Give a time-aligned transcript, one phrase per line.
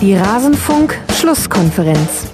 [0.00, 2.28] Die Rasenfunk-Schlusskonferenz.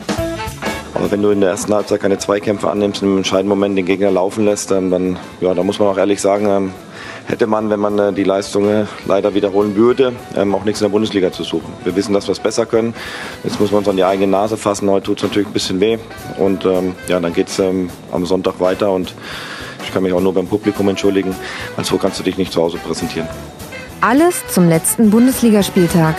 [0.94, 3.86] Aber wenn du in der ersten Halbzeit keine Zweikämpfe annimmst und im entscheidenden Moment den
[3.86, 6.74] Gegner laufen lässt, dann, ja, da muss man auch ehrlich sagen, ähm,
[7.26, 10.92] hätte man, wenn man äh, die Leistungen leider wiederholen würde, ähm, auch nichts in der
[10.92, 11.72] Bundesliga zu suchen.
[11.84, 12.92] Wir wissen, dass wir es besser können.
[13.44, 14.90] Jetzt muss man uns an die eigene Nase fassen.
[14.90, 15.96] Heute tut es natürlich ein bisschen weh.
[16.36, 17.88] Und ähm, ja, dann geht es am
[18.26, 18.92] Sonntag weiter.
[18.92, 19.14] Und
[19.82, 21.34] ich kann mich auch nur beim Publikum entschuldigen,
[21.76, 23.26] weil so kannst du dich nicht zu Hause präsentieren.
[24.02, 26.16] Alles zum letzten Bundesligaspieltag.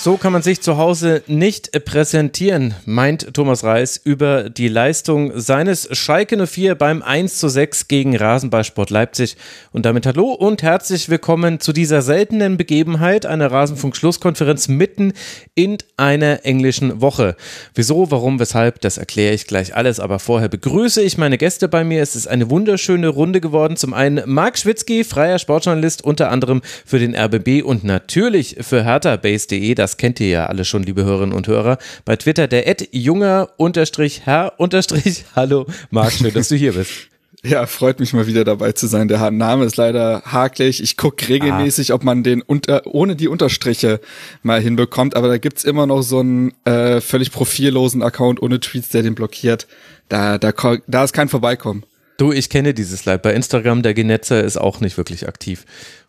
[0.00, 5.88] So kann man sich zu Hause nicht präsentieren, meint Thomas Reis über die Leistung seines
[5.90, 9.36] Schalke 04 beim 1 zu 6 gegen Rasenballsport Leipzig.
[9.72, 15.14] Und damit hallo und herzlich willkommen zu dieser seltenen Begebenheit, einer Rasenfunk-Schlusskonferenz mitten
[15.56, 17.34] in einer englischen Woche.
[17.74, 19.98] Wieso, warum, weshalb, das erkläre ich gleich alles.
[19.98, 22.02] Aber vorher begrüße ich meine Gäste bei mir.
[22.02, 23.76] Es ist eine wunderschöne Runde geworden.
[23.76, 29.74] Zum einen Marc Schwitzky, freier Sportjournalist, unter anderem für den RBB und natürlich für herthabase.de.
[29.96, 31.78] kennt ihr ja alle schon, liebe Hörerinnen und Hörer.
[32.04, 35.24] Bei Twitter der Ed junger unterstrich Herr unterstrich.
[35.36, 36.90] Hallo Marc, schön, dass du hier bist.
[37.44, 39.06] Ja, freut mich mal wieder dabei zu sein.
[39.06, 40.82] Der Name ist leider hakelig.
[40.82, 41.94] Ich gucke regelmäßig, ah.
[41.94, 44.00] ob man den unter, ohne die Unterstriche
[44.42, 48.88] mal hinbekommt, aber da gibt's immer noch so einen äh, völlig profillosen Account ohne Tweets,
[48.88, 49.68] der den blockiert.
[50.08, 50.52] Da, da,
[50.88, 51.84] da ist kein Vorbeikommen.
[52.16, 53.22] Du, ich kenne dieses Leid.
[53.22, 55.64] Bei Instagram, der Genetzer ist auch nicht wirklich aktiv.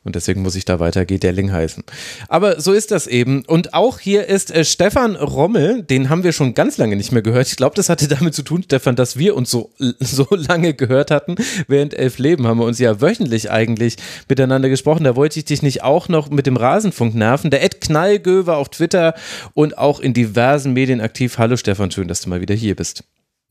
[0.06, 1.84] Und deswegen muss ich da weiter Gedelling heißen.
[2.30, 3.44] Aber so ist das eben.
[3.46, 7.22] Und auch hier ist äh, Stefan Rommel, den haben wir schon ganz lange nicht mehr
[7.22, 7.48] gehört.
[7.48, 11.12] Ich glaube, das hatte damit zu tun, Stefan, dass wir uns so, so lange gehört
[11.12, 11.36] hatten.
[11.68, 13.98] Während elf Leben haben wir uns ja wöchentlich eigentlich
[14.30, 15.04] miteinander gesprochen.
[15.04, 17.52] Da wollte ich dich nicht auch noch mit dem Rasenfunk nerven.
[17.52, 19.16] Der Ed Knallgö war auf Twitter
[19.54, 21.38] und auch in diversen Medien aktiv.
[21.38, 23.04] Hallo Stefan, schön, dass du mal wieder hier bist.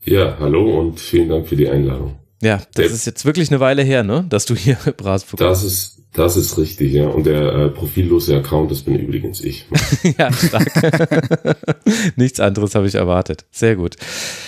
[0.02, 2.18] Ja, hallo und vielen Dank für die Einladung.
[2.40, 5.62] Ja, das der, ist jetzt wirklich eine Weile her, ne, dass du hier Rasenfunk Das
[5.62, 7.06] ist das ist richtig, ja.
[7.06, 9.66] Und der äh, profillose Account, das bin übrigens ich.
[10.18, 10.66] ja, stark.
[12.16, 13.44] Nichts anderes habe ich erwartet.
[13.50, 13.96] Sehr gut.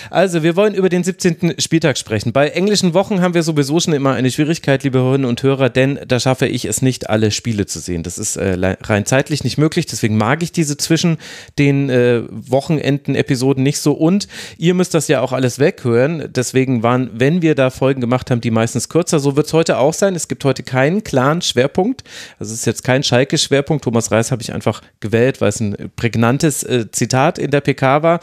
[0.09, 1.55] Also, wir wollen über den 17.
[1.59, 2.33] Spieltag sprechen.
[2.33, 5.99] Bei englischen Wochen haben wir sowieso schon immer eine Schwierigkeit, liebe Hörerinnen und Hörer, denn
[6.07, 8.01] da schaffe ich es nicht, alle Spiele zu sehen.
[8.01, 9.85] Das ist äh, rein zeitlich nicht möglich.
[9.85, 11.17] Deswegen mag ich diese zwischen
[11.59, 13.93] den äh, Wochenenden-Episoden nicht so.
[13.93, 16.27] Und ihr müsst das ja auch alles weghören.
[16.35, 19.19] Deswegen waren, wenn wir da Folgen gemacht haben, die meistens kürzer.
[19.19, 20.15] So wird es heute auch sein.
[20.15, 22.03] Es gibt heute keinen klaren Schwerpunkt.
[22.39, 23.83] Es ist jetzt kein Schalke-Schwerpunkt.
[23.83, 28.03] Thomas Reis habe ich einfach gewählt, weil es ein prägnantes äh, Zitat in der PK
[28.03, 28.19] war.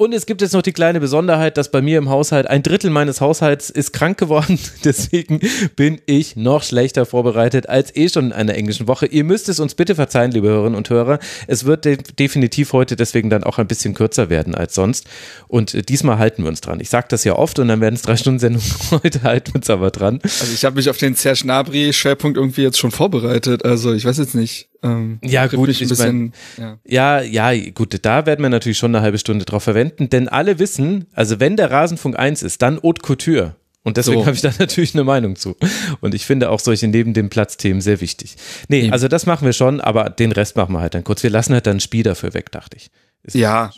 [0.00, 2.88] Und es gibt jetzt noch die kleine Besonderheit, dass bei mir im Haushalt ein Drittel
[2.88, 4.58] meines Haushalts ist krank geworden.
[4.84, 5.40] Deswegen
[5.76, 9.04] bin ich noch schlechter vorbereitet als eh schon in einer englischen Woche.
[9.04, 11.18] Ihr müsst es uns bitte verzeihen, liebe Hörerinnen und Hörer.
[11.48, 15.06] Es wird de definitiv heute deswegen dann auch ein bisschen kürzer werden als sonst.
[15.48, 16.80] Und äh, diesmal halten wir uns dran.
[16.80, 18.62] Ich sage das ja oft und dann werden es drei Stunden Sendung.
[19.02, 20.20] Heute halten wir uns aber dran.
[20.22, 23.66] Also ich habe mich auf den Serge Gnabry-Schwerpunkt irgendwie jetzt schon vorbereitet.
[23.66, 24.69] Also ich weiß jetzt nicht.
[24.82, 27.20] Ähm, ja, gut, ich bisschen, mein, ja.
[27.20, 30.58] ja, ja, gut, da werden wir natürlich schon eine halbe Stunde drauf verwenden, denn alle
[30.58, 33.56] wissen, also wenn der Rasenfunk 1 ist, dann Haute Couture.
[33.82, 34.26] Und deswegen so.
[34.26, 35.56] habe ich da natürlich eine Meinung zu.
[36.00, 38.36] Und ich finde auch solche neben dem Platzthemen sehr wichtig.
[38.68, 38.92] Nee, Eben.
[38.92, 41.22] also das machen wir schon, aber den Rest machen wir halt dann kurz.
[41.22, 42.90] Wir lassen halt dann ein Spiel dafür weg, dachte ich.
[43.22, 43.70] Ist ja,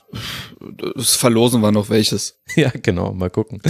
[0.94, 2.40] das verlosen wir noch welches.
[2.54, 3.60] Ja, genau, mal gucken.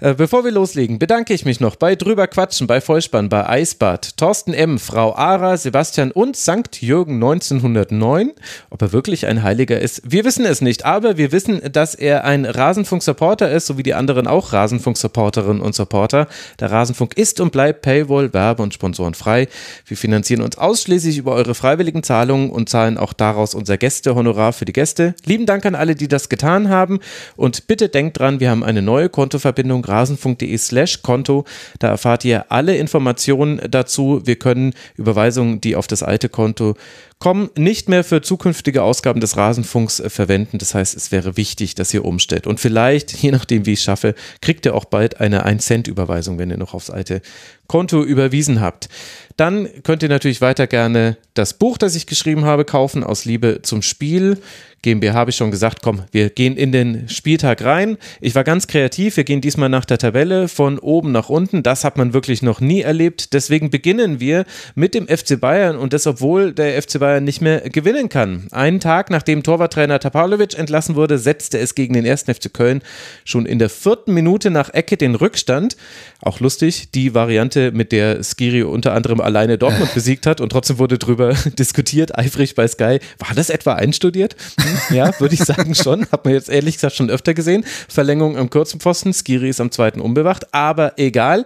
[0.00, 4.16] Äh, bevor wir loslegen, bedanke ich mich noch bei Drüber Quatschen, bei Vollspann, bei Eisbad,
[4.16, 6.80] Thorsten M., Frau Ara, Sebastian und St.
[6.80, 8.32] Jürgen 1909.
[8.70, 12.24] Ob er wirklich ein Heiliger ist, wir wissen es nicht, aber wir wissen, dass er
[12.24, 16.28] ein Rasenfunk-Supporter ist, so wie die anderen auch Rasenfunk-Supporterinnen und Supporter.
[16.60, 19.48] Der Rasenfunk ist und bleibt Paywall, Werbe und Sponsoren frei.
[19.86, 24.64] Wir finanzieren uns ausschließlich über eure freiwilligen Zahlungen und zahlen auch daraus unser Gästehonorar für
[24.64, 25.14] die Gäste.
[25.26, 27.00] Lieben Dank an alle, die das getan haben.
[27.36, 31.44] Und bitte denkt dran, wir haben eine neue Kontoverbindung rasenfunk.de slash Konto.
[31.78, 34.22] Da erfahrt ihr alle Informationen dazu.
[34.24, 36.74] Wir können Überweisungen, die auf das alte Konto
[37.20, 40.56] kommen, nicht mehr für zukünftige Ausgaben des Rasenfunks verwenden.
[40.56, 42.46] Das heißt, es wäre wichtig, dass ihr umstellt.
[42.46, 46.50] Und vielleicht, je nachdem, wie ich es schaffe, kriegt ihr auch bald eine 1-Cent-Überweisung, wenn
[46.50, 47.20] ihr noch aufs alte
[47.66, 48.88] Konto überwiesen habt.
[49.36, 53.60] Dann könnt ihr natürlich weiter gerne das Buch, das ich geschrieben habe, kaufen aus Liebe
[53.62, 54.38] zum Spiel.
[54.82, 57.98] GmbH habe ich schon gesagt, komm, wir gehen in den Spieltag rein.
[58.22, 61.62] Ich war ganz kreativ, wir gehen diesmal nach der Tabelle von oben nach unten.
[61.62, 63.34] Das hat man wirklich noch nie erlebt.
[63.34, 67.60] Deswegen beginnen wir mit dem FC Bayern und das, obwohl der FC Bayern nicht mehr
[67.68, 68.46] gewinnen kann.
[68.52, 72.80] Einen Tag nachdem Torwarttrainer Tapalovic entlassen wurde, setzte es gegen den ersten FC Köln
[73.26, 75.76] schon in der vierten Minute nach Ecke den Rückstand.
[76.22, 80.78] Auch lustig, die Variante, mit der Skiri unter anderem alleine Dortmund besiegt hat und trotzdem
[80.78, 82.98] wurde drüber diskutiert, eifrig bei Sky.
[83.18, 84.36] War das etwa einstudiert?
[84.90, 86.06] Ja, würde ich sagen schon.
[86.10, 87.64] Hat man jetzt ehrlich gesagt schon öfter gesehen.
[87.88, 89.12] Verlängerung am kurzen Pfosten.
[89.12, 91.44] Skiri ist am zweiten unbewacht, aber egal.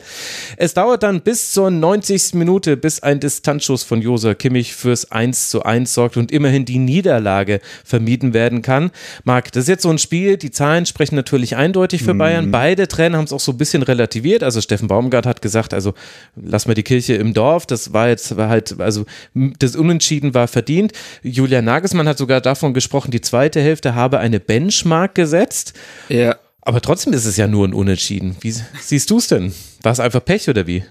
[0.56, 2.35] Es dauert dann bis zur 90.
[2.35, 6.79] Minute, bis ein Distanzschuss von Josa Kimmich fürs 1 zu 1 sorgt und immerhin die
[6.79, 8.91] Niederlage vermieden werden kann.
[9.25, 12.19] Marc, das ist jetzt so ein Spiel, die Zahlen sprechen natürlich eindeutig für mhm.
[12.19, 12.50] Bayern.
[12.50, 14.43] Beide Trainer haben es auch so ein bisschen relativiert.
[14.43, 15.94] Also Steffen Baumgart hat gesagt, also
[16.37, 17.67] lass mal die Kirche im Dorf.
[17.67, 19.05] Das war jetzt halt, also
[19.35, 20.93] das Unentschieden war verdient.
[21.23, 25.72] Julian Nagelsmann hat sogar davon gesprochen, die zweite Hälfte habe eine Benchmark gesetzt.
[26.08, 26.37] Ja.
[26.61, 28.37] Aber trotzdem ist es ja nur ein Unentschieden.
[28.40, 29.55] Wie siehst du es denn?
[29.82, 30.82] War es einfach Pech oder wie?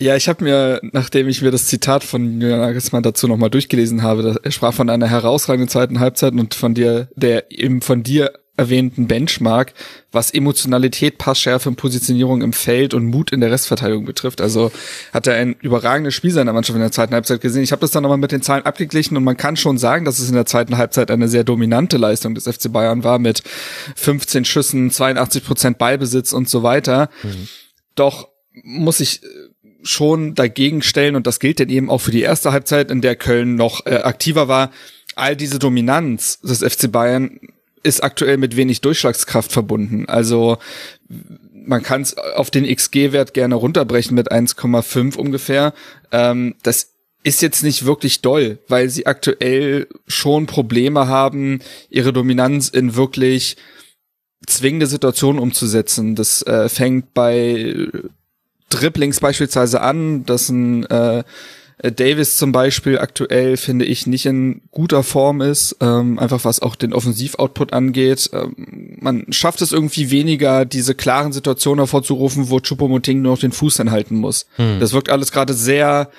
[0.00, 4.02] Ja, ich habe mir, nachdem ich mir das Zitat von Julian Nagelsmann dazu nochmal durchgelesen
[4.02, 8.32] habe, er sprach von einer herausragenden zweiten Halbzeit und von dir, der eben von dir
[8.56, 9.74] erwähnten Benchmark,
[10.12, 14.40] was Emotionalität, Passschärfe und Positionierung im Feld und Mut in der Restverteidigung betrifft.
[14.40, 14.70] Also
[15.12, 17.64] hat er ein überragendes Spiel seiner Mannschaft in der zweiten Halbzeit gesehen.
[17.64, 20.20] Ich habe das dann nochmal mit den Zahlen abgeglichen und man kann schon sagen, dass
[20.20, 23.42] es in der zweiten Halbzeit eine sehr dominante Leistung des FC Bayern war mit
[23.96, 27.10] 15 Schüssen, 82 Prozent Ballbesitz und so weiter.
[27.24, 27.48] Mhm.
[27.96, 28.28] Doch
[28.62, 29.26] muss ich äh,
[29.82, 33.16] schon dagegen stellen und das gilt denn eben auch für die erste Halbzeit, in der
[33.16, 34.70] Köln noch äh, aktiver war.
[35.16, 37.40] All diese Dominanz des FC Bayern
[37.84, 40.06] ist aktuell mit wenig Durchschlagskraft verbunden.
[40.08, 40.58] Also
[41.52, 45.72] man kann es auf den XG-Wert gerne runterbrechen mit 1,5 ungefähr.
[46.10, 46.90] Ähm, das
[47.22, 53.56] ist jetzt nicht wirklich doll, weil sie aktuell schon Probleme haben, ihre Dominanz in wirklich
[54.46, 56.14] zwingende Situationen umzusetzen.
[56.16, 57.88] Das äh, fängt bei
[58.68, 61.24] Dribblings beispielsweise an, dass ein äh,
[61.82, 66.76] Davis zum Beispiel aktuell finde ich nicht in guter Form ist, ähm, einfach was auch
[66.76, 68.30] den Offensivoutput angeht.
[68.32, 73.52] Ähm, man schafft es irgendwie weniger, diese klaren Situationen hervorzurufen, wo Chupomoting nur noch den
[73.52, 74.46] Fuß anhalten muss.
[74.56, 74.78] Hm.
[74.78, 76.10] Das wirkt alles gerade sehr,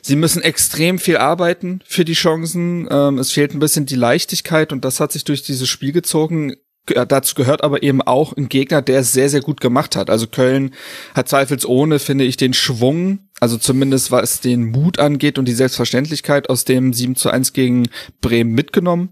[0.00, 2.88] sie müssen extrem viel arbeiten für die Chancen.
[2.90, 6.56] Ähm, es fehlt ein bisschen die Leichtigkeit und das hat sich durch dieses Spiel gezogen
[6.86, 10.10] dazu gehört aber eben auch ein Gegner, der es sehr, sehr gut gemacht hat.
[10.10, 10.74] Also Köln
[11.14, 16.50] hat zweifelsohne, finde ich, den Schwung, also zumindest was den Mut angeht und die Selbstverständlichkeit
[16.50, 17.88] aus dem 7 zu 1 gegen
[18.20, 19.10] Bremen mitgenommen.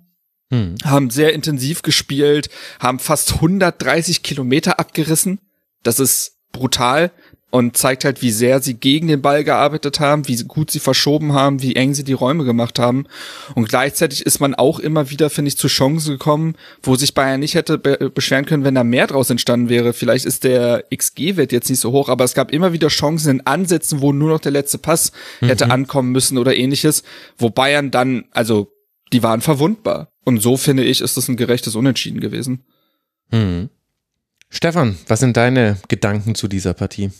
[0.52, 0.74] Hm.
[0.84, 2.50] Haben sehr intensiv gespielt,
[2.80, 5.40] haben fast 130 Kilometer abgerissen.
[5.84, 7.12] Das ist brutal
[7.50, 11.32] und zeigt halt, wie sehr sie gegen den Ball gearbeitet haben, wie gut sie verschoben
[11.32, 13.06] haben, wie eng sie die Räume gemacht haben.
[13.54, 17.40] Und gleichzeitig ist man auch immer wieder, finde ich, zu Chancen gekommen, wo sich Bayern
[17.40, 19.92] nicht hätte be beschweren können, wenn da mehr draus entstanden wäre.
[19.92, 23.46] Vielleicht ist der XG-Wert jetzt nicht so hoch, aber es gab immer wieder Chancen in
[23.46, 25.48] Ansätzen, wo nur noch der letzte Pass mhm.
[25.48, 27.02] hätte ankommen müssen oder ähnliches,
[27.36, 28.72] wo Bayern dann, also
[29.12, 30.12] die waren verwundbar.
[30.24, 32.64] Und so finde ich, ist das ein gerechtes Unentschieden gewesen.
[33.32, 33.70] Mhm.
[34.50, 37.10] Stefan, was sind deine Gedanken zu dieser Partie?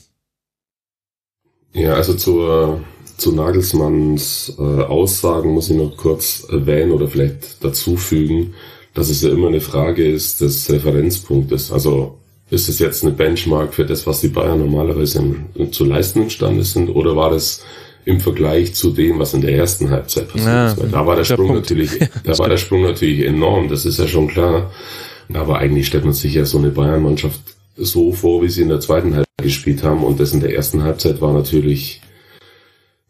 [1.72, 2.80] Ja, also zur,
[3.16, 8.54] zu Nagelsmanns äh, Aussagen muss ich noch kurz erwähnen oder vielleicht dazufügen,
[8.94, 11.70] dass es ja immer eine Frage ist des Referenzpunktes.
[11.70, 12.18] Also
[12.50, 15.24] ist es jetzt eine Benchmark für das, was die Bayern normalerweise
[15.54, 17.62] im, zu leisten imstande sind, oder war das
[18.04, 20.80] im Vergleich zu dem, was in der ersten Halbzeit passiert ja, ist?
[20.80, 21.62] Weil da war der, der Sprung Punkt.
[21.62, 21.90] natürlich,
[22.24, 24.72] da war der Sprung natürlich enorm, das ist ja schon klar.
[25.32, 27.40] Aber eigentlich stellt man sich ja so eine Bayern-Mannschaft
[27.76, 30.04] so vor, wie sie in der zweiten Halbzeit gespielt haben.
[30.04, 32.00] Und das in der ersten Halbzeit war natürlich,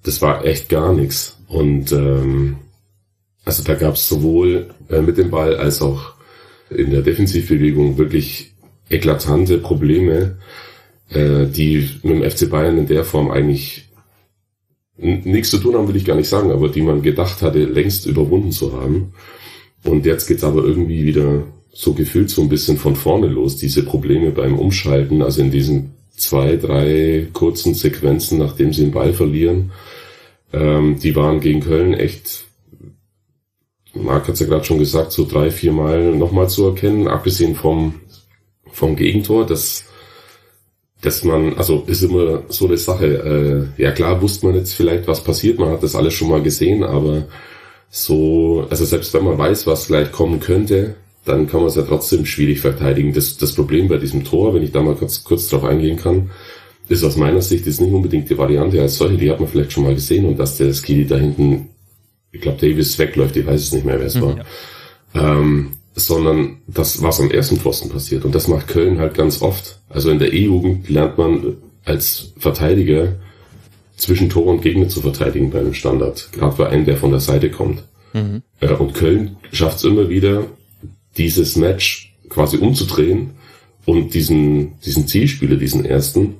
[0.02, 1.38] das war echt gar nichts.
[1.48, 2.56] Und ähm,
[3.44, 6.14] also da gab es sowohl äh, mit dem Ball als auch
[6.70, 8.54] in der Defensivbewegung wirklich
[8.88, 10.38] eklatante Probleme,
[11.10, 13.88] äh, die mit dem FC Bayern in der Form eigentlich
[14.96, 18.06] nichts zu tun haben, will ich gar nicht sagen, aber die man gedacht hatte, längst
[18.06, 19.14] überwunden zu haben.
[19.82, 23.82] Und jetzt geht's aber irgendwie wieder so gefühlt so ein bisschen von vorne los, diese
[23.82, 29.72] Probleme beim Umschalten, also in diesen zwei, drei kurzen Sequenzen, nachdem sie den Ball verlieren,
[30.52, 32.46] ähm, die waren gegen Köln echt,
[33.94, 37.54] Marc hat es ja gerade schon gesagt, so drei, vier Mal nochmal zu erkennen, abgesehen
[37.54, 38.00] vom,
[38.70, 39.84] vom Gegentor, das
[41.02, 45.06] dass man, also ist immer so eine Sache, äh, ja klar wusste man jetzt vielleicht,
[45.08, 47.26] was passiert, man hat das alles schon mal gesehen, aber
[47.88, 51.82] so, also selbst wenn man weiß, was gleich kommen könnte, dann kann man es ja
[51.82, 53.12] trotzdem schwierig verteidigen.
[53.12, 56.30] Das, das Problem bei diesem Tor, wenn ich da mal kurz, kurz drauf eingehen kann,
[56.88, 59.72] ist aus meiner Sicht ist nicht unbedingt die Variante als solche, die hat man vielleicht
[59.72, 61.68] schon mal gesehen und dass der Skili da hinten,
[62.32, 64.36] ich glaube Davis wegläuft, ich weiß es nicht mehr, wer es mhm, war.
[65.14, 65.38] Ja.
[65.38, 68.24] Ähm, sondern das, was am ersten Pfosten passiert.
[68.24, 69.80] Und das macht Köln halt ganz oft.
[69.88, 73.16] Also in der E-Jugend lernt man als Verteidiger
[73.96, 76.30] zwischen Tor und Gegner zu verteidigen bei einem Standard.
[76.32, 77.84] Gerade bei einem, der von der Seite kommt.
[78.12, 78.42] Mhm.
[78.60, 80.46] Äh, und Köln schafft es immer wieder,
[81.20, 83.30] dieses Match quasi umzudrehen
[83.84, 86.34] und diesen, diesen Zielspieler, diesen ersten,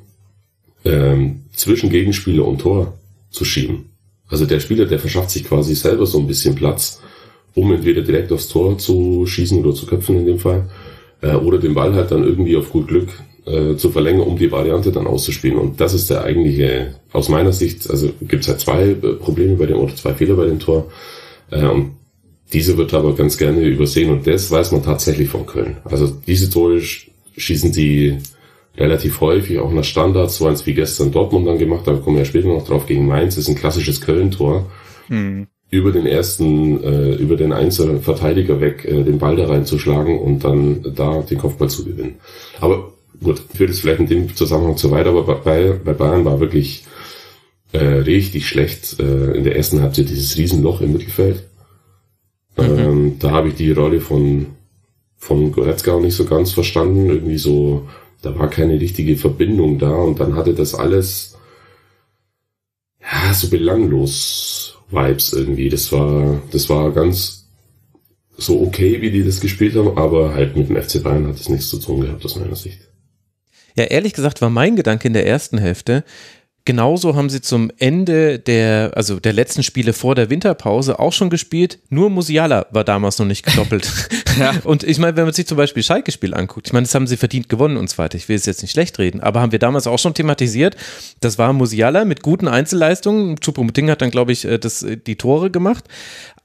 [0.84, 2.98] ähm, zwischen Gegenspieler und Tor
[3.30, 3.90] zu schieben.
[4.28, 7.00] Also der Spieler, der verschafft sich quasi selber so ein bisschen Platz,
[7.54, 10.70] um entweder direkt aufs Tor zu schießen oder zu köpfen in dem Fall,
[11.20, 13.08] äh, oder den Ball halt dann irgendwie auf gut Glück
[13.44, 15.58] äh, zu verlängern, um die Variante dann auszuspielen.
[15.58, 19.56] Und das ist der eigentliche, aus meiner Sicht, also gibt es halt zwei äh, Probleme
[19.56, 20.90] bei dem, oder zwei Fehler bei dem Tor.
[21.50, 21.99] Äh, und
[22.52, 25.76] diese wird aber ganz gerne übersehen und das weiß man tatsächlich von Köln.
[25.84, 26.80] Also diese Tore
[27.36, 28.18] schießen die
[28.76, 32.22] relativ häufig, auch nach Standards, so eins wie gestern Dortmund dann gemacht, da kommen wir
[32.22, 34.70] ja später noch drauf gegen Mainz, das ist ein klassisches Köln-Tor.
[35.08, 35.46] Mhm.
[35.72, 40.42] Über den ersten, äh, über den einzelnen Verteidiger weg, äh, den Ball da reinzuschlagen und
[40.42, 42.16] dann da den Kopfball zu gewinnen.
[42.60, 42.92] Aber
[43.22, 46.84] gut, führt es vielleicht in dem Zusammenhang zu weit, aber bei, bei Bayern war wirklich
[47.72, 51.44] äh, richtig schlecht äh, in der ersten Halbzeit dieses Riesenloch im Mittelfeld.
[52.56, 54.46] Ähm, da habe ich die Rolle von,
[55.16, 57.08] von Goretzka auch nicht so ganz verstanden.
[57.08, 57.88] Irgendwie so,
[58.22, 61.36] da war keine richtige Verbindung da und dann hatte das alles
[63.00, 65.68] ja, so belanglos Vibes irgendwie.
[65.68, 67.48] Das war, das war ganz
[68.36, 71.48] so okay, wie die das gespielt haben, aber halt mit dem FC Bayern hat das
[71.48, 72.80] nichts zu tun gehabt aus meiner Sicht.
[73.76, 76.04] Ja, ehrlich gesagt war mein Gedanke in der ersten Hälfte,
[76.66, 81.30] Genauso haben sie zum Ende der, also der letzten Spiele vor der Winterpause auch schon
[81.30, 81.78] gespielt.
[81.88, 83.90] Nur Musiala war damals noch nicht gedoppelt.
[84.38, 84.54] ja.
[84.64, 87.16] Und ich meine, wenn man sich zum Beispiel Schalke-Spiel anguckt, ich meine, das haben sie
[87.16, 88.18] verdient gewonnen und so weiter.
[88.18, 90.76] Ich will es jetzt nicht schlecht reden, aber haben wir damals auch schon thematisiert.
[91.20, 93.36] Das war Musiala mit guten Einzelleistungen.
[93.40, 95.84] Choupo-Moting hat dann, glaube ich, äh, das, äh, die Tore gemacht.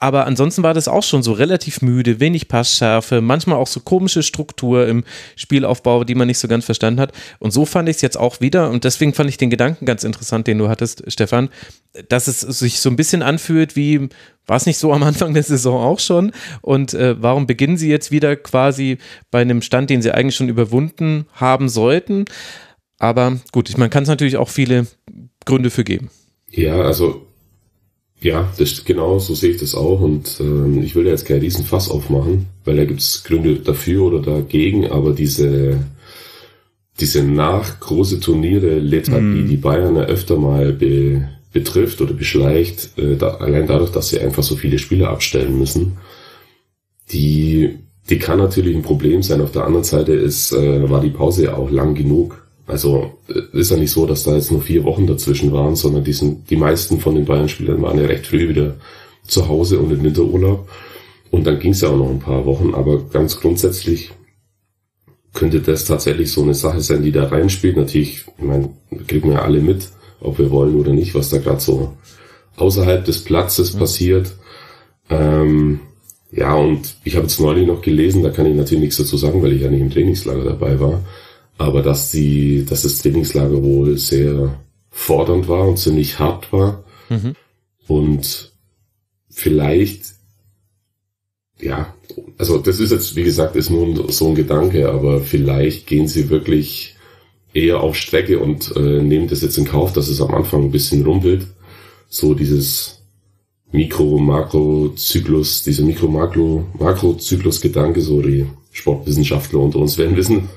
[0.05, 4.21] Aber ansonsten war das auch schon so relativ müde, wenig Passschärfe, manchmal auch so komische
[4.21, 5.03] Struktur im
[5.35, 7.12] Spielaufbau, die man nicht so ganz verstanden hat.
[7.39, 8.69] Und so fand ich es jetzt auch wieder.
[8.69, 11.50] Und deswegen fand ich den Gedanken ganz interessant, den du hattest, Stefan,
[12.07, 14.09] dass es sich so ein bisschen anfühlt wie,
[14.45, 16.33] war es nicht so am Anfang der Saison auch schon?
[16.62, 19.00] Und äh, warum beginnen sie jetzt wieder quasi
[19.31, 22.25] bei einem Stand, den sie eigentlich schon überwunden haben sollten?
[23.00, 24.85] Aber gut, man kann es natürlich auch viele
[25.45, 26.12] Gründe für geben.
[26.51, 27.25] Ja, also
[28.22, 31.65] ja, das genau so sehe ich das auch und ähm, ich will jetzt keinen riesen
[31.65, 35.79] Fass aufmachen, weil da gibt es Gründe dafür oder dagegen, aber diese
[37.00, 39.48] diese nach große Turniere Lethargie, mm.
[39.50, 44.19] die Bayern ja öfter mal be, betrifft oder beschleicht, äh, da, allein dadurch, dass sie
[44.19, 45.98] einfach so viele Spieler abstellen müssen,
[47.12, 47.79] die
[48.10, 49.41] die kann natürlich ein Problem sein.
[49.41, 53.60] Auf der anderen Seite ist äh, war die Pause ja auch lang genug also äh,
[53.60, 56.50] ist ja nicht so, dass da jetzt nur vier Wochen dazwischen waren, sondern die, sind,
[56.50, 58.75] die meisten von den Bayern-Spielern waren ja recht früh wieder
[59.24, 60.67] zu Hause und im Winterurlaub.
[61.31, 64.12] Und dann ging es ja auch noch ein paar Wochen, aber ganz grundsätzlich
[65.34, 67.75] könnte das tatsächlich so eine Sache sein, die da reinspielt.
[67.75, 68.69] Natürlich, ich meine,
[69.07, 69.89] kriegen wir alle mit,
[70.22, 71.93] ob wir wollen oder nicht, was da gerade so
[72.55, 73.79] außerhalb des Platzes mhm.
[73.79, 74.34] passiert.
[75.10, 75.81] Ähm,
[76.31, 79.43] ja, und ich habe jetzt neulich noch gelesen, da kann ich natürlich nichts dazu sagen,
[79.43, 81.03] weil ich ja nicht im Trainingslager dabei war
[81.57, 84.59] aber dass die, dass das Trainingslager wohl sehr
[84.89, 86.83] fordernd war und ziemlich hart war.
[87.09, 87.35] Mhm.
[87.88, 88.51] Und
[89.29, 90.15] vielleicht,
[91.59, 91.93] ja,
[92.38, 96.29] also das ist jetzt, wie gesagt, ist nur so ein Gedanke, aber vielleicht gehen sie
[96.29, 96.95] wirklich
[97.53, 100.71] eher auf Strecke und äh, nehmen das jetzt in Kauf, dass es am Anfang ein
[100.71, 101.47] bisschen rumpelt.
[102.09, 103.01] So dieses
[103.71, 108.45] Mikro-Makro-Zyklus, dieser Mikro-Makro-Makro-Zyklus-Gedanke, so die
[108.75, 110.50] Sportwissenschaftler unter uns werden wissen,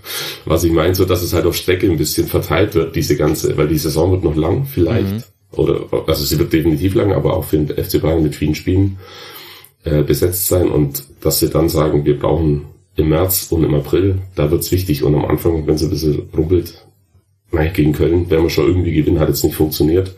[0.45, 3.57] was ich meine, so dass es halt auf Strecke ein bisschen verteilt wird, diese ganze,
[3.57, 5.23] weil die Saison wird noch lang vielleicht, mhm.
[5.53, 8.99] oder, also sie wird definitiv lang, aber auch für den FC Bayern mit vielen Spielen
[9.85, 12.65] äh, besetzt sein und dass sie dann sagen, wir brauchen
[12.97, 16.29] im März und im April, da wird's wichtig und am Anfang, wenn es ein bisschen
[16.37, 16.85] rumpelt,
[17.53, 20.17] nein, gegen Köln werden wir schon irgendwie gewinnen, hat jetzt nicht funktioniert.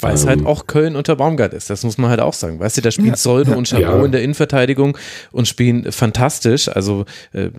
[0.00, 0.46] Weil es halt ähm.
[0.46, 2.60] auch Köln unter Baumgart ist, das muss man halt auch sagen.
[2.60, 4.04] Weißt du, da spielen ja, Solde ja, und Chabot ja.
[4.04, 4.96] in der Innenverteidigung
[5.32, 6.68] und spielen fantastisch.
[6.68, 7.50] Also äh,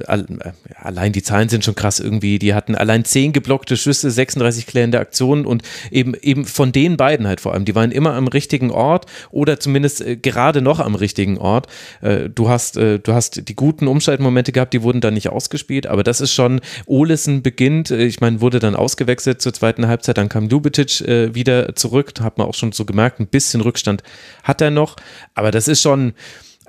[0.76, 2.40] allein die Zahlen sind schon krass irgendwie.
[2.40, 7.28] Die hatten allein zehn geblockte Schüsse, 36 klärende Aktionen und eben eben von den beiden
[7.28, 7.66] halt vor allem.
[7.66, 11.68] Die waren immer am richtigen Ort oder zumindest äh, gerade noch am richtigen Ort.
[12.02, 15.88] Äh, du hast äh, du hast die guten Umschaltmomente gehabt, die wurden dann nicht ausgespielt,
[15.88, 17.92] aber das ist schon Olesen beginnt.
[17.92, 22.14] Äh, ich meine, wurde dann ausgewechselt zur zweiten Halbzeit, dann kam Dubicic äh, wieder zurück
[22.30, 24.04] hat man auch schon so gemerkt, ein bisschen Rückstand
[24.44, 24.96] hat er noch,
[25.34, 26.14] aber das ist schon,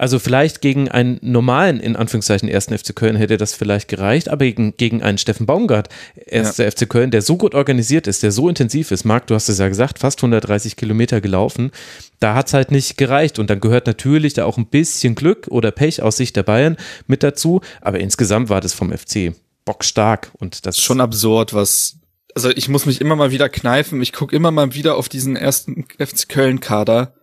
[0.00, 4.46] also vielleicht gegen einen normalen, in Anführungszeichen, ersten FC Köln hätte das vielleicht gereicht, aber
[4.46, 6.70] gegen, gegen einen Steffen Baumgart, erster ja.
[6.70, 9.58] FC Köln, der so gut organisiert ist, der so intensiv ist, Marc, du hast es
[9.58, 11.70] ja gesagt, fast 130 Kilometer gelaufen,
[12.18, 13.38] da hat es halt nicht gereicht.
[13.38, 16.78] Und dann gehört natürlich da auch ein bisschen Glück oder Pech aus Sicht der Bayern
[17.06, 19.34] mit dazu, aber insgesamt war das vom FC
[19.66, 20.30] bockstark.
[20.38, 21.99] Und das schon absurd, was
[22.34, 24.02] also ich muss mich immer mal wieder kneifen.
[24.02, 27.14] Ich gucke immer mal wieder auf diesen ersten FC Köln-Kader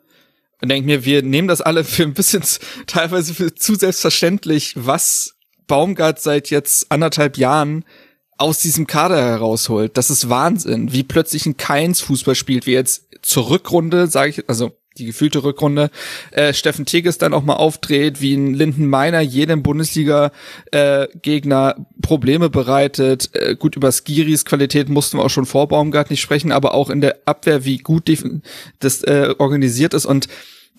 [0.61, 2.43] und denke mir, wir nehmen das alle für ein bisschen
[2.87, 5.35] teilweise für zu selbstverständlich, was
[5.67, 7.85] Baumgart seit jetzt anderthalb Jahren
[8.37, 9.97] aus diesem Kader herausholt.
[9.97, 14.49] Das ist Wahnsinn, wie plötzlich ein Keins Fußball spielt, wie jetzt zur Rückrunde, sage ich,
[14.49, 15.89] also die gefühlte Rückrunde,
[16.31, 22.49] äh, Steffen Teges dann auch mal aufdreht, wie ein Linden Meiner jedem Bundesliga-Gegner äh, Probleme
[22.49, 23.29] bereitet.
[23.33, 26.89] Äh, gut, über Skiris Qualität mussten wir auch schon vor Baumgart nicht sprechen, aber auch
[26.89, 28.07] in der Abwehr, wie gut
[28.79, 30.27] das äh, organisiert ist und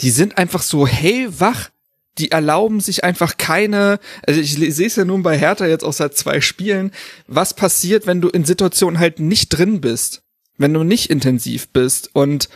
[0.00, 1.70] die sind einfach so hellwach.
[2.18, 5.92] Die erlauben sich einfach keine, also ich sehe es ja nun bei Hertha jetzt auch
[5.92, 6.90] seit zwei Spielen,
[7.28, 10.22] was passiert, wenn du in Situationen halt nicht drin bist,
[10.56, 12.48] wenn du nicht intensiv bist und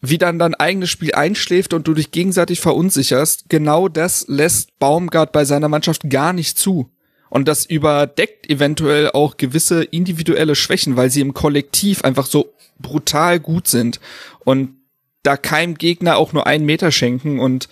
[0.00, 5.32] wie dann dein eigenes Spiel einschläft und du dich gegenseitig verunsicherst, genau das lässt Baumgart
[5.32, 6.90] bei seiner Mannschaft gar nicht zu.
[7.28, 13.38] Und das überdeckt eventuell auch gewisse individuelle Schwächen, weil sie im Kollektiv einfach so brutal
[13.38, 14.00] gut sind
[14.44, 14.76] und
[15.22, 17.68] da keinem Gegner auch nur einen Meter schenken und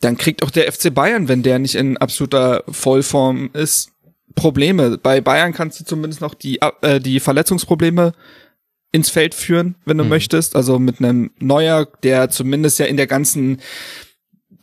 [0.00, 3.92] dann kriegt auch der FC Bayern, wenn der nicht in absoluter Vollform ist,
[4.34, 4.98] Probleme.
[4.98, 8.12] Bei Bayern kannst du zumindest noch die, äh, die Verletzungsprobleme
[8.92, 10.10] ins Feld führen, wenn du mhm.
[10.10, 10.56] möchtest.
[10.56, 13.60] Also mit einem Neuer, der zumindest ja in der ganzen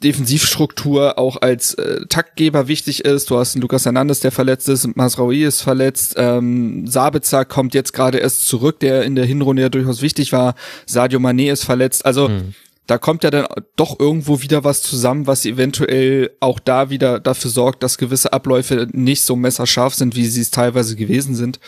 [0.04, 3.30] Defensivstruktur auch als äh, Taktgeber wichtig ist.
[3.30, 7.94] Du hast einen Lukas Hernandez, der verletzt ist, Masraoui ist verletzt, ähm, Sabitzer kommt jetzt
[7.94, 10.54] gerade erst zurück, der in der Hinrunde ja durchaus wichtig war.
[10.86, 12.06] Sadio Mané ist verletzt.
[12.06, 12.54] Also mhm.
[12.86, 17.50] da kommt ja dann doch irgendwo wieder was zusammen, was eventuell auch da wieder dafür
[17.50, 21.60] sorgt, dass gewisse Abläufe nicht so messerscharf sind, wie sie es teilweise gewesen sind.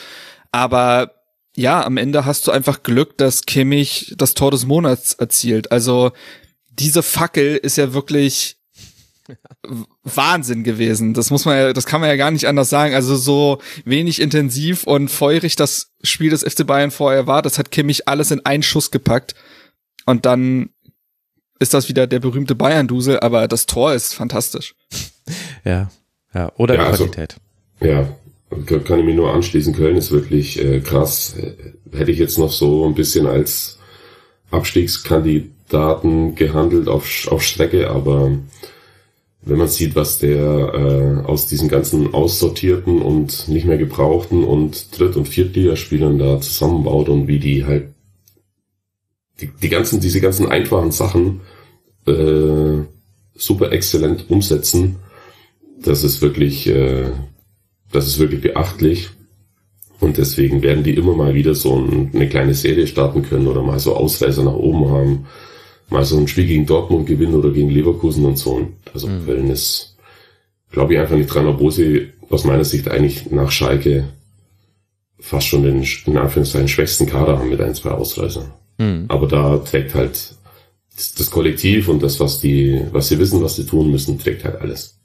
[0.51, 1.18] Aber
[1.59, 5.71] ja, am Ende hast du einfach Glück, dass Kimmich das Tor des Monats erzielt.
[5.71, 6.11] Also
[6.69, 8.57] diese Fackel ist ja wirklich
[10.03, 11.13] Wahnsinn gewesen.
[11.13, 12.95] Das muss man ja, das kann man ja gar nicht anders sagen.
[12.95, 17.71] Also so wenig intensiv und feurig das Spiel des FC Bayern vorher war, das hat
[17.71, 19.35] Kimmich alles in einen Schuss gepackt.
[20.05, 20.69] Und dann
[21.59, 24.75] ist das wieder der berühmte Bayern-Dusel, aber das Tor ist fantastisch.
[25.63, 25.91] Ja,
[26.33, 27.35] ja, oder ja, also, Qualität.
[27.79, 28.07] Also, ja,
[28.49, 29.73] kann ich mir nur anschließen.
[29.73, 31.35] Köln ist wirklich äh, krass.
[31.91, 33.77] Hätte ich jetzt noch so ein bisschen als
[34.51, 38.31] Abstiegskandidat Daten gehandelt auf, auf Strecke, aber
[39.41, 44.99] wenn man sieht, was der äh, aus diesen ganzen aussortierten und nicht mehr gebrauchten und
[44.99, 47.93] Dritt- und Viertligaspielern da zusammenbaut und wie die halt
[49.39, 51.41] die, die ganzen, diese ganzen einfachen Sachen
[52.05, 52.83] äh,
[53.35, 54.97] super exzellent umsetzen,
[55.81, 57.11] das ist wirklich, äh,
[57.91, 59.09] das ist wirklich beachtlich.
[59.99, 63.61] Und deswegen werden die immer mal wieder so ein, eine kleine Serie starten können oder
[63.61, 65.25] mal so Ausreißer nach oben haben
[65.89, 68.67] mal so ein Spiel gegen Dortmund gewinnen oder gegen Leverkusen und so.
[68.93, 69.25] Also mhm.
[69.25, 69.97] Köln ist,
[70.71, 74.09] glaube ich, einfach nicht dran, obwohl sie aus meiner Sicht eigentlich nach Schalke
[75.19, 78.51] fast schon den, in Anführungszeichen, schwächsten Kader haben mit ein, zwei Ausreißern.
[78.77, 79.05] Mhm.
[79.07, 80.35] Aber da trägt halt
[81.17, 84.61] das Kollektiv und das, was die, was sie wissen, was sie tun müssen, trägt halt
[84.61, 84.98] alles.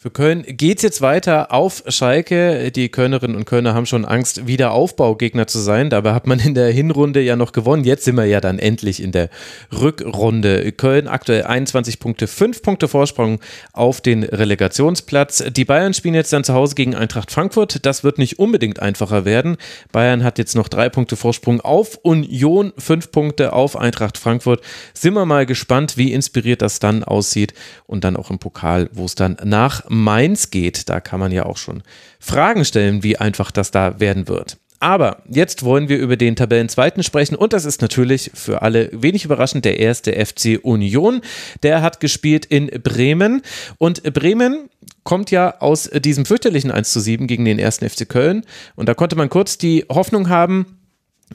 [0.00, 2.70] Für Köln geht's jetzt weiter auf Schalke.
[2.70, 5.90] Die Kölnerinnen und Kölner haben schon Angst, wieder Aufbaugegner zu sein.
[5.90, 7.82] Dabei hat man in der Hinrunde ja noch gewonnen.
[7.82, 9.28] Jetzt sind wir ja dann endlich in der
[9.72, 10.70] Rückrunde.
[10.70, 13.40] Köln aktuell 21 Punkte, 5 Punkte Vorsprung
[13.72, 15.42] auf den Relegationsplatz.
[15.50, 17.84] Die Bayern spielen jetzt dann zu Hause gegen Eintracht Frankfurt.
[17.84, 19.56] Das wird nicht unbedingt einfacher werden.
[19.90, 24.60] Bayern hat jetzt noch drei Punkte Vorsprung auf Union, fünf Punkte auf Eintracht Frankfurt.
[24.94, 27.52] Sind wir mal gespannt, wie inspiriert das dann aussieht
[27.88, 30.88] und dann auch im Pokal, wo es dann nach Mainz geht.
[30.88, 31.82] Da kann man ja auch schon
[32.18, 34.58] Fragen stellen, wie einfach das da werden wird.
[34.80, 39.24] Aber jetzt wollen wir über den Tabellenzweiten sprechen und das ist natürlich für alle wenig
[39.24, 41.20] überraschend der erste FC Union.
[41.64, 43.42] Der hat gespielt in Bremen
[43.78, 44.70] und Bremen
[45.02, 48.44] kommt ja aus diesem fürchterlichen 1 zu 7 gegen den ersten FC Köln
[48.76, 50.77] und da konnte man kurz die Hoffnung haben,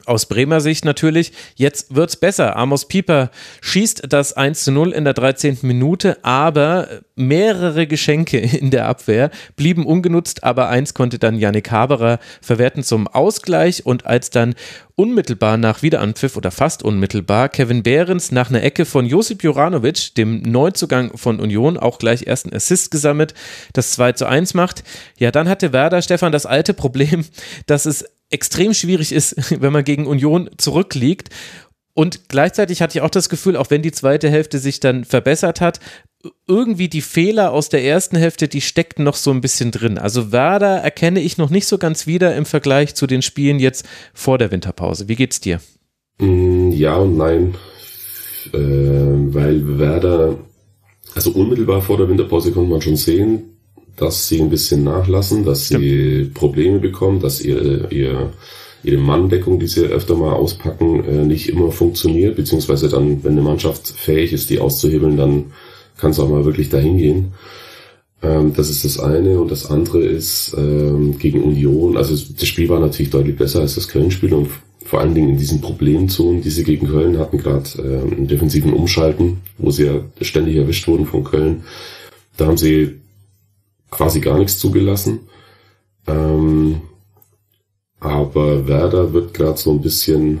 [0.06, 2.56] aus Bremer Sicht natürlich, jetzt wird's besser.
[2.56, 3.30] Amos Pieper
[3.60, 5.58] schießt das 1 zu 0 in der 13.
[5.62, 12.18] Minute, aber mehrere Geschenke in der Abwehr blieben ungenutzt, aber eins konnte dann Yannick Haberer
[12.40, 14.54] verwerten zum Ausgleich und als dann
[14.96, 20.42] unmittelbar nach Wiederanpfiff oder fast unmittelbar Kevin Behrens nach einer Ecke von Josip Juranovic, dem
[20.42, 23.34] Neuzugang von Union, auch gleich ersten Assist gesammelt,
[23.72, 24.84] das 2 zu 1 macht.
[25.18, 27.24] Ja, dann hatte Werder Stefan das alte Problem,
[27.66, 31.30] dass es extrem schwierig ist, wenn man gegen Union zurückliegt.
[31.94, 35.60] Und gleichzeitig hatte ich auch das Gefühl, auch wenn die zweite Hälfte sich dann verbessert
[35.60, 35.78] hat,
[36.48, 39.98] irgendwie die Fehler aus der ersten Hälfte, die steckten noch so ein bisschen drin.
[39.98, 43.86] Also Werder erkenne ich noch nicht so ganz wieder im Vergleich zu den Spielen jetzt
[44.12, 45.08] vor der Winterpause.
[45.08, 45.60] Wie geht's dir?
[46.18, 47.54] Mm, ja und nein.
[48.52, 50.38] Äh, weil Werder,
[51.14, 53.53] also unmittelbar vor der Winterpause konnte man schon sehen,
[53.96, 56.26] dass sie ein bisschen nachlassen, dass sie ja.
[56.34, 58.32] Probleme bekommen, dass ihre, ihr,
[58.82, 63.42] ihre Manndeckung, die sie öfter mal auspacken, äh, nicht immer funktioniert, beziehungsweise dann, wenn eine
[63.42, 65.44] Mannschaft fähig ist, die auszuhebeln, dann
[65.96, 67.32] kann es auch mal wirklich dahin gehen.
[68.22, 69.38] Ähm, das ist das eine.
[69.40, 71.96] Und das andere ist ähm, gegen Union.
[71.96, 74.48] Also das Spiel war natürlich deutlich besser als das Köln-Spiel und
[74.84, 78.72] vor allen Dingen in diesen Problemzonen, die sie gegen Köln hatten, gerade äh, im defensiven
[78.72, 81.64] Umschalten, wo sie ja ständig erwischt wurden von Köln.
[82.36, 83.00] Da haben sie
[83.94, 85.20] quasi gar nichts zugelassen.
[86.06, 86.82] Ähm,
[88.00, 90.40] aber Werder wird gerade so ein bisschen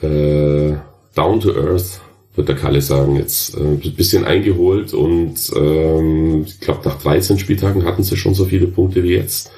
[0.00, 0.74] äh,
[1.14, 2.00] down to earth
[2.34, 7.38] wird der Kalle sagen, jetzt äh, ein bisschen eingeholt und ähm, ich glaube, nach 13
[7.38, 9.52] Spieltagen hatten sie schon so viele Punkte wie jetzt.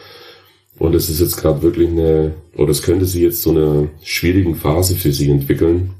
[0.79, 4.57] Und es ist jetzt gerade wirklich eine, oder es könnte sich jetzt so eine schwierigen
[4.57, 5.95] Phase für sie entwickeln.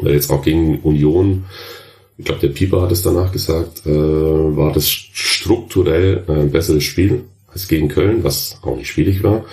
[0.00, 1.44] Weil jetzt auch gegen Union,
[2.20, 7.24] ich glaube, der Pieper hat es danach gesagt, äh, war das strukturell ein besseres Spiel
[7.48, 9.46] als gegen Köln, was auch nicht schwierig war.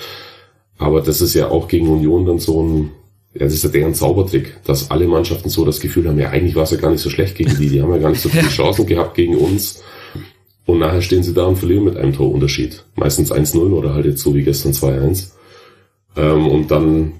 [0.77, 2.91] Aber das ist ja auch gegen Union dann so ein
[3.33, 6.55] ja, das ist ja deren Zaubertrick, dass alle Mannschaften so das Gefühl haben, ja, eigentlich
[6.55, 8.29] war es ja gar nicht so schlecht gegen die, die haben ja gar nicht so
[8.29, 9.81] viele Chancen gehabt gegen uns.
[10.65, 12.83] Und nachher stehen sie da und verlieren mit einem Torunterschied.
[12.95, 15.31] Meistens 1-0 oder halt jetzt so wie gestern 2-1.
[16.17, 17.13] Ähm, und dann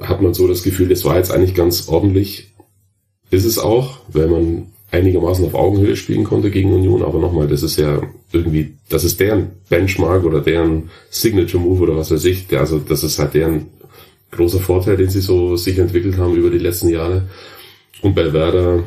[0.00, 2.52] hat man so das Gefühl, das war jetzt eigentlich ganz ordentlich.
[3.30, 7.62] Ist es auch, weil man einigermaßen auf Augenhöhe spielen konnte gegen Union, aber nochmal, das
[7.62, 8.00] ist ja
[8.32, 12.78] irgendwie, das ist deren Benchmark oder deren Signature Move oder was weiß ich, der, also
[12.78, 13.66] das ist halt deren
[14.30, 17.28] großer Vorteil, den sie so sich entwickelt haben über die letzten Jahre.
[18.02, 18.84] Und bei Werder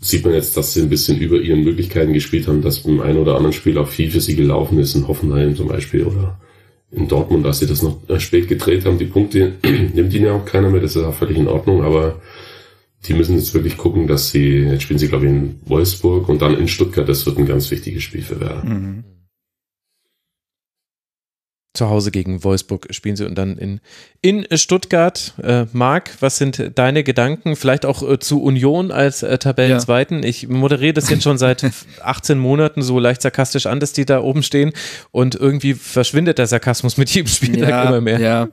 [0.00, 3.18] sieht man jetzt, dass sie ein bisschen über ihren Möglichkeiten gespielt haben, dass beim einen
[3.18, 6.38] oder anderen Spiel auch viel für sie gelaufen ist, in Hoffenheim zum Beispiel oder
[6.90, 8.98] in Dortmund, dass sie das noch spät gedreht haben.
[8.98, 12.20] Die Punkte nimmt ihnen ja auch keiner mehr, das ist auch völlig in Ordnung, aber
[13.04, 16.42] die müssen jetzt wirklich gucken, dass sie, jetzt spielen sie glaube ich in Wolfsburg und
[16.42, 18.64] dann in Stuttgart, das wird ein ganz wichtiges Spiel für Werder.
[18.64, 19.04] Mhm
[21.76, 23.80] zu Hause gegen Wolfsburg spielen sie und dann in,
[24.22, 25.34] in Stuttgart.
[25.42, 27.54] Äh, Marc, was sind deine Gedanken?
[27.54, 30.22] Vielleicht auch äh, zu Union als äh, Tabellenzweiten.
[30.22, 30.28] Ja.
[30.28, 31.64] Ich moderiere das jetzt schon seit
[32.02, 34.72] 18 Monaten so leicht sarkastisch an, dass die da oben stehen
[35.12, 38.18] und irgendwie verschwindet der Sarkasmus mit jedem Spieltag ja, immer mehr.
[38.18, 38.48] Ja,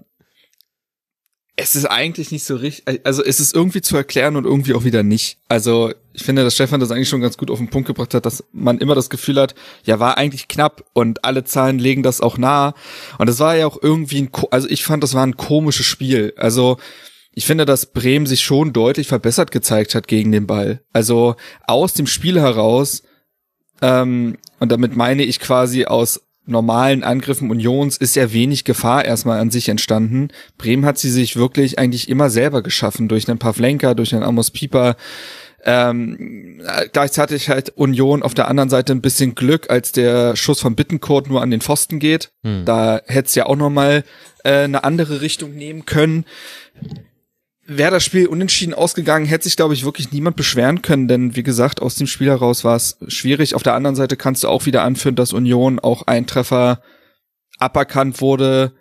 [1.55, 4.85] es ist eigentlich nicht so richtig, also es ist irgendwie zu erklären und irgendwie auch
[4.85, 5.37] wieder nicht.
[5.49, 8.25] Also ich finde, dass Stefan das eigentlich schon ganz gut auf den Punkt gebracht hat,
[8.25, 12.21] dass man immer das Gefühl hat, ja, war eigentlich knapp und alle Zahlen legen das
[12.21, 12.73] auch nahe.
[13.19, 16.33] Und es war ja auch irgendwie ein, also ich fand, das war ein komisches Spiel.
[16.37, 16.77] Also
[17.33, 20.81] ich finde, dass Bremen sich schon deutlich verbessert gezeigt hat gegen den Ball.
[20.91, 21.35] Also
[21.67, 23.03] aus dem Spiel heraus,
[23.81, 29.39] ähm, und damit meine ich quasi aus normalen Angriffen Unions ist ja wenig Gefahr erstmal
[29.39, 30.29] an sich entstanden.
[30.57, 34.51] Bremen hat sie sich wirklich eigentlich immer selber geschaffen durch einen Pavlenka, durch einen Amos
[34.51, 34.95] Pieper.
[35.65, 40.75] Ähm, gleichzeitig halt Union auf der anderen Seite ein bisschen Glück, als der Schuss von
[40.75, 42.31] Bittencourt nur an den Pfosten geht.
[42.43, 42.65] Hm.
[42.65, 44.03] Da hätte es ja auch noch mal
[44.43, 46.25] äh, eine andere Richtung nehmen können
[47.65, 51.43] wäre das Spiel unentschieden ausgegangen, hätte sich, glaube ich, wirklich niemand beschweren können, denn wie
[51.43, 53.55] gesagt, aus dem Spiel heraus war es schwierig.
[53.55, 56.81] Auf der anderen Seite kannst du auch wieder anführen, dass Union auch ein Treffer
[57.59, 58.73] aberkannt wurde,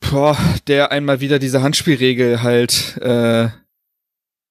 [0.00, 3.48] boah, der einmal wieder diese Handspielregel halt äh,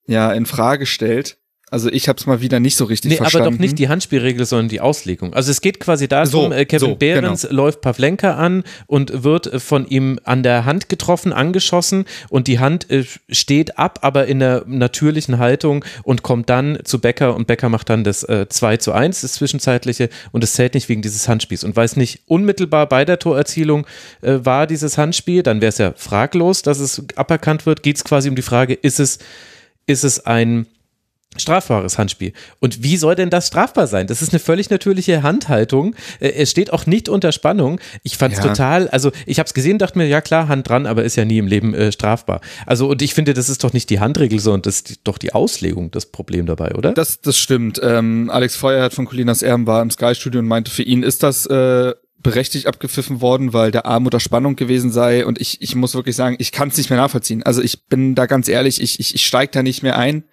[0.06, 1.38] ja in Frage stellt.
[1.72, 3.48] Also ich habe es mal wieder nicht so richtig nee, verstanden.
[3.48, 5.34] aber doch nicht die Handspielregel, sondern die Auslegung.
[5.34, 7.64] Also es geht quasi darum, so, äh, Kevin so, Behrens genau.
[7.64, 12.60] läuft Pavlenka an und wird äh, von ihm an der Hand getroffen, angeschossen und die
[12.60, 17.48] Hand äh, steht ab, aber in der natürlichen Haltung und kommt dann zu Becker und
[17.48, 21.02] Becker macht dann das äh, 2 zu 1, das zwischenzeitliche und es zählt nicht wegen
[21.02, 23.88] dieses Handspiels und weil es nicht unmittelbar bei der Torerzielung
[24.22, 28.04] äh, war, dieses Handspiel, dann wäre es ja fraglos, dass es aberkannt wird, geht es
[28.04, 29.20] quasi um die Frage, ist es,
[29.86, 30.66] ist es ein
[31.38, 32.34] strafbares Handspiel.
[32.60, 34.08] Und wie soll denn das strafbar sein?
[34.08, 35.96] Das ist eine völlig natürliche Handhaltung.
[36.20, 37.80] Äh, es steht auch nicht unter Spannung.
[38.04, 38.48] Ich fand es ja.
[38.48, 41.24] total, also ich habe es gesehen, dachte mir, ja klar, Hand dran, aber ist ja
[41.24, 42.42] nie im Leben äh, strafbar.
[42.66, 45.34] Also und ich finde, das ist doch nicht die Handregel, sondern das ist doch die
[45.34, 46.92] Auslegung das Problem dabei, oder?
[46.94, 47.80] Das, das stimmt.
[47.82, 51.46] Ähm, Alex Feuerhardt von Colinas Erben war im Sky-Studio und meinte, für ihn ist das
[51.46, 55.26] äh, berechtigt abgepfiffen worden, weil der Arm unter Spannung gewesen sei.
[55.26, 57.44] Und ich, ich muss wirklich sagen, ich kann es nicht mehr nachvollziehen.
[57.44, 60.24] Also ich bin da ganz ehrlich, ich, ich, ich steige da nicht mehr ein.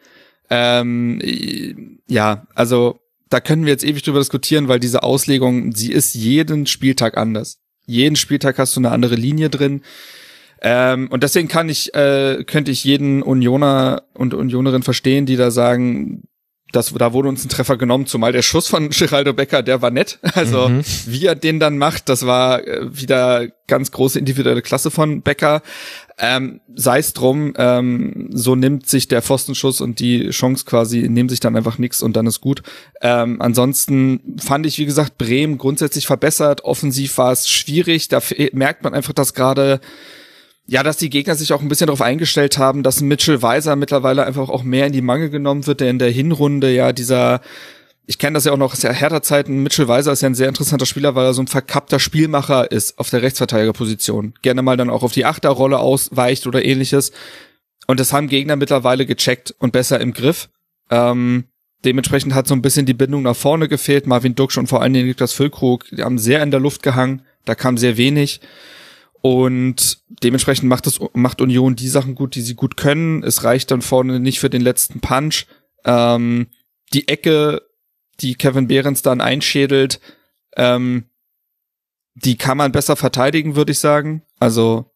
[0.51, 6.15] Ähm, ja, also da können wir jetzt ewig drüber diskutieren, weil diese Auslegung, sie ist
[6.15, 7.59] jeden Spieltag anders.
[7.87, 9.83] Jeden Spieltag hast du eine andere Linie drin.
[10.61, 15.51] Ähm, und deswegen kann ich, äh, könnte ich jeden Unioner und Unionerin verstehen, die da
[15.51, 16.28] sagen,
[16.73, 19.91] das, da wurde uns ein Treffer genommen, zumal der Schuss von Geraldo Becker, der war
[19.91, 20.19] nett.
[20.35, 20.83] Also mhm.
[21.07, 25.63] wie er den dann macht, das war äh, wieder ganz große individuelle Klasse von Becker.
[26.19, 31.29] Ähm, Sei es drum, ähm, so nimmt sich der Pfostenschuss und die Chance quasi, nehmen
[31.29, 32.63] sich dann einfach nix und dann ist gut.
[33.01, 36.65] Ähm, ansonsten fand ich, wie gesagt, Bremen grundsätzlich verbessert.
[36.65, 38.09] Offensiv war es schwierig.
[38.09, 38.21] Da
[38.53, 39.81] merkt man einfach, dass gerade
[40.69, 44.27] ja, dass die Gegner sich auch ein bisschen darauf eingestellt haben, dass Mitchell Weiser mittlerweile
[44.27, 47.41] einfach auch mehr in die Mangel genommen wird, der in der Hinrunde ja dieser
[48.11, 49.63] ich kenne das ja auch noch aus der härter Zeiten.
[49.63, 52.99] Mitchell Weiser ist ja ein sehr interessanter Spieler, weil er so ein verkappter Spielmacher ist
[52.99, 54.33] auf der Rechtsverteidigerposition.
[54.41, 57.13] Gerne mal dann auch auf die Achterrolle ausweicht oder ähnliches.
[57.87, 60.49] Und das haben Gegner mittlerweile gecheckt und besser im Griff.
[60.91, 61.45] Ähm,
[61.85, 64.07] dementsprechend hat so ein bisschen die Bindung nach vorne gefehlt.
[64.07, 67.27] Marvin Duksch und vor allen Dingen Niklas Füllkrug, die haben sehr in der Luft gehangen.
[67.45, 68.41] Da kam sehr wenig.
[69.21, 73.23] Und dementsprechend macht es, macht Union die Sachen gut, die sie gut können.
[73.23, 75.47] Es reicht dann vorne nicht für den letzten Punch.
[75.85, 76.49] Ähm,
[76.93, 77.63] die Ecke,
[78.21, 80.01] die Kevin Behrens dann einschädelt,
[80.57, 81.05] ähm,
[82.15, 84.23] die kann man besser verteidigen, würde ich sagen.
[84.39, 84.93] Also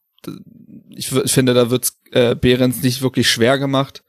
[0.91, 4.03] ich, finde, da wird's äh, Behrens nicht wirklich schwer gemacht.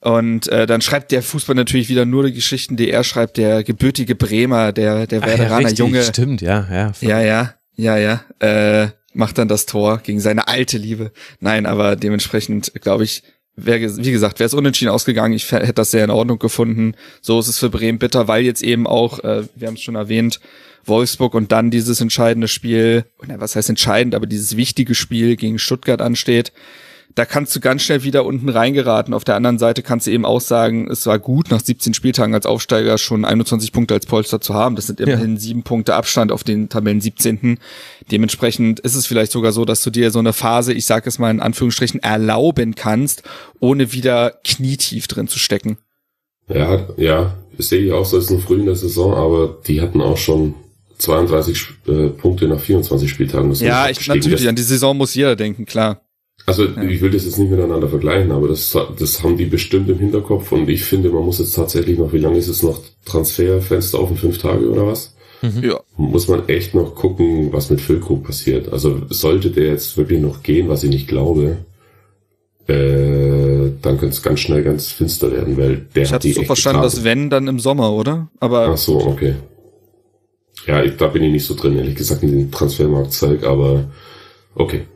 [0.00, 3.64] Und äh, dann schreibt der Fußball natürlich wieder nur die Geschichten, die er schreibt, der
[3.64, 6.02] gebürtige Bremer, der der Werderaner ja, Junge.
[6.02, 6.92] Stimmt, ja, ja.
[7.00, 8.24] Ja, ja, ja, ja.
[8.40, 11.12] Äh, macht dann das Tor gegen seine alte Liebe.
[11.40, 13.22] Nein, aber dementsprechend glaube ich,
[13.56, 15.34] wäre wie gesagt, wäre es unentschieden ausgegangen.
[15.34, 16.94] Ich hätte das sehr in Ordnung gefunden.
[17.20, 19.94] So ist es für Bremen bitter, weil jetzt eben auch, äh, wir haben es schon
[19.94, 20.40] erwähnt,
[20.84, 26.02] Wolfsburg und dann dieses entscheidende Spiel, was heißt entscheidend, aber dieses wichtige Spiel gegen Stuttgart
[26.02, 26.52] ansteht
[27.14, 29.14] da kannst du ganz schnell wieder unten reingeraten.
[29.14, 32.34] Auf der anderen Seite kannst du eben auch sagen, es war gut, nach 17 Spieltagen
[32.34, 34.74] als Aufsteiger schon 21 Punkte als Polster zu haben.
[34.74, 35.40] Das sind immerhin ja.
[35.40, 37.58] sieben Punkte Abstand auf den Tabellen 17.
[38.10, 41.20] Dementsprechend ist es vielleicht sogar so, dass du dir so eine Phase, ich sage es
[41.20, 43.22] mal in Anführungsstrichen, erlauben kannst,
[43.60, 45.78] ohne wieder knietief drin zu stecken.
[46.48, 49.80] Ja, ja, das sehe ich auch so, ist noch früh in der Saison, aber die
[49.80, 50.54] hatten auch schon
[50.98, 53.50] 32 äh, Punkte nach 24 Spieltagen.
[53.50, 56.00] Das ja, ich, natürlich, an die Saison muss jeder denken, klar.
[56.46, 56.82] Also ja.
[56.82, 60.52] ich will das jetzt nicht miteinander vergleichen, aber das, das haben die bestimmt im Hinterkopf
[60.52, 64.16] und ich finde, man muss jetzt tatsächlich noch, wie lange ist es noch Transferfenster offen?
[64.16, 65.14] Fünf Tage oder was?
[65.40, 65.64] Mhm.
[65.64, 65.80] Ja.
[65.96, 68.70] Muss man echt noch gucken, was mit Füllkrug passiert.
[68.72, 71.58] Also sollte der jetzt wirklich noch gehen, was ich nicht glaube,
[72.66, 76.44] äh, dann könnte es ganz schnell ganz finster werden, weil der ich hat die so
[76.44, 78.28] verstanden, dass wenn dann im Sommer, oder?
[78.40, 79.34] Aber ach so, okay.
[80.66, 83.84] Ja, ich, da bin ich nicht so drin, ehrlich gesagt, in den Transfermarktzeug, aber
[84.54, 84.86] okay.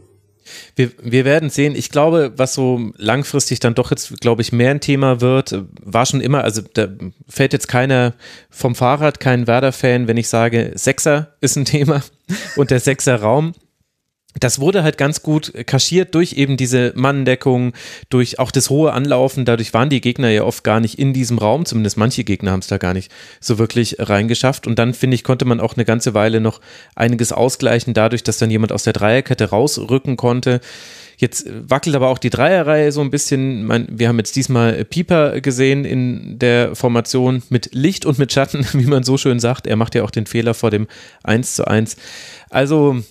[0.76, 1.74] Wir, wir werden sehen.
[1.74, 6.06] Ich glaube, was so langfristig dann doch jetzt, glaube ich, mehr ein Thema wird, war
[6.06, 6.88] schon immer, also da
[7.28, 8.14] fällt jetzt keiner
[8.50, 12.02] vom Fahrrad, kein Werder-Fan, wenn ich sage, Sechser ist ein Thema
[12.56, 13.54] und der Sechser-Raum
[14.34, 17.72] das wurde halt ganz gut kaschiert durch eben diese Manndeckung,
[18.10, 19.44] durch auch das hohe Anlaufen.
[19.44, 22.60] Dadurch waren die Gegner ja oft gar nicht in diesem Raum, zumindest manche Gegner haben
[22.60, 23.10] es da gar nicht
[23.40, 24.66] so wirklich reingeschafft.
[24.66, 26.60] Und dann, finde ich, konnte man auch eine ganze Weile noch
[26.94, 30.60] einiges ausgleichen, dadurch, dass dann jemand aus der Dreierkette rausrücken konnte.
[31.16, 33.88] Jetzt wackelt aber auch die Dreierreihe so ein bisschen.
[33.90, 38.86] Wir haben jetzt diesmal Pieper gesehen in der Formation mit Licht und mit Schatten, wie
[38.86, 39.66] man so schön sagt.
[39.66, 40.86] Er macht ja auch den Fehler vor dem
[41.24, 41.96] 1 zu 1.
[42.50, 43.02] Also,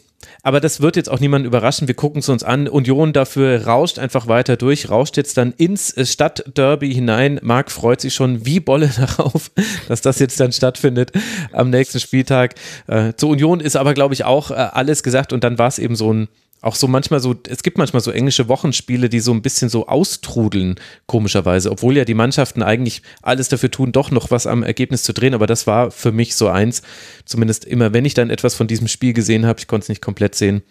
[0.43, 1.87] aber das wird jetzt auch niemanden überraschen.
[1.87, 2.67] Wir gucken es uns an.
[2.67, 7.39] Union dafür rauscht einfach weiter durch, rauscht jetzt dann ins Stadtderby hinein.
[7.41, 9.51] Marc freut sich schon wie Bolle darauf,
[9.87, 11.11] dass das jetzt dann stattfindet
[11.51, 12.55] am nächsten Spieltag.
[12.87, 15.79] Äh, zur Union ist aber, glaube ich, auch äh, alles gesagt und dann war es
[15.79, 16.27] eben so ein
[16.61, 19.87] auch so manchmal so, es gibt manchmal so englische Wochenspiele, die so ein bisschen so
[19.87, 25.03] austrudeln, komischerweise, obwohl ja die Mannschaften eigentlich alles dafür tun, doch noch was am Ergebnis
[25.03, 25.33] zu drehen.
[25.33, 26.81] Aber das war für mich so eins,
[27.25, 30.01] zumindest immer, wenn ich dann etwas von diesem Spiel gesehen habe, ich konnte es nicht
[30.01, 30.63] komplett sehen,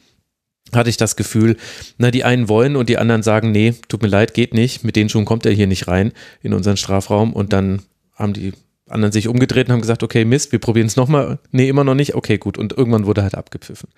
[0.72, 1.56] hatte ich das Gefühl,
[1.98, 4.96] na, die einen wollen und die anderen sagen, nee, tut mir leid, geht nicht, mit
[4.96, 7.82] den Schuhen kommt er hier nicht rein in unseren Strafraum und dann
[8.14, 8.52] haben die
[8.88, 11.38] anderen sich umgedreht und haben gesagt, okay, Mist, wir probieren es nochmal.
[11.50, 12.14] Nee, immer noch nicht.
[12.14, 12.56] Okay, gut.
[12.56, 13.88] Und irgendwann wurde halt abgepfiffen.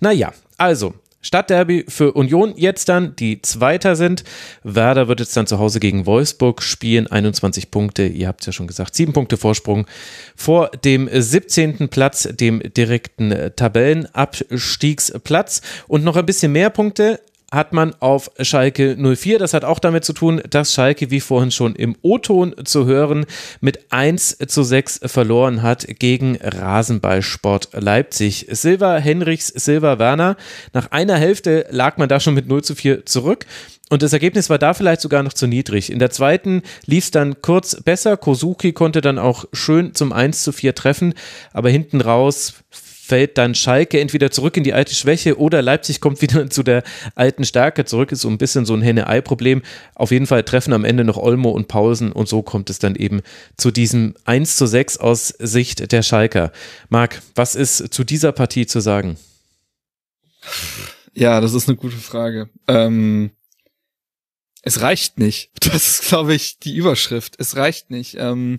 [0.00, 0.94] Naja, also,
[1.26, 4.24] Stadtderby für Union jetzt dann, die Zweiter sind.
[4.62, 7.08] Werder wird jetzt dann zu Hause gegen Wolfsburg spielen.
[7.08, 9.86] 21 Punkte, ihr habt es ja schon gesagt, sieben Punkte Vorsprung
[10.34, 11.88] vor dem 17.
[11.88, 15.62] Platz, dem direkten Tabellenabstiegsplatz.
[15.88, 17.20] Und noch ein bisschen mehr Punkte
[17.56, 19.38] hat man auf Schalke 04.
[19.40, 23.26] Das hat auch damit zu tun, dass Schalke, wie vorhin schon im O-Ton zu hören,
[23.60, 28.46] mit 1 zu 6 verloren hat gegen Rasenballsport Leipzig.
[28.50, 30.36] Silva Henrichs, Silva Werner.
[30.72, 33.46] Nach einer Hälfte lag man da schon mit 0 zu 4 zurück.
[33.88, 35.92] Und das Ergebnis war da vielleicht sogar noch zu niedrig.
[35.92, 38.16] In der zweiten lief es dann kurz besser.
[38.16, 41.14] Kozuki konnte dann auch schön zum 1 zu 4 treffen,
[41.52, 42.54] aber hinten raus
[43.06, 46.82] fällt dann Schalke entweder zurück in die alte Schwäche oder Leipzig kommt wieder zu der
[47.14, 48.10] alten Stärke zurück.
[48.10, 49.62] Ist so ein bisschen so ein Henne-Ei-Problem.
[49.94, 52.96] Auf jeden Fall treffen am Ende noch Olmo und Paulsen und so kommt es dann
[52.96, 53.22] eben
[53.56, 56.50] zu diesem 1 zu 6 aus Sicht der Schalker.
[56.88, 59.16] Marc, was ist zu dieser Partie zu sagen?
[61.14, 62.50] Ja, das ist eine gute Frage.
[62.66, 63.30] Ähm,
[64.62, 65.50] es reicht nicht.
[65.60, 67.34] Das ist, glaube ich, die Überschrift.
[67.38, 68.16] Es reicht nicht.
[68.18, 68.58] Ähm,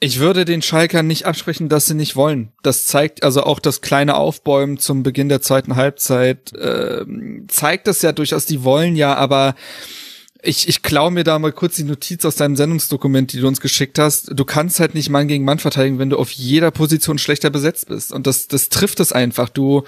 [0.00, 2.52] ich würde den Schalkern nicht absprechen, dass sie nicht wollen.
[2.62, 7.04] Das zeigt also auch das kleine Aufbäumen zum Beginn der zweiten Halbzeit, äh,
[7.48, 9.54] zeigt das ja durchaus, die wollen ja, aber
[10.42, 13.60] ich, ich klaue mir da mal kurz die Notiz aus deinem Sendungsdokument, die du uns
[13.60, 14.30] geschickt hast.
[14.38, 17.88] Du kannst halt nicht Mann gegen Mann verteidigen, wenn du auf jeder Position schlechter besetzt
[17.88, 18.12] bist.
[18.12, 19.48] Und das, das trifft es einfach.
[19.48, 19.82] Du,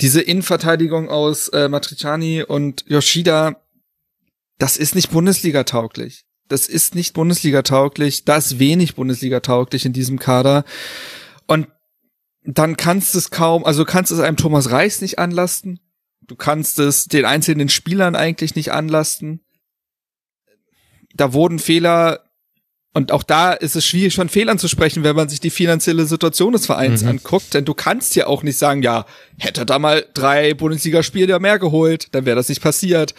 [0.00, 3.56] diese Innenverteidigung aus äh, Matriciani und Yoshida,
[4.58, 9.86] das ist nicht Bundesliga tauglich das ist nicht Bundesliga tauglich, da ist wenig Bundesliga tauglich
[9.86, 10.64] in diesem Kader.
[11.46, 11.68] Und
[12.42, 15.80] dann kannst es kaum, also kannst es einem Thomas Reis nicht anlasten.
[16.26, 19.40] Du kannst es den einzelnen Spielern eigentlich nicht anlasten.
[21.14, 22.23] Da wurden Fehler
[22.96, 26.06] und auch da ist es schwierig, von Fehlern zu sprechen, wenn man sich die finanzielle
[26.06, 27.08] Situation des Vereins mhm.
[27.08, 27.52] anguckt.
[27.52, 29.04] Denn du kannst ja auch nicht sagen, ja,
[29.36, 33.12] hätte da mal drei Bundesligaspiele mehr geholt, dann wäre das nicht passiert.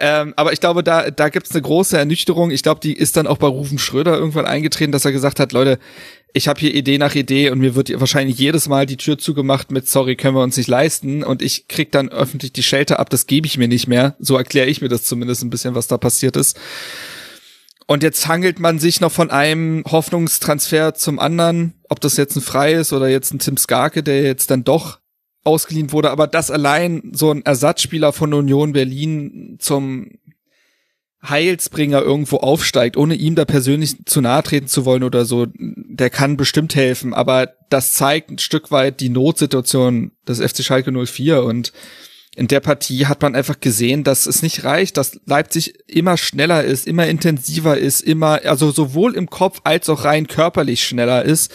[0.00, 2.50] Ähm, aber ich glaube, da, da gibt's eine große Ernüchterung.
[2.50, 5.52] Ich glaube, die ist dann auch bei Rufen Schröder irgendwann eingetreten, dass er gesagt hat,
[5.52, 5.78] Leute,
[6.32, 9.70] ich habe hier Idee nach Idee und mir wird wahrscheinlich jedes Mal die Tür zugemacht
[9.70, 13.10] mit sorry, können wir uns nicht leisten und ich krieg dann öffentlich die Schelte ab,
[13.10, 14.16] das gebe ich mir nicht mehr.
[14.18, 16.58] So erkläre ich mir das zumindest ein bisschen, was da passiert ist.
[17.90, 22.40] Und jetzt hangelt man sich noch von einem Hoffnungstransfer zum anderen, ob das jetzt ein
[22.40, 25.00] Frei ist oder jetzt ein Tim Skarke, der jetzt dann doch
[25.42, 30.12] ausgeliehen wurde, aber dass allein so ein Ersatzspieler von Union Berlin zum
[31.28, 36.10] Heilsbringer irgendwo aufsteigt, ohne ihm da persönlich zu nahe treten zu wollen oder so, der
[36.10, 41.42] kann bestimmt helfen, aber das zeigt ein Stück weit die Notsituation des FC Schalke 04
[41.42, 41.72] und
[42.36, 46.62] in der Partie hat man einfach gesehen, dass es nicht reicht, dass Leipzig immer schneller
[46.62, 51.52] ist, immer intensiver ist, immer, also sowohl im Kopf als auch rein körperlich schneller ist.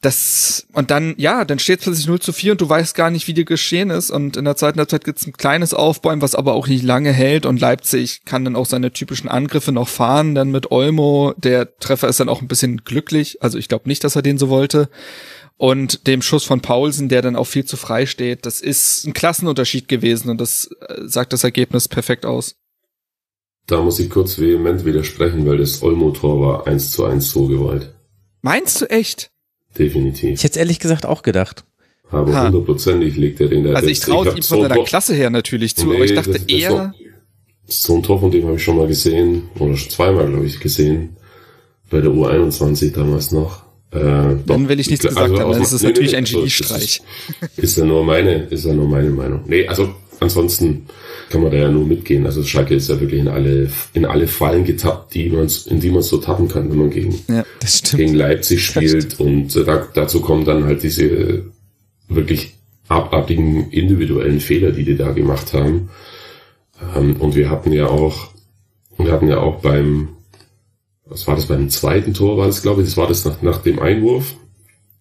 [0.00, 3.26] Das, und dann, ja, dann steht plötzlich 0 zu 4 und du weißt gar nicht,
[3.26, 4.10] wie dir geschehen ist.
[4.10, 7.46] Und in der zweiten Halbzeit gibt's ein kleines Aufbäumen, was aber auch nicht lange hält.
[7.46, 10.34] Und Leipzig kann dann auch seine typischen Angriffe noch fahren.
[10.34, 13.42] Dann mit Olmo, der Treffer ist dann auch ein bisschen glücklich.
[13.42, 14.90] Also ich glaube nicht, dass er den so wollte
[15.56, 18.46] und dem Schuss von Paulsen, der dann auch viel zu frei steht.
[18.46, 22.56] Das ist ein Klassenunterschied gewesen und das äh, sagt das Ergebnis perfekt aus.
[23.66, 27.94] Da muss ich kurz vehement widersprechen, weil das Olmo-Tor war eins zu eins so gewollt.
[28.42, 29.30] Meinst du echt?
[29.78, 30.38] Definitiv.
[30.38, 31.64] Ich hätte ehrlich gesagt auch gedacht.
[32.10, 33.72] Aber hundertprozentig legt er den da.
[33.72, 36.42] Also ich traue ihm von seiner Klasse her natürlich zu, nee, aber ich dachte das,
[36.42, 36.94] das eher.
[37.66, 40.60] So ein Tor von dem habe ich schon mal gesehen, oder schon zweimal, glaube ich,
[40.60, 41.16] gesehen.
[41.90, 43.63] Bei der U21 damals noch.
[43.94, 46.24] Äh, dann will ich nichts gesagt also haben, dann ist es nee, natürlich nee, ein
[46.24, 47.02] also Geniestreich.
[47.56, 49.42] Ist, ist ja nur meine, ist ja nur meine Meinung.
[49.46, 50.86] Nee, also ansonsten
[51.30, 52.26] kann man da ja nur mitgehen.
[52.26, 55.90] Also Schalke ist ja wirklich in alle, in alle Fallen getappt, die man, in die
[55.90, 57.44] man so tappen kann, wenn man gegen, ja,
[57.96, 59.20] gegen Leipzig spielt.
[59.20, 61.44] Und äh, da, dazu kommen dann halt diese
[62.08, 62.54] wirklich
[62.88, 65.88] abartigen individuellen Fehler, die die da gemacht haben.
[66.96, 68.30] Ähm, und wir hatten ja auch,
[68.98, 70.08] wir hatten ja auch beim,
[71.06, 73.58] was war das beim zweiten Tor, war das glaube ich, das war das nach, nach
[73.58, 74.34] dem Einwurf,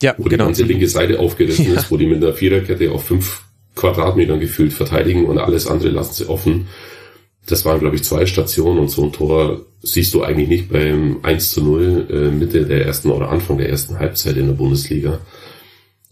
[0.02, 0.46] ja, wo die genau.
[0.46, 1.80] ganze linke Seite aufgerissen ja.
[1.80, 3.44] ist, wo die mit einer Viererkette auf fünf
[3.76, 6.68] Quadratmetern gefühlt verteidigen und alles andere lassen sie offen.
[7.46, 11.20] Das waren, glaube ich, zwei Stationen und so ein Tor siehst du eigentlich nicht beim
[11.24, 15.20] 1 zu 0 äh, Mitte der ersten oder Anfang der ersten Halbzeit in der Bundesliga.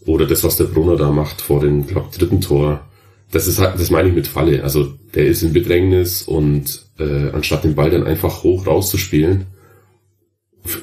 [0.06, 2.86] Oder das, was der Brunner da macht vor dem, glaube dritten Tor.
[3.32, 4.63] Das ist halt, das meine ich mit Falle.
[4.63, 9.45] Also der ist in Bedrängnis und äh, anstatt den Ball dann einfach hoch rauszuspielen,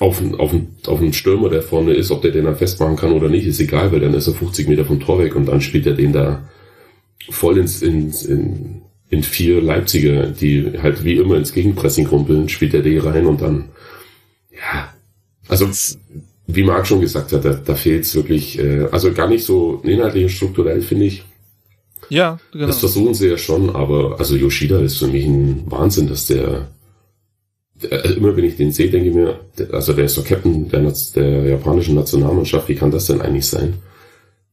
[0.01, 0.55] auf, auf,
[0.87, 3.61] auf einen Stürmer, der vorne ist, ob der den dann festmachen kann oder nicht, ist
[3.61, 6.13] egal, weil dann ist er 50 Meter vom Tor weg und dann spielt er den
[6.13, 6.49] da
[7.31, 12.75] voll ins, ins in, in vier Leipziger, die halt wie immer ins Gegenpressing kumpeln, spielt
[12.75, 13.71] er die rein und dann,
[14.53, 14.93] ja,
[15.49, 15.69] also
[16.47, 19.81] wie Marc schon gesagt hat, da, da fehlt es wirklich, äh, also gar nicht so
[19.85, 21.25] inhaltlich und strukturell, finde ich.
[22.09, 22.67] Ja, genau.
[22.67, 26.69] Das versuchen sie ja schon, aber also Yoshida ist für mich ein Wahnsinn, dass der
[27.91, 29.41] also immer wenn ich den sehe, denke ich mir,
[29.73, 33.75] also der ist doch Captain der, der japanischen Nationalmannschaft, wie kann das denn eigentlich sein?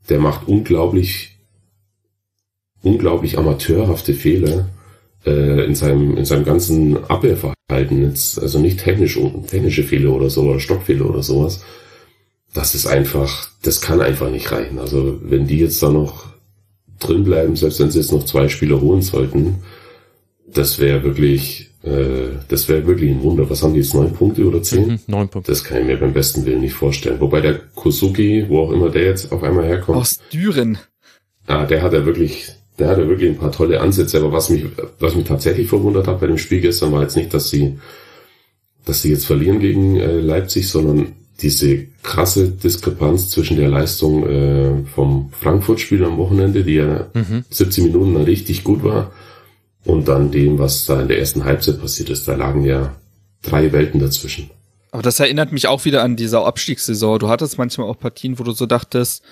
[0.10, 1.40] Der macht unglaublich,
[2.84, 4.70] unglaublich amateurhafte Fehler
[5.26, 10.44] äh, in seinem in seinem ganzen Abwehrverhalten jetzt, also nicht technisch technische Fehler oder so
[10.44, 11.64] oder Stockfehler oder sowas.
[12.54, 14.80] Das ist einfach, das kann einfach nicht reichen.
[14.80, 16.26] Also wenn die jetzt da noch
[17.00, 19.64] drin bleiben, selbst wenn sie jetzt noch zwei Spieler holen sollten,
[20.48, 23.48] das wäre wirklich äh, das wäre wirklich ein Wunder.
[23.50, 23.94] Was haben die jetzt?
[23.94, 24.88] Neun Punkte oder zehn?
[24.88, 25.52] Mhm, neun Punkte.
[25.52, 27.20] Das kann ich mir beim besten Willen nicht vorstellen.
[27.20, 30.00] Wobei der Kosuki, wo auch immer der jetzt auf einmal herkommt.
[30.00, 30.80] Aus Düren.
[31.46, 32.48] Ah, der hat ja wirklich,
[32.80, 34.18] der hat ja wirklich ein paar tolle Ansätze.
[34.18, 34.66] Aber was mich,
[35.00, 37.78] was mich tatsächlich verwundert hat bei dem Spiel gestern war jetzt nicht, dass sie,
[38.86, 44.72] dass sie jetzt verlieren gegen äh, Leipzig, sondern diese krasse Diskrepanz zwischen der Leistung äh,
[44.96, 47.44] vom Frankfurt-Spiel am Wochenende, die ja mhm.
[47.50, 49.12] 17 Minuten richtig gut war,
[49.86, 52.28] und dann dem, was da in der ersten Halbzeit passiert ist.
[52.28, 52.96] Da lagen ja
[53.42, 54.50] drei Welten dazwischen.
[54.92, 57.20] Aber das erinnert mich auch wieder an diese Abstiegssaison.
[57.20, 59.24] Du hattest manchmal auch Partien, wo du so dachtest,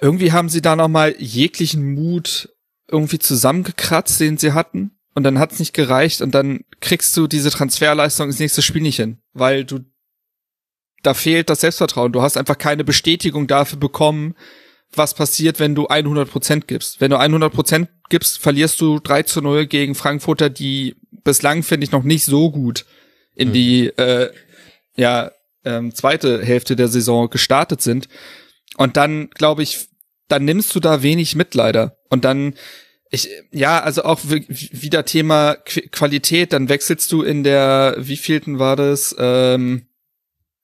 [0.00, 2.50] irgendwie haben sie da nochmal jeglichen Mut
[2.90, 4.92] irgendwie zusammengekratzt, den sie hatten.
[5.14, 8.96] Und dann hat's nicht gereicht und dann kriegst du diese Transferleistung ins nächste Spiel nicht
[8.96, 9.80] hin, weil du
[11.02, 12.12] da fehlt das Selbstvertrauen.
[12.12, 14.34] Du hast einfach keine Bestätigung dafür bekommen,
[14.92, 17.00] was passiert, wenn du 100% gibst.
[17.00, 21.92] Wenn du 100% gibst, verlierst du 3 zu 0 gegen Frankfurter, die bislang, finde ich,
[21.92, 22.84] noch nicht so gut
[23.34, 23.52] in mhm.
[23.52, 24.30] die äh,
[24.96, 25.30] ja,
[25.64, 28.08] ähm, zweite Hälfte der Saison gestartet sind.
[28.76, 29.88] Und dann, glaube ich,
[30.28, 31.98] dann nimmst du da wenig mit leider.
[32.08, 32.54] Und dann,
[33.10, 38.76] ich, ja, also auch wieder Thema Qualität, dann wechselst du in der, wie vielten war
[38.76, 39.86] das, ähm,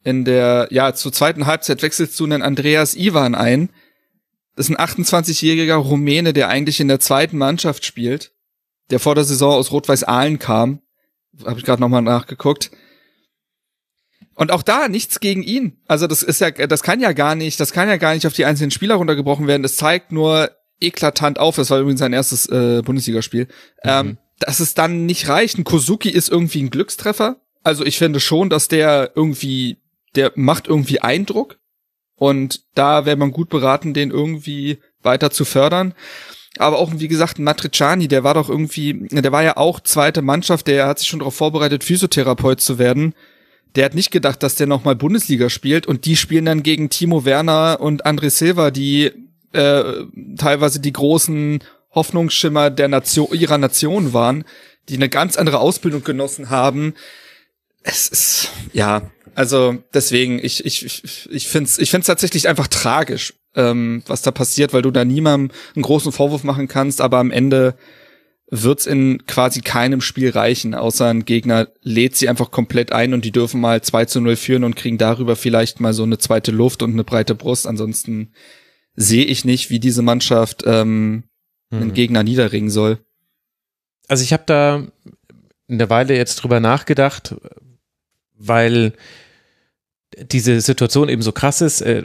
[0.04, 3.70] in der, ja, zur zweiten Halbzeit wechselst du einen Andreas Ivan ein.
[4.56, 8.32] Das ist ein 28-jähriger Rumäne, der eigentlich in der zweiten Mannschaft spielt,
[8.90, 10.82] der vor der Saison aus Rot-Weiß Aalen kam.
[11.44, 12.70] Habe ich gerade nochmal nachgeguckt.
[14.34, 15.80] Und auch da nichts gegen ihn.
[15.86, 18.32] Also das ist ja, das kann ja gar nicht, das kann ja gar nicht auf
[18.32, 19.62] die einzelnen Spieler runtergebrochen werden.
[19.62, 20.50] Das zeigt nur
[20.80, 21.56] eklatant auf.
[21.56, 23.44] Das war übrigens sein erstes äh, Bundesligaspiel.
[23.44, 23.48] Mhm.
[23.84, 25.58] Ähm, dass es dann nicht reicht.
[25.58, 27.40] Ein Kozuki ist irgendwie ein Glückstreffer.
[27.62, 29.78] Also ich finde schon, dass der irgendwie
[30.14, 31.58] der macht irgendwie Eindruck
[32.22, 35.92] und da wäre man gut beraten, den irgendwie weiter zu fördern.
[36.56, 40.68] Aber auch, wie gesagt, Matriciani, der war doch irgendwie, der war ja auch zweite Mannschaft,
[40.68, 43.16] der hat sich schon darauf vorbereitet, Physiotherapeut zu werden.
[43.74, 47.24] Der hat nicht gedacht, dass der nochmal Bundesliga spielt und die spielen dann gegen Timo
[47.24, 49.10] Werner und André Silva, die
[49.52, 49.82] äh,
[50.36, 54.44] teilweise die großen Hoffnungsschimmer der Nation, ihrer Nation waren,
[54.88, 56.94] die eine ganz andere Ausbildung genossen haben.
[57.82, 63.34] Es ist, ja, also deswegen, ich, ich, ich, finde es ich find's tatsächlich einfach tragisch,
[63.54, 67.30] ähm, was da passiert, weil du da niemandem einen großen Vorwurf machen kannst, aber am
[67.30, 67.74] Ende
[68.54, 73.24] wird's in quasi keinem Spiel reichen, außer ein Gegner lädt sie einfach komplett ein und
[73.24, 76.52] die dürfen mal 2 zu 0 führen und kriegen darüber vielleicht mal so eine zweite
[76.52, 77.66] Luft und eine breite Brust.
[77.66, 78.32] Ansonsten
[78.94, 81.24] sehe ich nicht, wie diese Mannschaft ähm,
[81.70, 81.78] mhm.
[81.78, 82.98] einen Gegner niederringen soll.
[84.06, 84.86] Also ich habe da
[85.70, 87.34] eine Weile jetzt drüber nachgedacht,
[88.42, 88.92] weil
[90.16, 92.04] diese Situation eben so krass ist, äh,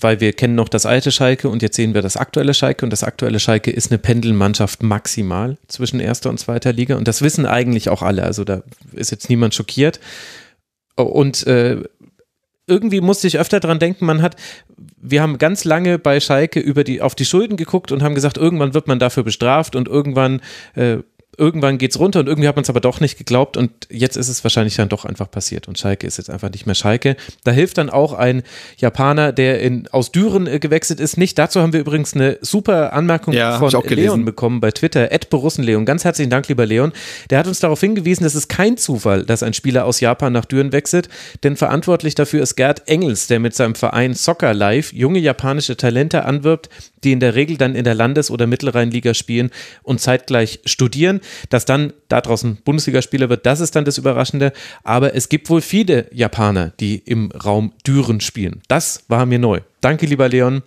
[0.00, 2.86] weil wir kennen noch das alte Schalke und jetzt sehen wir das aktuelle Schalke.
[2.86, 6.96] Und das aktuelle Schalke ist eine Pendelmannschaft maximal zwischen erster und zweiter Liga.
[6.96, 8.62] Und das wissen eigentlich auch alle, also da
[8.92, 9.98] ist jetzt niemand schockiert.
[10.94, 11.82] Und äh,
[12.66, 14.36] irgendwie musste ich öfter dran denken, man hat,
[15.00, 18.36] wir haben ganz lange bei Schalke über die, auf die Schulden geguckt und haben gesagt,
[18.36, 20.40] irgendwann wird man dafür bestraft und irgendwann
[20.74, 20.98] äh,
[21.38, 24.28] irgendwann geht's runter und irgendwie hat man es aber doch nicht geglaubt und jetzt ist
[24.28, 27.16] es wahrscheinlich dann doch einfach passiert und Schalke ist jetzt einfach nicht mehr Schalke.
[27.44, 28.42] Da hilft dann auch ein
[28.76, 31.38] Japaner, der in, aus Düren äh, gewechselt ist, nicht.
[31.38, 35.84] Dazu haben wir übrigens eine super Anmerkung ja, von Leon bekommen bei Twitter, Ed Borussenleon.
[35.84, 36.92] Ganz herzlichen Dank, lieber Leon.
[37.30, 40.44] Der hat uns darauf hingewiesen, dass es kein Zufall, dass ein Spieler aus Japan nach
[40.44, 41.08] Düren wechselt,
[41.44, 46.24] denn verantwortlich dafür ist Gerd Engels, der mit seinem Verein Soccer Live junge japanische Talente
[46.24, 46.68] anwirbt,
[47.04, 49.50] die in der Regel dann in der Landes- oder Mittelrheinliga spielen
[49.82, 51.20] und zeitgleich studieren.
[51.50, 54.52] Dass dann da draußen Bundesligaspieler wird, das ist dann das Überraschende.
[54.84, 58.62] Aber es gibt wohl viele Japaner, die im Raum Düren spielen.
[58.68, 59.60] Das war mir neu.
[59.80, 60.62] Danke, lieber Leon.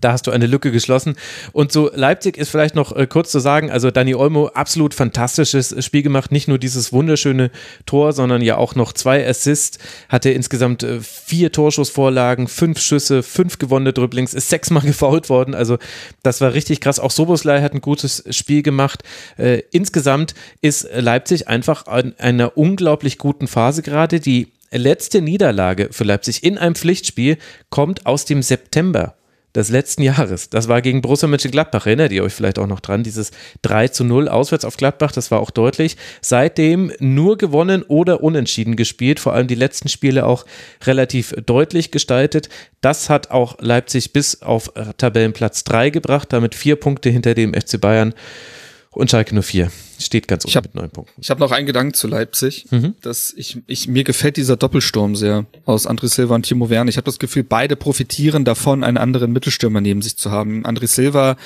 [0.00, 1.16] Da hast du eine Lücke geschlossen.
[1.52, 5.84] Und so Leipzig ist vielleicht noch äh, kurz zu sagen, also Dani Olmo, absolut fantastisches
[5.84, 6.32] Spiel gemacht.
[6.32, 7.50] Nicht nur dieses wunderschöne
[7.84, 9.78] Tor, sondern ja auch noch zwei Assists.
[10.08, 15.54] Hatte insgesamt äh, vier Torschussvorlagen, fünf Schüsse, fünf gewonnene Dribblings, ist sechsmal gefault worden.
[15.54, 15.76] Also
[16.22, 16.98] das war richtig krass.
[16.98, 19.02] Auch Soboslai hat ein gutes Spiel gemacht.
[19.36, 24.20] Äh, insgesamt ist Leipzig einfach in einer unglaublich guten Phase gerade.
[24.20, 27.36] Die letzte Niederlage für Leipzig in einem Pflichtspiel
[27.68, 29.16] kommt aus dem September
[29.54, 30.48] des letzten Jahres.
[30.50, 31.86] Das war gegen Borussia Mönchengladbach.
[31.86, 33.02] Erinnert ihr euch vielleicht auch noch dran?
[33.02, 33.30] Dieses
[33.62, 35.96] 3 zu 0 auswärts auf Gladbach, das war auch deutlich.
[36.20, 39.20] Seitdem nur gewonnen oder unentschieden gespielt.
[39.20, 40.46] Vor allem die letzten Spiele auch
[40.84, 42.48] relativ deutlich gestaltet.
[42.80, 46.32] Das hat auch Leipzig bis auf Tabellenplatz 3 gebracht.
[46.32, 48.14] Damit vier Punkte hinter dem FC Bayern
[48.92, 51.20] und Schalke 04 steht ganz oben mit neun Punkten.
[51.20, 52.94] Ich habe noch einen Gedanken zu Leipzig, mhm.
[53.00, 56.90] dass ich, ich mir gefällt dieser Doppelsturm sehr aus André Silva und Timo Werner.
[56.90, 60.64] Ich habe das Gefühl, beide profitieren davon, einen anderen Mittelstürmer neben sich zu haben.
[60.64, 61.36] André Silva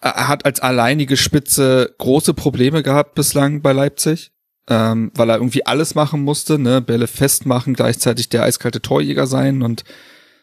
[0.00, 4.32] äh, hat als alleinige Spitze große Probleme gehabt bislang bei Leipzig,
[4.68, 9.62] ähm, weil er irgendwie alles machen musste, ne, Bälle festmachen, gleichzeitig der eiskalte Torjäger sein
[9.62, 9.84] und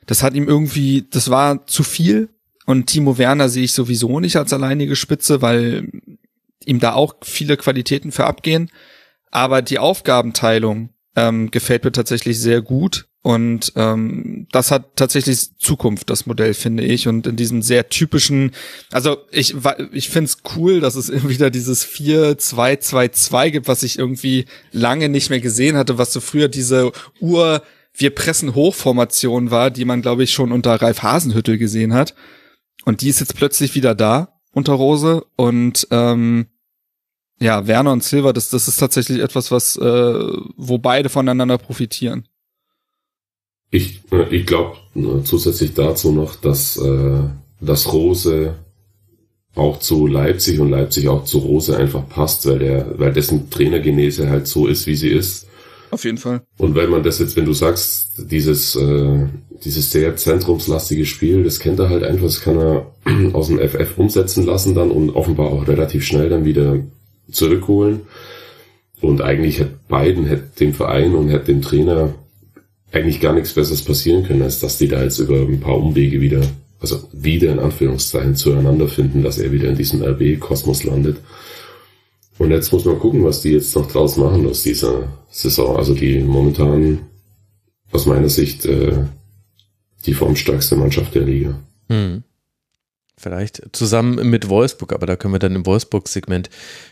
[0.07, 2.29] das hat ihm irgendwie, das war zu viel.
[2.65, 5.89] Und Timo Werner sehe ich sowieso nicht als alleinige Spitze, weil
[6.65, 8.69] ihm da auch viele Qualitäten für abgehen.
[9.31, 13.07] Aber die Aufgabenteilung ähm, gefällt mir tatsächlich sehr gut.
[13.23, 17.07] Und ähm, das hat tatsächlich Zukunft, das Modell, finde ich.
[17.07, 18.51] Und in diesem sehr typischen,
[18.91, 19.55] also ich,
[19.91, 25.29] ich finde es cool, dass es wieder dieses 4-2-2-2 gibt, was ich irgendwie lange nicht
[25.29, 27.61] mehr gesehen hatte, was so früher diese Ur-
[27.93, 32.15] wir pressen Hochformation war, die man, glaube ich, schon unter Ralf Hasenhüttel gesehen hat.
[32.85, 35.25] Und die ist jetzt plötzlich wieder da unter Rose.
[35.35, 36.47] Und ähm,
[37.41, 40.23] ja, Werner und Silver, das, das ist tatsächlich etwas, was, äh,
[40.57, 42.27] wo beide voneinander profitieren.
[43.71, 47.19] Ich, äh, ich glaube äh, zusätzlich dazu noch, dass, äh,
[47.59, 48.55] dass Rose
[49.55, 54.29] auch zu Leipzig und Leipzig auch zu Rose einfach passt, weil der, weil dessen Trainergenese
[54.29, 55.47] halt so ist, wie sie ist.
[55.89, 56.43] auf jeden Fall.
[56.59, 59.25] Und wenn man das jetzt, wenn du sagst, dieses, äh,
[59.63, 62.85] dieses sehr zentrumslastige Spiel, das kennt er halt einfach, das kann er
[63.33, 66.77] aus dem FF umsetzen lassen dann und offenbar auch relativ schnell dann wieder
[67.31, 68.01] zurückholen.
[69.01, 72.13] Und eigentlich hätte beiden, hätte dem Verein und hätte dem Trainer
[72.91, 76.21] eigentlich gar nichts Besseres passieren können, als dass die da jetzt über ein paar Umwege
[76.21, 76.41] wieder,
[76.79, 81.17] also wieder in Anführungszeichen zueinander finden, dass er wieder in diesem RB-Kosmos landet.
[82.37, 85.77] Und jetzt muss man gucken, was die jetzt noch draus machen aus dieser Saison.
[85.77, 86.99] Also die momentan
[87.91, 89.05] aus meiner Sicht äh,
[90.05, 91.59] die formstärkste Mannschaft der Liga.
[91.89, 92.23] Hm.
[93.17, 96.49] Vielleicht zusammen mit Wolfsburg, aber da können wir dann im Wolfsburg-Segment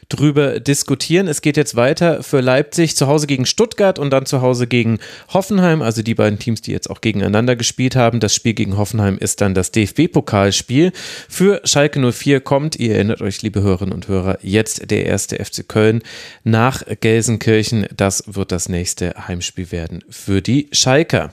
[0.10, 1.28] drüber diskutieren.
[1.28, 5.00] Es geht jetzt weiter für Leipzig zu Hause gegen Stuttgart und dann zu Hause gegen
[5.32, 8.20] Hoffenheim, also die beiden Teams, die jetzt auch gegeneinander gespielt haben.
[8.20, 10.92] Das Spiel gegen Hoffenheim ist dann das DFB-Pokalspiel.
[11.30, 15.68] Für Schalke 04 kommt, ihr erinnert euch, liebe Hörerinnen und Hörer, jetzt der erste FC
[15.68, 16.02] Köln
[16.44, 17.86] nach Gelsenkirchen.
[17.96, 21.32] Das wird das nächste Heimspiel werden für die Schalker.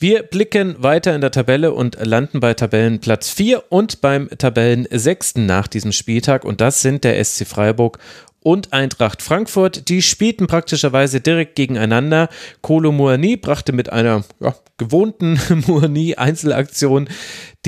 [0.00, 5.36] Wir blicken weiter in der Tabelle und landen bei Tabellenplatz 4 und beim Tabellen 6.
[5.36, 7.98] nach diesem Spieltag und das sind der SC Freiburg
[8.42, 9.88] und Eintracht Frankfurt.
[9.88, 12.28] Die spielten praktischerweise direkt gegeneinander.
[12.60, 17.08] Kolo Muani brachte mit einer ja, gewohnten Muani-Einzelaktion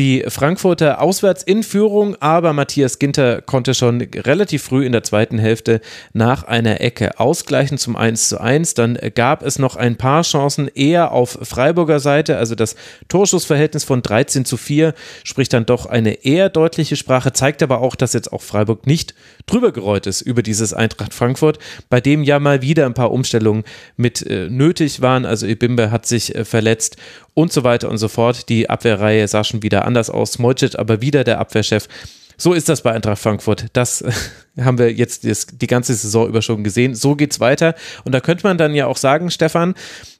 [0.00, 5.36] die Frankfurter auswärts in Führung, aber Matthias Ginter konnte schon relativ früh in der zweiten
[5.36, 5.82] Hälfte
[6.14, 8.72] nach einer Ecke ausgleichen zum 1 zu 1.
[8.72, 12.76] Dann gab es noch ein paar Chancen eher auf Freiburger Seite, also das
[13.08, 17.94] Torschussverhältnis von 13 zu 4 spricht dann doch eine eher deutliche Sprache, zeigt aber auch,
[17.94, 21.58] dass jetzt auch Freiburg nicht drüber gerollt ist über dieses Eintracht Frankfurt,
[21.90, 23.64] bei dem ja mal wieder ein paar Umstellungen
[23.98, 25.26] mit äh, nötig waren.
[25.26, 26.96] Also Ibimbe hat sich äh, verletzt
[27.34, 28.48] und so weiter und so fort.
[28.48, 30.32] Die Abwehrreihe sah schon wieder anders aus.
[30.32, 31.88] Smolcic aber wieder der Abwehrchef.
[32.36, 33.66] So ist das bei Eintracht Frankfurt.
[33.74, 34.02] Das
[34.58, 35.24] haben wir jetzt
[35.60, 36.94] die ganze Saison über schon gesehen.
[36.94, 37.74] So geht's weiter.
[38.04, 39.74] Und da könnte man dann ja auch sagen, Stefan,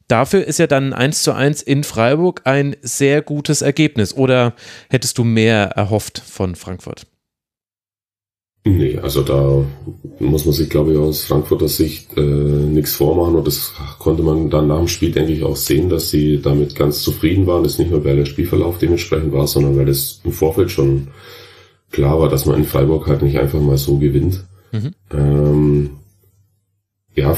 [0.07, 4.15] dafür ist ja dann 1 zu 1 in Freiburg ein sehr gutes Ergebnis.
[4.15, 4.55] Oder
[4.91, 7.07] hättest du mehr erhofft von Frankfurt?
[8.63, 9.65] Nee, also da
[10.19, 14.51] muss man sich, glaube ich, aus Frankfurter Sicht äh, nichts vormachen und das konnte man
[14.51, 17.63] dann nach dem Spiel, denke ich, auch sehen, dass sie damit ganz zufrieden waren.
[17.63, 21.09] Das nicht nur, weil der Spielverlauf dementsprechend war, sondern weil es im Vorfeld schon
[21.91, 24.45] klar war, dass man in Freiburg halt nicht einfach mal so gewinnt.
[24.73, 24.95] Mhm.
[25.11, 25.91] Ähm,
[27.15, 27.35] ja,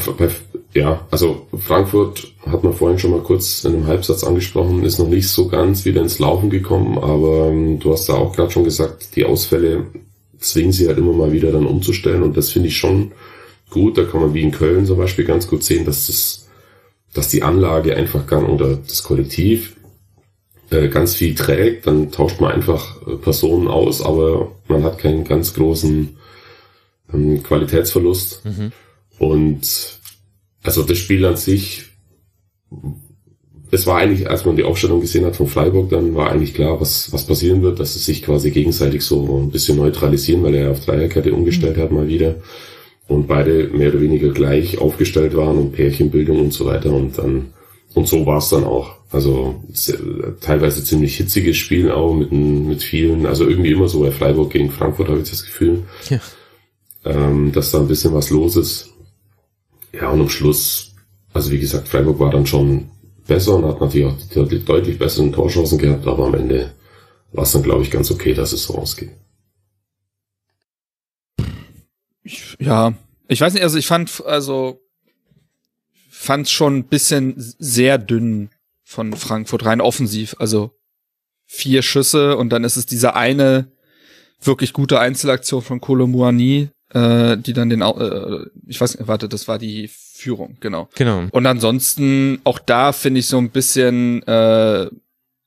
[0.74, 5.08] ja, also Frankfurt hat man vorhin schon mal kurz in einem Halbsatz angesprochen, ist noch
[5.08, 8.64] nicht so ganz wieder ins Laufen gekommen, aber ähm, du hast da auch gerade schon
[8.64, 9.86] gesagt, die Ausfälle
[10.42, 13.12] zwingen sie halt immer mal wieder dann umzustellen und das finde ich schon
[13.70, 13.98] gut.
[13.98, 16.48] Da kann man wie in Köln zum Beispiel ganz gut sehen, dass das,
[17.14, 19.76] dass die Anlage einfach gar oder das Kollektiv
[20.70, 21.86] äh, ganz viel trägt.
[21.86, 26.16] Dann tauscht man einfach äh, Personen aus, aber man hat keinen ganz großen
[27.12, 28.44] ähm, Qualitätsverlust.
[28.44, 28.72] Mhm.
[29.18, 30.00] Und
[30.62, 31.86] also das Spiel an sich
[33.74, 36.78] es war eigentlich, als man die Aufstellung gesehen hat von Freiburg, dann war eigentlich klar,
[36.78, 40.72] was, was passieren wird, dass sie sich quasi gegenseitig so ein bisschen neutralisieren, weil er
[40.72, 41.80] auf Dreierkette umgestellt mhm.
[41.80, 42.34] hat mal wieder.
[43.08, 46.92] Und beide mehr oder weniger gleich aufgestellt waren und Pärchenbildung und so weiter.
[46.92, 47.54] Und dann,
[47.94, 48.96] und so war es dann auch.
[49.10, 49.62] Also
[50.42, 54.70] teilweise ziemlich hitziges Spiel auch mit, mit vielen, also irgendwie immer so bei Freiburg gegen
[54.70, 56.20] Frankfurt habe ich das Gefühl, ja.
[57.06, 58.90] ähm, dass da ein bisschen was los ist.
[59.94, 60.94] Ja, und am Schluss,
[61.32, 62.91] also wie gesagt, Freiburg war dann schon
[63.26, 66.72] besser und hat natürlich auch deutlich, deutlich besseren Torchancen gehabt, aber am Ende
[67.32, 69.10] war es dann, glaube ich, ganz okay, dass es so ausgeht.
[72.58, 72.94] Ja,
[73.28, 74.80] ich weiß nicht, also ich fand, also
[76.10, 78.50] fand schon ein bisschen sehr dünn
[78.84, 80.36] von Frankfurt rein offensiv.
[80.38, 80.78] Also
[81.46, 83.72] vier Schüsse und dann ist es diese eine
[84.40, 89.28] wirklich gute Einzelaktion von Kolo Muani, äh, die dann den, äh, ich weiß nicht, warte,
[89.28, 89.90] das war die
[90.22, 90.88] Führung, genau.
[90.94, 91.24] Genau.
[91.30, 94.88] Und ansonsten, auch da finde ich so ein bisschen, äh,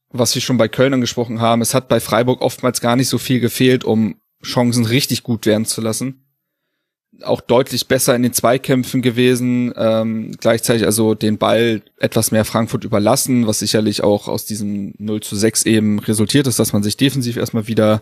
[0.09, 3.17] was wir schon bei Köln angesprochen haben, es hat bei Freiburg oftmals gar nicht so
[3.17, 6.21] viel gefehlt, um Chancen richtig gut werden zu lassen.
[7.23, 12.83] Auch deutlich besser in den Zweikämpfen gewesen, ähm, gleichzeitig also den Ball etwas mehr Frankfurt
[12.83, 16.97] überlassen, was sicherlich auch aus diesem 0 zu 6 eben resultiert ist, dass man sich
[16.97, 18.01] defensiv erstmal wieder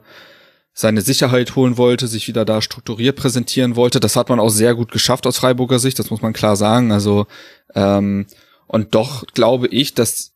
[0.74, 4.00] seine Sicherheit holen wollte, sich wieder da strukturiert präsentieren wollte.
[4.00, 6.92] Das hat man auch sehr gut geschafft aus Freiburger Sicht, das muss man klar sagen.
[6.92, 7.28] Also
[7.76, 8.26] ähm,
[8.68, 10.34] und doch glaube ich, dass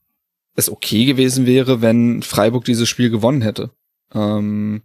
[0.55, 3.71] es okay gewesen wäre, wenn Freiburg dieses Spiel gewonnen hätte.
[4.13, 4.83] Ähm,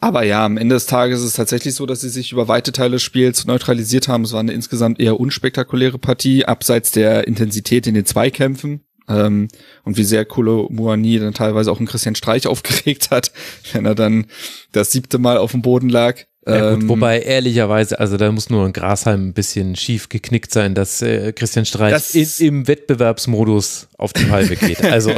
[0.00, 2.72] aber ja, am Ende des Tages ist es tatsächlich so, dass sie sich über weite
[2.72, 4.24] Teile des Spiels neutralisiert haben.
[4.24, 8.80] Es war eine insgesamt eher unspektakuläre Partie, abseits der Intensität in den Zweikämpfen.
[9.10, 9.48] Ähm,
[9.84, 13.32] und wie sehr Kolo Muani dann teilweise auch einen Christian Streich aufgeregt hat,
[13.72, 14.26] wenn er dann
[14.72, 16.24] das siebte Mal auf dem Boden lag.
[16.46, 20.52] Ja, gut, ähm, wobei ehrlicherweise, also da muss nur ein Grashalm ein bisschen schief geknickt
[20.52, 24.82] sein, dass äh, Christian Streich in, im Wettbewerbsmodus auf die Halbe geht.
[24.90, 25.10] Also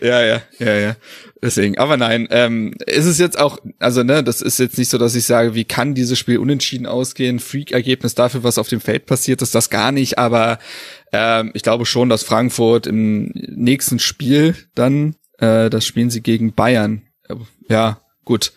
[0.00, 0.96] ja, ja, ja, ja.
[1.40, 4.98] Deswegen, aber nein, ähm, ist es jetzt auch, also ne, das ist jetzt nicht so,
[4.98, 7.38] dass ich sage, wie kann dieses Spiel unentschieden ausgehen?
[7.38, 10.18] Freak-Ergebnis dafür, was auf dem Feld passiert ist, das gar nicht.
[10.18, 10.58] Aber
[11.12, 16.54] ähm, ich glaube schon, dass Frankfurt im nächsten Spiel dann, äh, das spielen sie gegen
[16.54, 17.02] Bayern.
[17.68, 18.52] Ja, gut.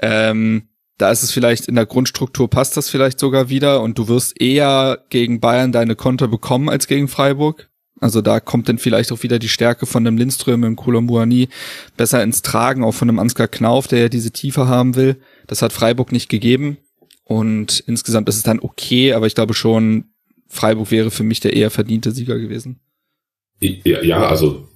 [0.00, 4.08] Ähm, da ist es vielleicht in der Grundstruktur passt das vielleicht sogar wieder und du
[4.08, 7.70] wirst eher gegen Bayern deine Konter bekommen als gegen Freiburg.
[8.00, 11.48] Also da kommt dann vielleicht auch wieder die Stärke von dem Lindström im Kolomuani
[11.96, 15.18] besser ins Tragen, auch von einem Ansgar Knauf, der ja diese Tiefe haben will.
[15.46, 16.78] Das hat Freiburg nicht gegeben.
[17.24, 20.06] Und insgesamt ist es dann okay, aber ich glaube schon,
[20.48, 22.80] Freiburg wäre für mich der eher verdiente Sieger gewesen.
[23.60, 24.68] Ja, ja also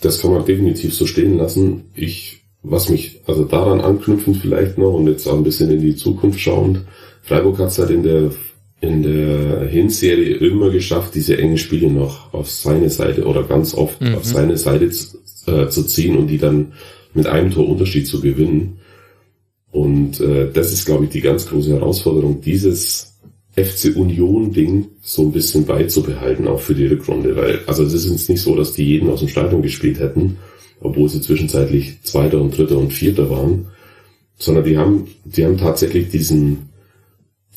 [0.00, 1.90] das kann man definitiv so stehen lassen.
[1.94, 5.96] Ich was mich, also daran anknüpfend vielleicht noch und jetzt auch ein bisschen in die
[5.96, 6.82] Zukunft schauend,
[7.22, 8.30] Freiburg hat es halt in der,
[8.80, 14.00] in der Hinserie immer geschafft, diese engen Spiele noch auf seine Seite oder ganz oft
[14.00, 14.14] mhm.
[14.14, 16.72] auf seine Seite zu, äh, zu ziehen und die dann
[17.14, 18.78] mit einem Torunterschied zu gewinnen.
[19.70, 23.18] Und äh, das ist, glaube ich, die ganz große Herausforderung, dieses
[23.56, 27.36] FC Union-Ding so ein bisschen beizubehalten, auch für die Rückrunde.
[27.36, 30.38] Weil, also es ist jetzt nicht so, dass die jeden aus dem Stadion gespielt hätten,
[30.80, 33.68] obwohl sie zwischenzeitlich Zweiter und Dritter und Vierter waren,
[34.36, 36.70] sondern die haben, die haben tatsächlich diesen,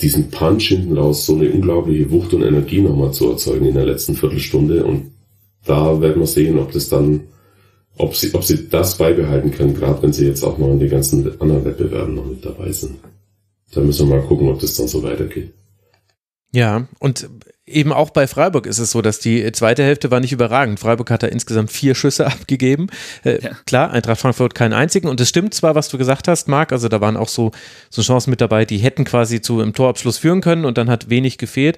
[0.02, 3.86] diesen Punch hinten raus, so eine unglaubliche Wucht und Energie nochmal zu erzeugen in der
[3.86, 5.12] letzten Viertelstunde und
[5.66, 7.22] da werden wir sehen, ob das dann,
[7.98, 10.90] ob sie, ob sie das beibehalten können, gerade wenn sie jetzt auch noch in den
[10.90, 12.98] ganzen anderen Wettbewerben noch mit dabei sind.
[13.72, 15.54] Da müssen wir mal gucken, ob das dann so weitergeht.
[16.52, 17.30] Ja, und
[17.74, 20.80] eben auch bei Freiburg ist es so, dass die zweite Hälfte war nicht überragend.
[20.80, 22.88] Freiburg hat da insgesamt vier Schüsse abgegeben.
[23.24, 23.52] Äh, ja.
[23.66, 25.08] Klar, Eintracht Frankfurt keinen einzigen.
[25.08, 27.52] Und es stimmt zwar, was du gesagt hast, Marc, also da waren auch so,
[27.90, 31.10] so Chancen mit dabei, die hätten quasi zu einem Torabschluss führen können und dann hat
[31.10, 31.78] wenig gefehlt.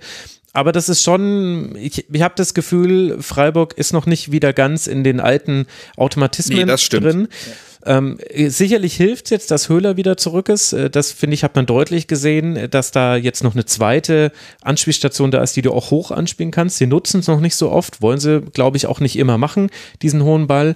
[0.53, 4.85] Aber das ist schon, ich, ich habe das Gefühl, Freiburg ist noch nicht wieder ganz
[4.85, 5.65] in den alten
[5.97, 7.27] Automatismen nee, drin.
[7.31, 7.53] Ja.
[7.85, 8.17] Ähm,
[8.47, 10.73] sicherlich hilft jetzt, dass Höhler wieder zurück ist.
[10.73, 14.31] Äh, das finde ich, hat man deutlich gesehen, dass da jetzt noch eine zweite
[14.61, 16.77] Anspielstation da ist, die du auch hoch anspielen kannst.
[16.77, 19.69] Sie nutzen es noch nicht so oft, wollen sie, glaube ich, auch nicht immer machen,
[20.01, 20.75] diesen hohen Ball.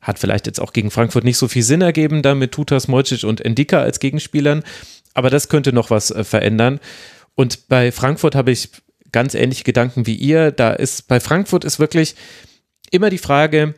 [0.00, 3.24] Hat vielleicht jetzt auch gegen Frankfurt nicht so viel Sinn ergeben, da mit Tutas, Mojcic
[3.24, 4.62] und Endika als Gegenspielern.
[5.14, 6.78] Aber das könnte noch was äh, verändern.
[7.34, 8.70] Und bei Frankfurt habe ich
[9.10, 10.52] ganz ähnliche Gedanken wie ihr.
[10.52, 12.14] Da ist, bei Frankfurt ist wirklich
[12.90, 13.74] immer die Frage,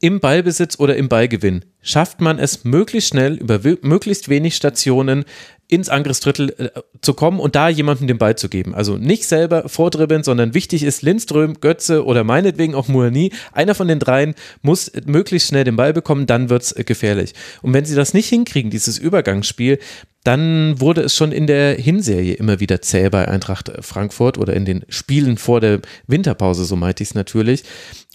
[0.00, 5.24] im Ballbesitz oder im Ballgewinn schafft man es möglichst schnell über möglichst wenig Stationen
[5.70, 8.74] ins Angriffsdrittel äh, zu kommen und da jemandem den Ball zu geben.
[8.74, 13.32] Also nicht selber vordribbeln, sondern wichtig ist Lindström, Götze oder meinetwegen auch Muani.
[13.52, 17.34] Einer von den dreien muss möglichst schnell den Ball bekommen, dann wird's äh, gefährlich.
[17.62, 19.78] Und wenn sie das nicht hinkriegen, dieses Übergangsspiel,
[20.24, 24.66] dann wurde es schon in der Hinserie immer wieder zäh bei Eintracht Frankfurt oder in
[24.66, 27.64] den Spielen vor der Winterpause, so meinte ich es natürlich.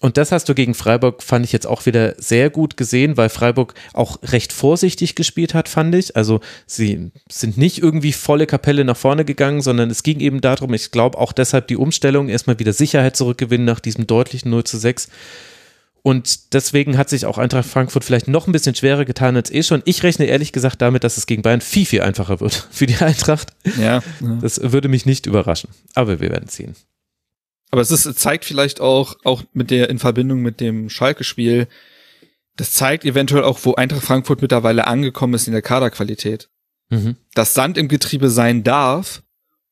[0.01, 3.29] Und das hast du gegen Freiburg, fand ich jetzt auch wieder sehr gut gesehen, weil
[3.29, 6.15] Freiburg auch recht vorsichtig gespielt hat, fand ich.
[6.15, 10.75] Also sie sind nicht irgendwie volle Kapelle nach vorne gegangen, sondern es ging eben darum,
[10.75, 14.77] ich glaube auch deshalb die Umstellung, erstmal wieder Sicherheit zurückgewinnen nach diesem deutlichen 0 zu
[14.77, 15.09] 6.
[16.05, 19.63] Und deswegen hat sich auch Eintracht Frankfurt vielleicht noch ein bisschen schwerer getan als eh
[19.63, 19.81] schon.
[19.85, 22.97] Ich rechne ehrlich gesagt damit, dass es gegen Bayern viel, viel einfacher wird für die
[22.97, 23.53] Eintracht.
[23.79, 24.03] Ja.
[24.21, 24.37] ja.
[24.39, 25.71] Das würde mich nicht überraschen.
[25.95, 26.75] Aber wir werden sehen.
[27.71, 31.67] Aber es ist, zeigt vielleicht auch, auch mit der, in Verbindung mit dem Schalke-Spiel,
[32.55, 36.49] das zeigt eventuell auch, wo Eintracht Frankfurt mittlerweile angekommen ist in der Kaderqualität.
[36.91, 37.15] Mhm.
[37.33, 39.23] Dass Sand im Getriebe sein darf,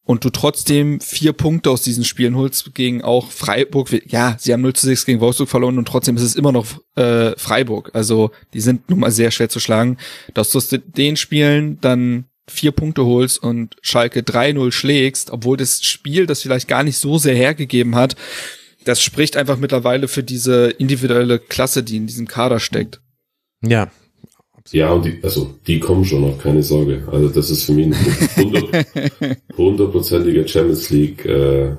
[0.05, 3.89] und du trotzdem vier Punkte aus diesen Spielen holst gegen auch Freiburg.
[4.05, 6.65] Ja, sie haben 0 zu 6 gegen Wolfsburg verloren und trotzdem ist es immer noch
[6.95, 7.91] äh, Freiburg.
[7.93, 9.97] Also die sind nun mal sehr schwer zu schlagen.
[10.33, 15.83] Dass du aus den Spielen dann vier Punkte holst und Schalke 3-0 schlägst, obwohl das
[15.83, 18.17] Spiel das vielleicht gar nicht so sehr hergegeben hat,
[18.83, 22.99] das spricht einfach mittlerweile für diese individuelle Klasse, die in diesem Kader steckt.
[23.61, 23.89] Ja,
[24.71, 27.03] ja, und die, also die kommen schon noch, keine Sorge.
[27.11, 27.95] Also das ist für mich ein
[29.57, 31.75] hundertprozentiger Champions League äh,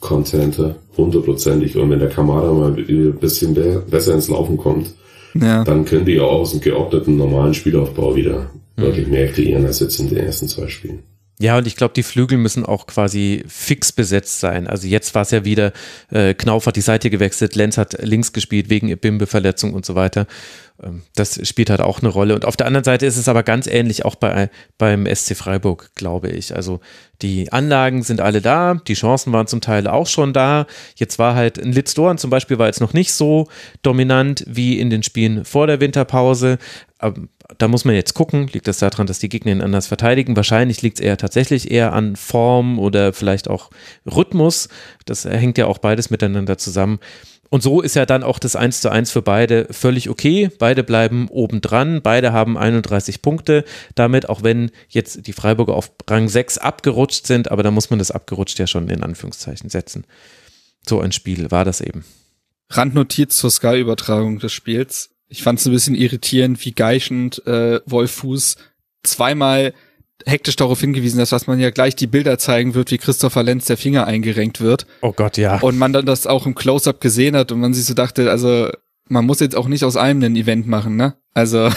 [0.00, 1.76] Contenter, hundertprozentig.
[1.76, 3.54] Und wenn der Kamada mal ein bisschen
[3.88, 4.92] besser ins Laufen kommt,
[5.34, 5.64] ja.
[5.64, 8.82] dann können die ja auch aus dem geordneten normalen Spielaufbau wieder mhm.
[8.82, 11.02] deutlich mehr kreieren als jetzt in den ersten zwei Spielen.
[11.40, 14.68] Ja, und ich glaube, die Flügel müssen auch quasi fix besetzt sein.
[14.68, 15.72] Also jetzt war es ja wieder,
[16.10, 20.26] äh, Knauf hat die Seite gewechselt, Lenz hat links gespielt wegen Bimbe-Verletzung und so weiter.
[20.82, 22.34] Ähm, das spielt halt auch eine Rolle.
[22.34, 25.90] Und auf der anderen Seite ist es aber ganz ähnlich auch bei, beim SC Freiburg,
[25.94, 26.54] glaube ich.
[26.54, 26.80] Also
[27.22, 30.66] die Anlagen sind alle da, die Chancen waren zum Teil auch schon da.
[30.96, 33.48] Jetzt war halt ein Litz Doran zum Beispiel war jetzt noch nicht so
[33.82, 36.58] dominant wie in den Spielen vor der Winterpause.
[37.58, 40.34] da muss man jetzt gucken, liegt das daran, dass die Gegner ihn anders verteidigen?
[40.34, 43.70] Wahrscheinlich liegt es eher tatsächlich eher an Form oder vielleicht auch
[44.06, 44.68] Rhythmus.
[45.04, 46.98] Das hängt ja auch beides miteinander zusammen.
[47.50, 50.50] Und so ist ja dann auch das 1 zu 1 für beide völlig okay.
[50.58, 53.64] Beide bleiben obendran, beide haben 31 Punkte.
[53.94, 57.98] Damit, auch wenn jetzt die Freiburger auf Rang 6 abgerutscht sind, aber da muss man
[57.98, 60.04] das abgerutscht ja schon in Anführungszeichen setzen.
[60.86, 62.04] So ein Spiel war das eben.
[62.70, 65.10] Randnotiz zur Sky-Übertragung des Spiels.
[65.28, 68.56] Ich fand es ein bisschen irritierend, wie geischend äh, Wolf Fuß
[69.02, 69.74] zweimal
[70.26, 73.76] hektisch darauf hingewiesen dass man ja gleich die Bilder zeigen wird, wie Christopher Lenz der
[73.76, 74.86] Finger eingerenkt wird.
[75.02, 75.58] Oh Gott, ja.
[75.60, 78.70] Und man dann das auch im Close-Up gesehen hat und man sich so dachte, also
[79.08, 81.14] man muss jetzt auch nicht aus allem ein Event machen, ne?
[81.32, 81.70] Also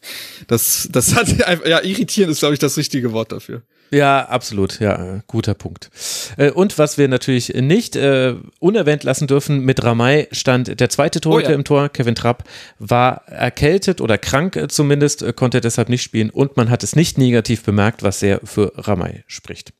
[0.48, 3.62] das, das hat einfach, ja, irritierend ist, glaube ich, das richtige Wort dafür.
[3.90, 4.80] Ja, absolut.
[4.80, 5.90] Ja, guter Punkt.
[6.38, 11.20] Äh, und was wir natürlich nicht äh, unerwähnt lassen dürfen, mit Ramay stand der zweite
[11.20, 11.56] Torhüter oh ja.
[11.56, 11.90] im Tor.
[11.90, 12.44] Kevin Trapp
[12.78, 16.96] war erkältet oder krank äh, zumindest, äh, konnte deshalb nicht spielen und man hat es
[16.96, 19.74] nicht negativ bemerkt, was sehr für Ramay spricht.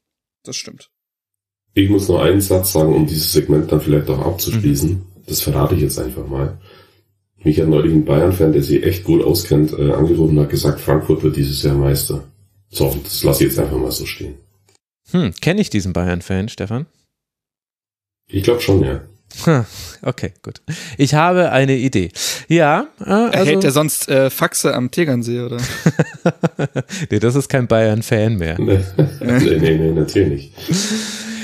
[0.44, 0.90] Das stimmt.
[1.72, 4.90] Ich muss nur einen Satz sagen, um dieses Segment dann vielleicht auch abzuschließen.
[4.90, 5.06] Mhm.
[5.26, 6.58] Das verrate ich jetzt einfach mal.
[7.44, 10.80] Mich hat neulich ein Bayern-Fan, der sich echt gut auskennt, äh, angerufen und hat gesagt,
[10.80, 12.24] Frankfurt wird dieses Jahr Meister.
[12.70, 14.34] So, das lasse ich jetzt einfach mal so stehen.
[15.10, 16.86] Hm, kenne ich diesen Bayern-Fan, Stefan?
[18.28, 19.02] Ich glaube schon, ja.
[20.02, 20.60] Okay, gut.
[20.98, 22.10] Ich habe eine Idee.
[22.48, 22.88] Ja.
[23.00, 25.58] Äh, also Hält er sonst äh, Faxe am Tegernsee, oder?
[27.10, 28.58] nee, das ist kein Bayern-Fan mehr.
[28.60, 28.78] nee,
[29.20, 30.52] nee, nee, nee, natürlich.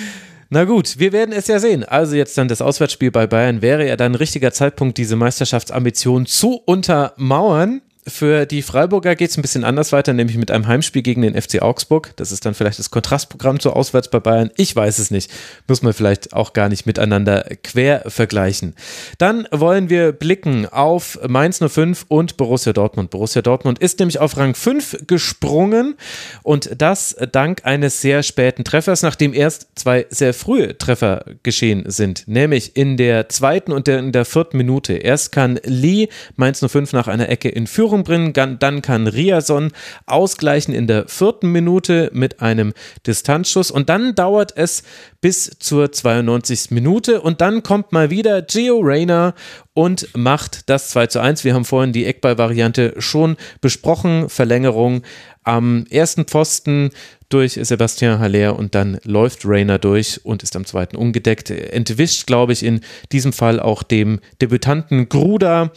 [0.50, 1.84] Na gut, wir werden es ja sehen.
[1.84, 6.24] Also jetzt dann das Auswärtsspiel bei Bayern wäre ja dann ein richtiger Zeitpunkt, diese Meisterschaftsambition
[6.24, 7.82] zu untermauern.
[8.08, 11.40] Für die Freiburger geht es ein bisschen anders weiter, nämlich mit einem Heimspiel gegen den
[11.40, 12.12] FC Augsburg.
[12.16, 14.50] Das ist dann vielleicht das Kontrastprogramm zu auswärts bei Bayern.
[14.56, 15.30] Ich weiß es nicht.
[15.66, 18.74] Muss man vielleicht auch gar nicht miteinander quer vergleichen.
[19.18, 23.10] Dann wollen wir blicken auf Mainz 05 und Borussia Dortmund.
[23.10, 25.96] Borussia Dortmund ist nämlich auf Rang 5 gesprungen
[26.42, 32.26] und das dank eines sehr späten Treffers, nachdem erst zwei sehr frühe Treffer geschehen sind,
[32.26, 34.94] nämlich in der zweiten und in der vierten Minute.
[34.94, 38.58] Erst kann Lee Mainz 05 nach einer Ecke in Führung Führung bringen.
[38.58, 39.72] Dann kann Riason
[40.06, 42.72] ausgleichen in der vierten Minute mit einem
[43.06, 43.70] Distanzschuss.
[43.70, 44.82] Und dann dauert es
[45.20, 46.70] bis zur 92.
[46.70, 47.20] Minute.
[47.20, 49.34] Und dann kommt mal wieder Gio Reyna
[49.74, 51.44] und macht das 2 zu 1.
[51.44, 54.28] Wir haben vorhin die Eckball-Variante schon besprochen.
[54.28, 55.02] Verlängerung
[55.44, 56.90] am ersten Pfosten
[57.30, 61.50] durch Sebastian Haller und dann läuft Rayner durch und ist am zweiten ungedeckt.
[61.50, 62.80] Entwischt, glaube ich, in
[63.12, 65.72] diesem Fall auch dem Debütanten Gruda.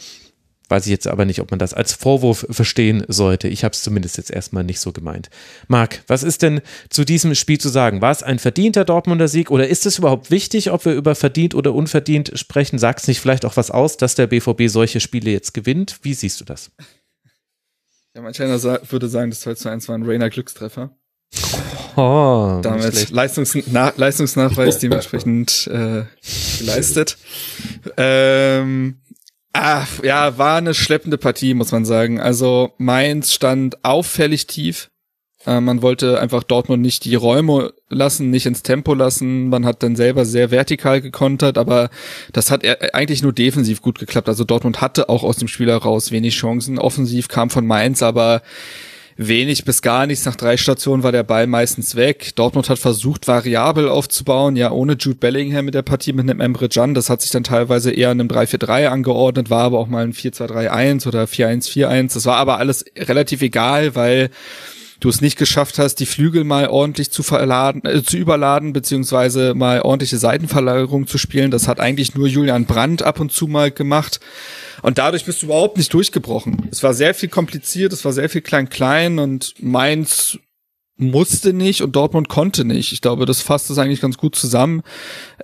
[0.72, 3.46] Weiß ich jetzt aber nicht, ob man das als Vorwurf verstehen sollte.
[3.46, 5.28] Ich habe es zumindest jetzt erstmal nicht so gemeint.
[5.68, 8.00] Marc, was ist denn zu diesem Spiel zu sagen?
[8.00, 11.54] War es ein verdienter Dortmunder Sieg oder ist es überhaupt wichtig, ob wir über verdient
[11.54, 12.78] oder unverdient sprechen?
[12.78, 15.98] Sagt es nicht vielleicht auch was aus, dass der BVB solche Spiele jetzt gewinnt?
[16.00, 16.70] Wie siehst du das?
[18.14, 20.96] Ja, manch einer würde sagen, das 2 zu 1 war ein Rainer Glückstreffer.
[21.94, 26.04] Oh, Damit Leistungsna Leistungsnachweis dementsprechend äh,
[26.58, 27.18] geleistet.
[27.98, 28.96] Ähm,
[29.54, 32.20] Ah, ja, war eine schleppende Partie, muss man sagen.
[32.20, 34.90] Also Mainz stand auffällig tief.
[35.46, 39.48] Äh, man wollte einfach Dortmund nicht die Räume lassen, nicht ins Tempo lassen.
[39.48, 41.90] Man hat dann selber sehr vertikal gekontert, aber
[42.32, 44.28] das hat eigentlich nur defensiv gut geklappt.
[44.28, 46.78] Also Dortmund hatte auch aus dem Spiel heraus wenig Chancen.
[46.78, 48.42] Offensiv kam von Mainz, aber
[49.16, 50.24] wenig bis gar nichts.
[50.24, 52.34] Nach drei Stationen war der Ball meistens weg.
[52.34, 56.68] Dortmund hat versucht, variabel aufzubauen, ja, ohne Jude Bellingham mit der Partie mit einem Emre
[56.68, 56.94] Can.
[56.94, 60.12] Das hat sich dann teilweise eher in einem 3-4-3 angeordnet, war aber auch mal ein
[60.12, 62.14] 4-2-3-1 oder 4-1-4-1.
[62.14, 64.30] Das war aber alles relativ egal, weil
[65.02, 69.54] du es nicht geschafft hast, die Flügel mal ordentlich zu verladen, äh, zu überladen, beziehungsweise
[69.54, 71.50] mal ordentliche Seitenverlagerung zu spielen.
[71.50, 74.20] Das hat eigentlich nur Julian Brandt ab und zu mal gemacht.
[74.80, 76.68] Und dadurch bist du überhaupt nicht durchgebrochen.
[76.70, 80.38] Es war sehr viel kompliziert, es war sehr viel klein-klein und Mainz
[80.96, 82.92] musste nicht und Dortmund konnte nicht.
[82.92, 84.82] Ich glaube, das fasst es eigentlich ganz gut zusammen.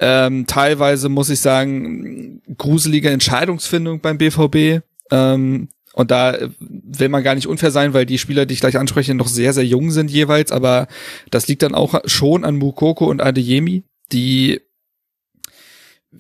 [0.00, 4.82] Ähm, teilweise muss ich sagen, gruselige Entscheidungsfindung beim BVB.
[5.10, 8.78] Ähm, und da will man gar nicht unfair sein, weil die Spieler, die ich gleich
[8.78, 10.52] anspreche, noch sehr, sehr jung sind jeweils.
[10.52, 10.86] Aber
[11.30, 14.60] das liegt dann auch schon an Mukoko und Adeyemi, die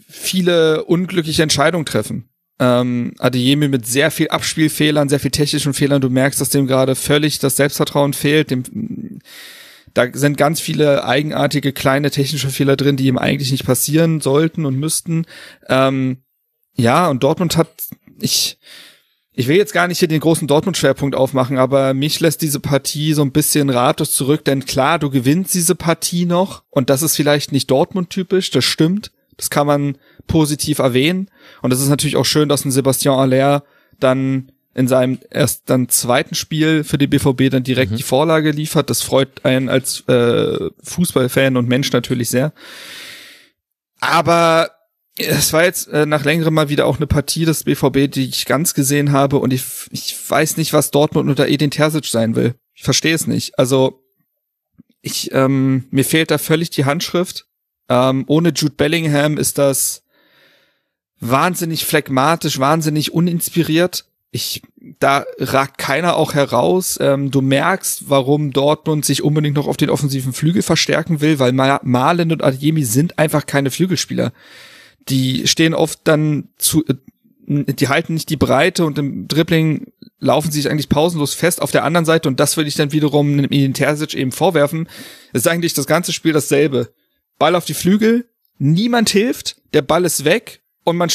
[0.08, 2.28] viele unglückliche Entscheidungen treffen.
[2.60, 6.00] Ähm, Adeyemi mit sehr viel Abspielfehlern, sehr viel technischen Fehlern.
[6.00, 8.50] Du merkst, dass dem gerade völlig das Selbstvertrauen fehlt.
[8.50, 9.20] Dem,
[9.94, 14.64] da sind ganz viele eigenartige kleine technische Fehler drin, die ihm eigentlich nicht passieren sollten
[14.66, 15.26] und müssten.
[15.68, 16.18] Ähm,
[16.74, 17.68] ja, und Dortmund hat,
[18.20, 18.58] ich,
[19.32, 23.12] ich will jetzt gar nicht hier den großen Dortmund-Schwerpunkt aufmachen, aber mich lässt diese Partie
[23.12, 27.16] so ein bisschen ratlos zurück, denn klar, du gewinnst diese Partie noch und das ist
[27.16, 29.12] vielleicht nicht Dortmund-typisch, das stimmt.
[29.38, 31.30] Das kann man positiv erwähnen.
[31.62, 33.64] Und es ist natürlich auch schön, dass ein Sebastian Aller
[33.98, 37.96] dann in seinem erst dann zweiten Spiel für die BVB dann direkt mhm.
[37.96, 38.90] die Vorlage liefert.
[38.90, 42.52] Das freut einen als äh, Fußballfan und Mensch natürlich sehr.
[44.00, 44.70] Aber
[45.16, 48.46] es war jetzt äh, nach längerem mal wieder auch eine Partie des BVB, die ich
[48.46, 52.54] ganz gesehen habe und ich, ich weiß nicht, was Dortmund unter Edin Terzic sein will.
[52.74, 53.58] Ich verstehe es nicht.
[53.58, 54.04] Also
[55.00, 57.46] ich ähm, mir fehlt da völlig die Handschrift.
[57.88, 60.02] Ähm, ohne Jude Bellingham ist das
[61.20, 64.04] wahnsinnig phlegmatisch, wahnsinnig uninspiriert.
[64.30, 64.62] Ich,
[65.00, 66.98] da ragt keiner auch heraus.
[67.00, 71.52] Ähm, du merkst, warum Dortmund sich unbedingt noch auf den offensiven Flügel verstärken will, weil
[71.52, 74.32] Malen und Adjemi sind einfach keine Flügelspieler.
[75.08, 76.94] Die stehen oft dann zu, äh,
[77.48, 79.86] die halten nicht die Breite und im Dribbling
[80.20, 82.92] laufen sie sich eigentlich pausenlos fest auf der anderen Seite und das würde ich dann
[82.92, 84.88] wiederum in Terzic eben vorwerfen.
[85.32, 86.92] Ist eigentlich das ganze Spiel dasselbe.
[87.38, 88.28] Ball auf die Flügel,
[88.58, 91.10] niemand hilft, der Ball ist weg und man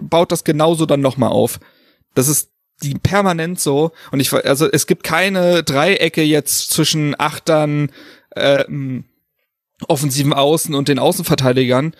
[0.00, 1.60] baut das genauso dann nochmal auf.
[2.14, 2.50] Das ist
[2.82, 7.90] die permanent so und ich also es gibt keine Dreiecke jetzt zwischen Achtern,
[8.30, 8.64] äh,
[9.88, 11.94] offensiven Außen und den Außenverteidigern.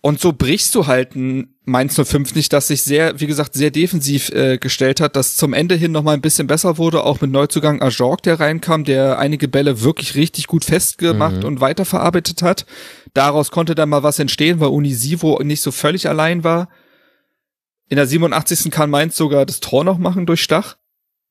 [0.00, 3.70] Und so brichst du halt ein Mainz 05 nicht, das sich sehr, wie gesagt, sehr
[3.70, 7.32] defensiv äh, gestellt hat, das zum Ende hin nochmal ein bisschen besser wurde, auch mit
[7.32, 11.44] Neuzugang Ajorg, der reinkam, der einige Bälle wirklich richtig gut festgemacht mhm.
[11.44, 12.64] und weiterverarbeitet hat.
[13.12, 16.68] Daraus konnte dann mal was entstehen, weil Unisivo nicht so völlig allein war.
[17.88, 18.70] In der 87.
[18.70, 20.76] kann Mainz sogar das Tor noch machen durch Stach.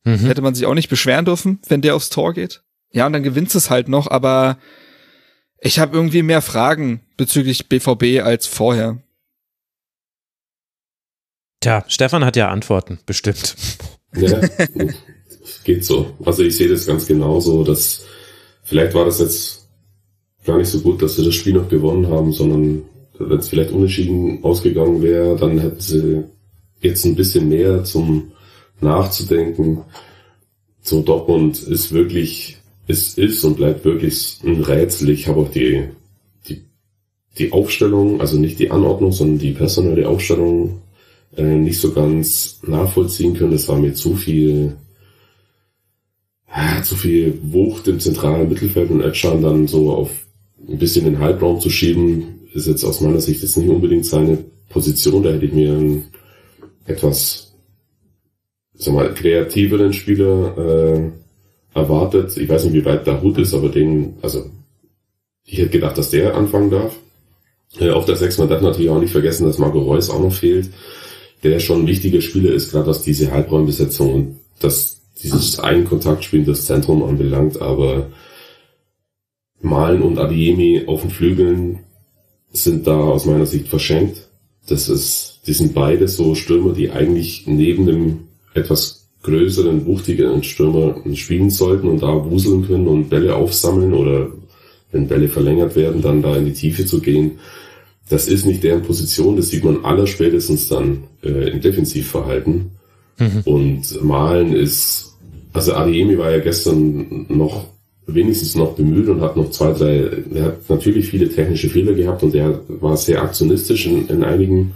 [0.03, 0.19] Mhm.
[0.19, 2.63] Hätte man sich auch nicht beschweren dürfen, wenn der aufs Tor geht.
[2.91, 4.57] Ja, und dann gewinnst es halt noch, aber
[5.59, 9.01] ich habe irgendwie mehr Fragen bezüglich BVB als vorher.
[11.59, 13.55] Tja, Stefan hat ja Antworten, bestimmt.
[14.15, 14.39] Ja,
[15.63, 16.15] geht so.
[16.23, 18.05] Also ich sehe das ganz genauso, dass
[18.63, 19.67] vielleicht war das jetzt
[20.45, 22.83] gar nicht so gut, dass sie das Spiel noch gewonnen haben, sondern
[23.19, 26.23] wenn es vielleicht unentschieden ausgegangen wäre, dann hätten sie
[26.79, 28.31] jetzt ein bisschen mehr zum
[28.79, 29.83] Nachzudenken.
[30.81, 32.56] So Dortmund ist wirklich,
[32.87, 35.09] es ist und bleibt wirklich ein Rätsel.
[35.09, 35.83] Ich habe auch die,
[36.47, 36.63] die,
[37.37, 40.81] die Aufstellung, also nicht die Anordnung, sondern die personelle Aufstellung
[41.35, 43.53] äh, nicht so ganz nachvollziehen können.
[43.53, 44.77] Es war mir zu viel,
[46.53, 50.09] äh, zu viel Wucht im zentralen Mittelfeld und Edschan dann so auf
[50.67, 54.37] ein bisschen den Halbraum zu schieben, ist jetzt aus meiner Sicht jetzt nicht unbedingt seine
[54.69, 55.23] Position.
[55.23, 56.05] Da hätte ich mir einen
[56.85, 57.53] etwas,
[58.73, 61.11] sag mal, kreativeren Spieler äh,
[61.77, 62.35] erwartet.
[62.37, 64.45] Ich weiß nicht, wie weit der Hut ist, aber den, also
[65.45, 66.95] ich hätte gedacht, dass der anfangen darf.
[67.79, 70.33] Äh, auf der 6 man darf natürlich auch nicht vergessen, dass Marco Reus auch noch
[70.33, 70.69] fehlt,
[71.43, 76.65] der schon ein wichtiger Spieler ist, gerade was diese Halbraumbesetzung und das dieses Einkontaktspiel das
[76.65, 78.11] Zentrum anbelangt, aber
[79.61, 81.79] Malen und Adiemi auf den Flügeln
[82.51, 84.27] sind da aus meiner Sicht verschenkt.
[84.67, 88.19] Das ist, die sind beide so Stürmer, die eigentlich neben dem
[88.53, 88.96] etwas
[89.27, 94.29] größeren, wuchtigeren Stürmer spielen sollten und da wuseln können und Bälle aufsammeln oder
[94.91, 97.31] wenn Bälle verlängert werden, dann da in die Tiefe zu gehen.
[98.09, 102.71] Das ist nicht deren Position, das sieht man aller spätestens dann äh, im Defensivverhalten.
[103.19, 103.41] Mhm.
[103.43, 105.17] Und Malen ist,
[105.51, 107.65] also Adiemi war ja gestern noch
[108.05, 112.23] wenigstens noch bemüht und hat noch zwei, drei, er hat natürlich viele technische Fehler gehabt
[112.23, 114.71] und er war sehr aktionistisch in, in einigen,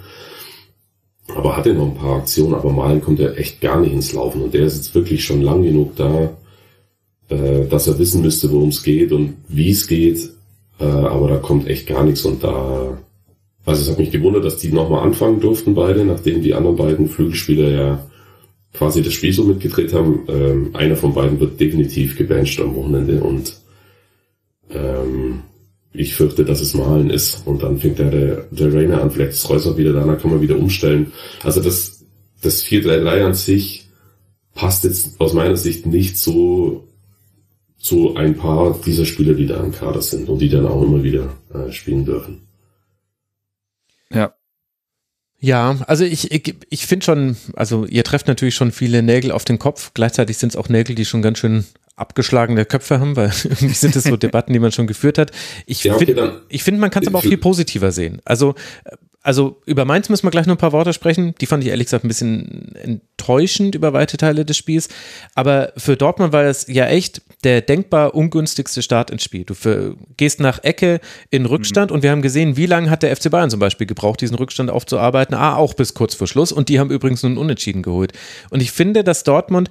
[1.28, 4.42] aber hatte noch ein paar Aktionen, aber malen kommt er echt gar nicht ins Laufen.
[4.42, 6.32] Und der ist jetzt wirklich schon lang genug da,
[7.30, 10.32] äh, dass er wissen müsste, worum es geht und wie es geht,
[10.80, 12.26] äh, aber da kommt echt gar nichts.
[12.26, 12.98] Und da,
[13.66, 17.08] also es hat mich gewundert, dass die nochmal anfangen durften beide, nachdem die anderen beiden
[17.08, 18.08] Flügelspieler ja
[18.74, 20.24] quasi das Spiel so mitgedreht haben.
[20.28, 23.58] Ähm, einer von beiden wird definitiv gebancht am Wochenende und
[24.74, 25.42] ähm,
[25.94, 27.46] ich fürchte, dass es Malen ist.
[27.46, 30.42] Und dann fängt der, der, Rainer an, vielleicht ist Reus wieder da, dann kann man
[30.42, 31.12] wieder umstellen.
[31.44, 32.06] Also das,
[32.42, 33.90] das 4-3-3 an sich
[34.54, 36.88] passt jetzt aus meiner Sicht nicht so
[37.78, 41.04] zu ein paar dieser Spieler, die da im Kader sind und die dann auch immer
[41.04, 42.42] wieder äh, spielen dürfen.
[44.14, 44.36] Ja,
[45.44, 49.44] ja, also ich, ich, ich finde schon, also ihr trefft natürlich schon viele Nägel auf
[49.44, 49.90] den Kopf.
[49.96, 51.66] Gleichzeitig sind es auch Nägel, die schon ganz schön
[52.02, 55.32] abgeschlagene Köpfe haben, weil irgendwie sind es so Debatten, die man schon geführt hat.
[55.66, 58.22] Ich ja, okay, finde, ich finde, man kann es aber auch viel positiver sehen.
[58.26, 58.56] Also
[59.24, 61.36] also über Mainz müssen wir gleich noch ein paar Worte sprechen.
[61.40, 64.90] Die fand ich ehrlich gesagt ein bisschen enttäuschend über weite Teile des Spiels.
[65.36, 69.44] Aber für Dortmund war es ja echt der denkbar ungünstigste Start ins Spiel.
[69.44, 71.00] Du für, gehst nach Ecke
[71.30, 71.96] in Rückstand mhm.
[71.96, 74.72] und wir haben gesehen, wie lange hat der FC Bayern zum Beispiel gebraucht, diesen Rückstand
[74.72, 75.36] aufzuarbeiten.
[75.36, 76.52] Ah, auch bis kurz vor Schluss.
[76.52, 78.14] Und die haben übrigens nun Unentschieden geholt.
[78.50, 79.70] Und ich finde, dass Dortmund,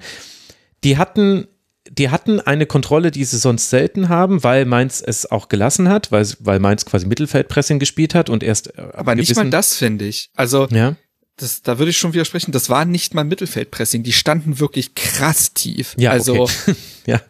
[0.84, 1.48] die hatten
[1.92, 6.12] die hatten eine Kontrolle, die sie sonst selten haben, weil Mainz es auch gelassen hat,
[6.12, 8.78] weil, weil Mainz quasi Mittelfeldpressing gespielt hat und erst.
[8.78, 10.30] Äh, Aber nicht mal das finde ich.
[10.36, 10.94] Also, ja.
[11.36, 15.52] das, da würde ich schon widersprechen, das war nicht mal Mittelfeldpressing, die standen wirklich krass
[15.52, 15.96] tief.
[15.98, 16.76] Ja, also, okay.
[17.06, 17.20] ja.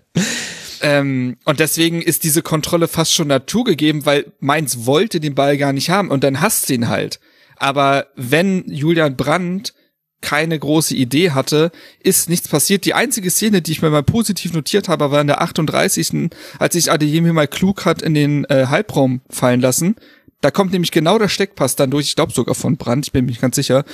[0.82, 5.72] Ähm, und deswegen ist diese Kontrolle fast schon naturgegeben, weil Mainz wollte den Ball gar
[5.72, 7.18] nicht haben und dann hasst ihn halt.
[7.56, 9.72] Aber wenn Julian Brandt
[10.20, 12.84] keine große Idee hatte, ist nichts passiert.
[12.84, 16.30] Die einzige Szene, die ich mir mal positiv notiert habe, war in der 38.
[16.58, 19.96] als sich Adeyemi mal klug hat in den äh, Halbraum fallen lassen.
[20.40, 23.26] Da kommt nämlich genau der Steckpass dann durch, ich glaube sogar von Brandt, ich bin
[23.26, 23.84] mir ganz sicher.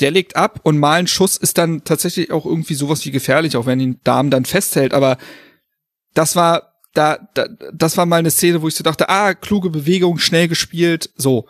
[0.00, 3.56] Der legt ab und mal ein Schuss ist dann tatsächlich auch irgendwie sowas wie gefährlich,
[3.56, 5.18] auch wenn ihn Darm dann festhält, aber
[6.14, 9.70] das war da, da das war mal eine Szene, wo ich so dachte, ah, kluge
[9.70, 11.46] Bewegung, schnell gespielt, so.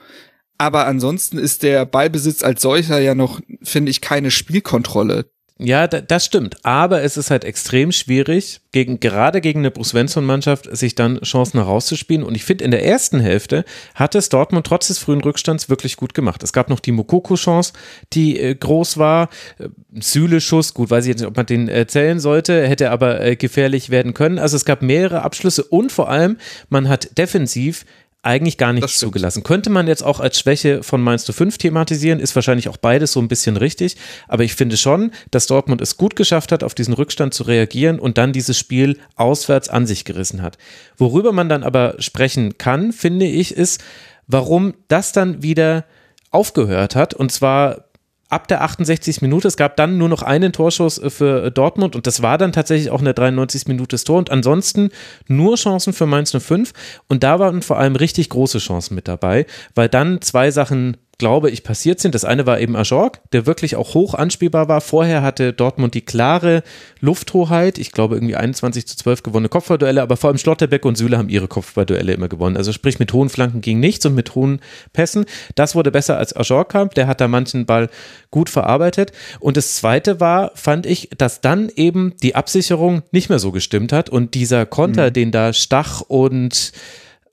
[0.59, 5.27] Aber ansonsten ist der Ballbesitz als solcher ja noch, finde ich, keine Spielkontrolle.
[5.61, 6.65] Ja, das stimmt.
[6.65, 11.59] Aber es ist halt extrem schwierig, gegen, gerade gegen eine Bruce Svensson-Mannschaft, sich dann Chancen
[11.59, 12.23] herauszuspielen.
[12.23, 13.65] Und ich finde, in der ersten Hälfte
[13.97, 16.45] hat es Dortmund trotz des frühen Rückstands wirklich gut gemacht.
[16.45, 17.73] Es gab noch die Mokoko-Chance,
[18.13, 19.31] die äh, groß war.
[19.59, 19.69] Äh,
[20.01, 23.35] Süle-Schuss, gut, weiß ich jetzt nicht, ob man den äh, zählen sollte, hätte aber äh,
[23.35, 24.39] gefährlich werden können.
[24.39, 26.37] Also es gab mehrere Abschlüsse und vor allem,
[26.69, 27.85] man hat defensiv
[28.23, 29.45] eigentlich gar nichts zugelassen.
[29.45, 33.21] Könnte man jetzt auch als Schwäche von Mainz 05 thematisieren, ist wahrscheinlich auch beides so
[33.21, 33.97] ein bisschen richtig.
[34.27, 38.01] Aber ich finde schon, dass Dortmund es gut geschafft hat, auf diesen Rückstand zu reagieren
[38.01, 40.59] und dann dieses Spiel auswärts an sich gerissen hat.
[40.97, 43.83] Worüber man dann aber sprechen kann, finde ich, ist,
[44.27, 45.85] warum das dann wieder
[46.31, 47.15] aufgehört hat.
[47.15, 47.88] Und zwar
[48.29, 49.23] ab der 68.
[49.23, 49.49] Minute.
[49.49, 52.53] Es gab dann nur noch einen Torschuss äh, für äh, Dortmund und das war dann
[52.53, 53.67] tatsächlich auch in der 93.
[53.67, 54.91] Minute Tor und ansonsten
[55.27, 56.73] nur Chancen für Mainz 05
[57.09, 61.51] und da waren vor allem richtig große Chancen mit dabei, weil dann zwei Sachen glaube
[61.51, 62.15] ich, passiert sind.
[62.15, 64.81] Das eine war eben Ajorg, der wirklich auch hoch anspielbar war.
[64.81, 66.63] Vorher hatte Dortmund die klare
[67.01, 67.79] Lufthoheit.
[67.79, 71.29] Ich glaube, irgendwie 21 zu 12 gewonnene Kopfballduelle, aber vor allem Schlotterbeck und Süle haben
[71.29, 72.57] ihre Kopfballduelle immer gewonnen.
[72.57, 74.61] Also sprich, mit hohen Flanken ging nichts und mit hohen
[74.93, 75.27] Pässen.
[75.57, 76.91] Das wurde besser als Ajorg kam.
[76.91, 77.91] Der hat da manchen Ball
[78.31, 79.11] gut verarbeitet.
[79.41, 83.93] Und das zweite war, fand ich, dass dann eben die Absicherung nicht mehr so gestimmt
[83.93, 85.13] hat und dieser Konter, mhm.
[85.15, 86.73] den da Stach und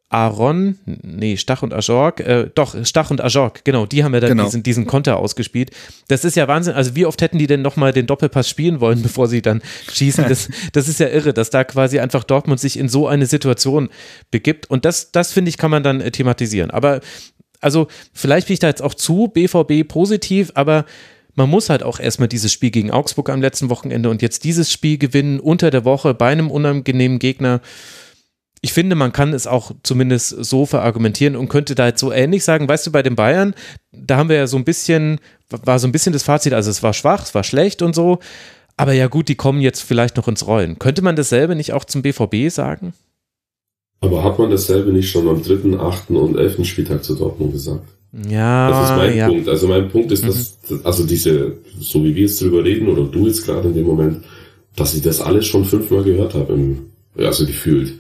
[0.10, 4.30] Aaron, nee, Stach und Ajorg, äh, doch, Stach und Ajorg, genau, die haben ja dann
[4.30, 4.46] genau.
[4.46, 5.72] diesen, diesen Konter ausgespielt.
[6.08, 6.76] Das ist ja Wahnsinn.
[6.76, 10.26] Also, wie oft hätten die denn nochmal den Doppelpass spielen wollen, bevor sie dann schießen?
[10.30, 13.90] Das, das ist ja irre, dass da quasi einfach Dortmund sich in so eine Situation
[14.30, 14.70] begibt.
[14.70, 16.70] Und das, das finde ich, kann man dann äh, thematisieren.
[16.70, 17.02] Aber,
[17.60, 20.86] also, vielleicht bin ich da jetzt auch zu BVB positiv, aber
[21.34, 24.72] man muss halt auch erstmal dieses Spiel gegen Augsburg am letzten Wochenende und jetzt dieses
[24.72, 27.60] Spiel gewinnen unter der Woche bei einem unangenehmen Gegner
[28.66, 32.44] ich finde, man kann es auch zumindest so verargumentieren und könnte da jetzt so ähnlich
[32.44, 33.54] sagen, weißt du, bei den Bayern,
[33.92, 35.20] da haben wir ja so ein bisschen,
[35.52, 38.18] war so ein bisschen das Fazit, also es war schwach, es war schlecht und so,
[38.76, 40.80] aber ja gut, die kommen jetzt vielleicht noch ins Rollen.
[40.80, 42.94] Könnte man dasselbe nicht auch zum BVB sagen?
[44.02, 47.86] Aber hat man dasselbe nicht schon am dritten, achten und elften Spieltag zu Dortmund gesagt?
[48.28, 48.72] Ja.
[48.72, 49.28] Das ist mein ja.
[49.28, 49.48] Punkt.
[49.48, 50.80] Also mein Punkt ist, dass, mhm.
[50.84, 54.24] also diese, so wie wir jetzt drüber reden, oder du jetzt gerade in dem Moment,
[54.76, 57.94] dass ich das alles schon fünfmal gehört habe, im, also gefühlt.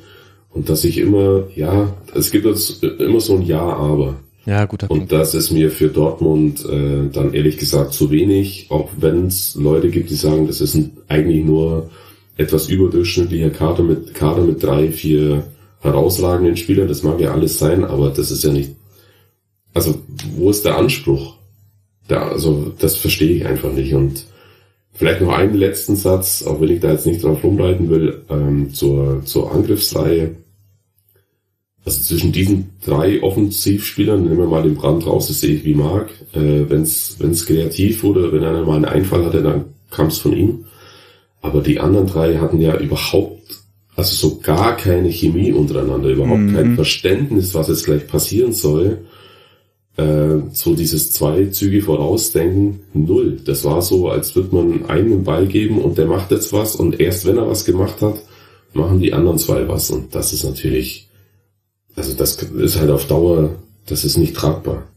[0.55, 4.15] Und dass ich immer, ja, es gibt jetzt immer so ein Ja, aber.
[4.45, 5.03] Ja, guter Punkt.
[5.03, 9.55] Und das ist mir für Dortmund äh, dann ehrlich gesagt zu wenig, auch wenn es
[9.55, 11.89] Leute gibt, die sagen, das ist ein, eigentlich nur
[12.37, 15.43] etwas überdurchschnittlicher Kader mit, Kader mit drei, vier
[15.81, 16.87] herausragenden Spielern.
[16.87, 18.75] Das mag ja alles sein, aber das ist ja nicht.
[19.73, 19.95] Also,
[20.37, 21.35] wo ist der Anspruch?
[22.07, 23.93] Da, also, das verstehe ich einfach nicht.
[23.93, 24.25] Und
[24.93, 28.73] vielleicht noch einen letzten Satz, auch wenn ich da jetzt nicht drauf rumreiten will, ähm,
[28.73, 30.35] zur, zur Angriffsreihe
[31.85, 35.75] also zwischen diesen drei Offensivspielern, nehmen wir mal den Brand raus, das sehe ich wie
[35.75, 36.09] Marc.
[36.33, 40.35] Äh, wenn es kreativ wurde, wenn einer mal einen Einfall hatte, dann kam es von
[40.35, 40.65] ihm.
[41.41, 43.59] Aber die anderen drei hatten ja überhaupt,
[43.95, 46.55] also so gar keine Chemie untereinander, überhaupt mhm.
[46.55, 49.05] kein Verständnis, was jetzt gleich passieren soll.
[49.95, 53.37] Äh, so dieses zwei Züge vorausdenken, null.
[53.45, 56.99] Das war so, als würde man einen Ball geben und der macht jetzt was und
[56.99, 58.15] erst wenn er was gemacht hat,
[58.73, 59.91] machen die anderen zwei was.
[59.91, 61.04] Und das ist natürlich
[61.95, 64.87] also das ist halt auf Dauer, das ist nicht tragbar.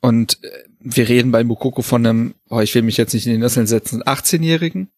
[0.00, 3.32] Und äh, wir reden bei Mukoko von einem, oh, ich will mich jetzt nicht in
[3.32, 4.88] den Nesseln setzen, 18-Jährigen?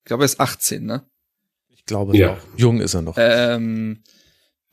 [0.00, 1.02] Ich glaube, er ist 18, ne?
[1.70, 2.32] Ich glaube, ja.
[2.34, 2.58] Noch.
[2.58, 3.16] jung ist er noch.
[3.18, 4.02] Ähm,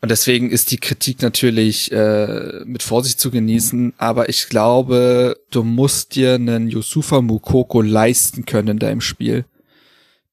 [0.02, 5.64] und deswegen ist die Kritik natürlich äh, mit Vorsicht zu genießen, aber ich glaube, du
[5.64, 9.46] musst dir einen Yusufa Mukoko leisten können in deinem Spiel.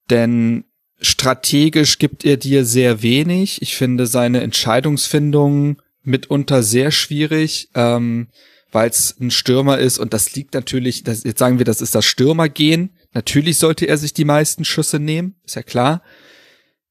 [0.08, 0.64] Denn
[1.00, 3.62] strategisch gibt er dir sehr wenig.
[3.62, 8.28] Ich finde seine Entscheidungsfindung mitunter sehr schwierig, ähm,
[8.72, 11.94] weil es ein Stürmer ist und das liegt natürlich, das, jetzt sagen wir, das ist
[11.94, 12.96] das Stürmergehen.
[13.12, 16.02] Natürlich sollte er sich die meisten Schüsse nehmen, ist ja klar.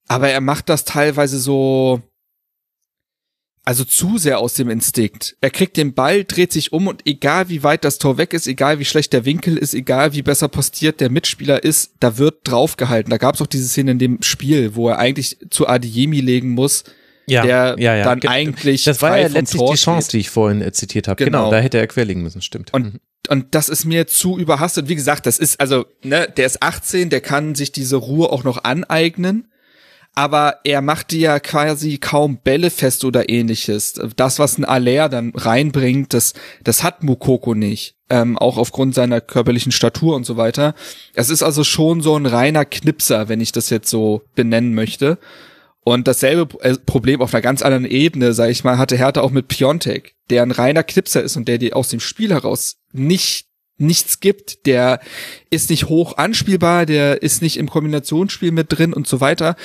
[0.07, 2.01] Aber er macht das teilweise so,
[3.65, 5.35] also zu sehr aus dem Instinkt.
[5.41, 8.47] Er kriegt den Ball, dreht sich um und egal wie weit das Tor weg ist,
[8.47, 12.39] egal wie schlecht der Winkel ist, egal wie besser postiert der Mitspieler ist, da wird
[12.43, 13.09] draufgehalten.
[13.09, 16.51] Da gab es auch diese Szene in dem Spiel, wo er eigentlich zu Adiemi legen
[16.51, 16.83] muss,
[17.27, 18.03] ja, der ja, ja.
[18.03, 21.07] dann Ge eigentlich Das war ja letztlich Tor die Chance, die ich vorhin äh, zitiert
[21.07, 21.23] habe.
[21.23, 21.39] Genau.
[21.39, 21.51] genau.
[21.51, 22.71] da hätte er querlegen müssen, stimmt.
[22.71, 22.99] Und, mhm.
[23.29, 24.89] und das ist mir zu überhastet.
[24.89, 28.43] Wie gesagt, das ist also, ne, der ist 18, der kann sich diese Ruhe auch
[28.43, 29.47] noch aneignen
[30.15, 33.99] aber er machte ja quasi kaum Bälle fest oder ähnliches.
[34.15, 37.95] Das, was ein Aller dann reinbringt, das, das hat Mukoko nicht.
[38.09, 40.73] Ähm, auch aufgrund seiner körperlichen Statur und so weiter.
[41.15, 45.17] Es ist also schon so ein reiner Knipser, wenn ich das jetzt so benennen möchte.
[45.83, 49.31] Und dasselbe äh, Problem auf einer ganz anderen Ebene, sag ich mal, hatte Hertha auch
[49.31, 53.47] mit Piontek, der ein reiner Knipser ist und der dir aus dem Spiel heraus nicht
[53.77, 55.01] nichts gibt, der
[55.49, 59.55] ist nicht hoch anspielbar, der ist nicht im Kombinationsspiel mit drin und so weiter.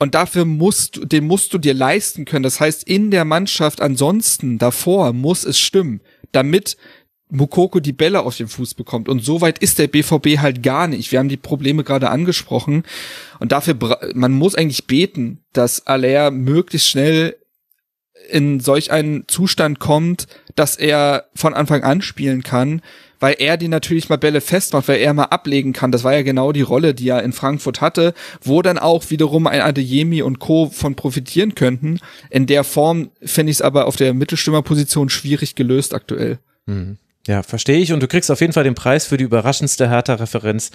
[0.00, 2.42] Und dafür musst du, den musst du dir leisten können.
[2.42, 6.00] Das heißt, in der Mannschaft ansonsten davor muss es stimmen,
[6.32, 6.78] damit
[7.28, 9.10] Mukoko die Bälle auf den Fuß bekommt.
[9.10, 11.12] Und so weit ist der BVB halt gar nicht.
[11.12, 12.84] Wir haben die Probleme gerade angesprochen.
[13.40, 13.76] Und dafür,
[14.14, 17.36] man muss eigentlich beten, dass Aller möglichst schnell
[18.30, 22.80] in solch einen Zustand kommt, dass er von Anfang an spielen kann,
[23.20, 25.92] weil er die natürlich mal Bälle festmacht, weil er mal ablegen kann.
[25.92, 29.46] Das war ja genau die Rolle, die er in Frankfurt hatte, wo dann auch wiederum
[29.46, 30.70] ein Adeyemi und Co.
[30.70, 32.00] von profitieren könnten.
[32.30, 36.38] In der Form finde ich es aber auf der Mittelstürmerposition schwierig gelöst aktuell.
[36.66, 36.96] Mhm.
[37.26, 37.92] Ja, verstehe ich.
[37.92, 40.70] Und du kriegst auf jeden Fall den Preis für die überraschendste Hertha-Referenz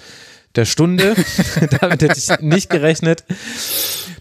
[0.56, 1.14] der Stunde.
[1.80, 3.24] Damit hätte ich nicht gerechnet.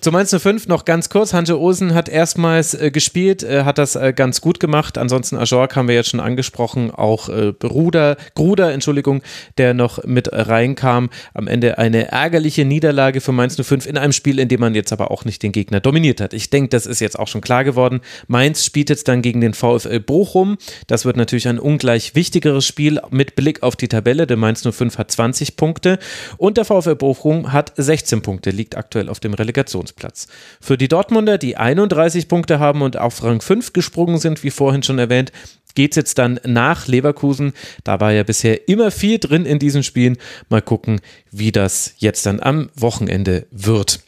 [0.05, 1.33] Zu Mainz 05 noch ganz kurz.
[1.33, 4.99] Hanje Osen hat erstmals äh, gespielt, äh, hat das äh, ganz gut gemacht.
[4.99, 9.23] Ansonsten Ajork haben wir jetzt schon angesprochen, auch äh, Bruder, Gruder, Entschuldigung,
[9.57, 11.09] der noch mit reinkam.
[11.33, 14.93] Am Ende eine ärgerliche Niederlage für Mainz 05 in einem Spiel, in dem man jetzt
[14.93, 16.33] aber auch nicht den Gegner dominiert hat.
[16.35, 18.01] Ich denke, das ist jetzt auch schon klar geworden.
[18.27, 20.57] Mainz spielt jetzt dann gegen den VfL Bochum.
[20.85, 24.99] Das wird natürlich ein ungleich wichtigeres Spiel mit Blick auf die Tabelle, denn Mainz 05
[24.99, 25.97] hat 20 Punkte
[26.37, 30.05] und der VfL Bochum hat 16 Punkte, liegt aktuell auf dem Relegationsplatz.
[30.05, 30.27] Platz.
[30.61, 34.83] Für die Dortmunder, die 31 Punkte haben und auf Rang 5 gesprungen sind, wie vorhin
[34.83, 35.31] schon erwähnt,
[35.73, 37.53] geht es jetzt dann nach Leverkusen.
[37.83, 40.17] Da war ja bisher immer viel drin in diesen Spielen.
[40.49, 41.01] Mal gucken,
[41.31, 44.04] wie das jetzt dann am Wochenende wird.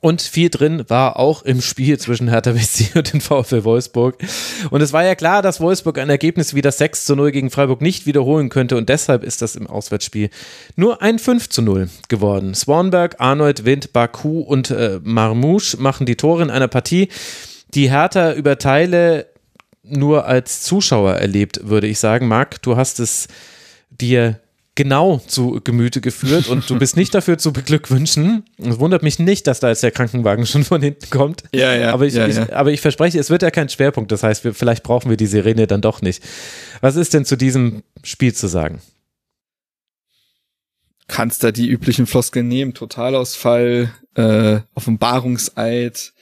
[0.00, 4.16] Und viel drin war auch im Spiel zwischen Hertha BSC und den VfL Wolfsburg.
[4.70, 7.50] Und es war ja klar, dass Wolfsburg ein Ergebnis wie das 6 zu 0 gegen
[7.50, 8.76] Freiburg nicht wiederholen könnte.
[8.76, 10.30] Und deshalb ist das im Auswärtsspiel
[10.74, 12.54] nur ein 5 zu 0 geworden.
[12.54, 17.08] Swanberg, Arnold, Wind, Baku und äh, Marmouche machen die Tore in einer Partie,
[17.74, 19.26] die Hertha über Teile
[19.82, 22.26] nur als Zuschauer erlebt, würde ich sagen.
[22.26, 23.28] Marc, du hast es
[23.90, 24.40] dir
[24.74, 28.44] genau zu Gemüte geführt und du bist nicht dafür zu beglückwünschen.
[28.58, 31.42] Es wundert mich nicht, dass da jetzt der Krankenwagen schon von hinten kommt.
[31.52, 31.92] Ja, ja.
[31.92, 32.44] Aber ich, ja, ja.
[32.44, 34.12] Ich, aber ich verspreche, es wird ja kein Schwerpunkt.
[34.12, 36.22] Das heißt, wir, vielleicht brauchen wir die Sirene dann doch nicht.
[36.80, 38.80] Was ist denn zu diesem Spiel zu sagen?
[41.08, 42.72] Kannst da die üblichen Floskeln nehmen.
[42.72, 46.12] Totalausfall, äh, Offenbarungseid,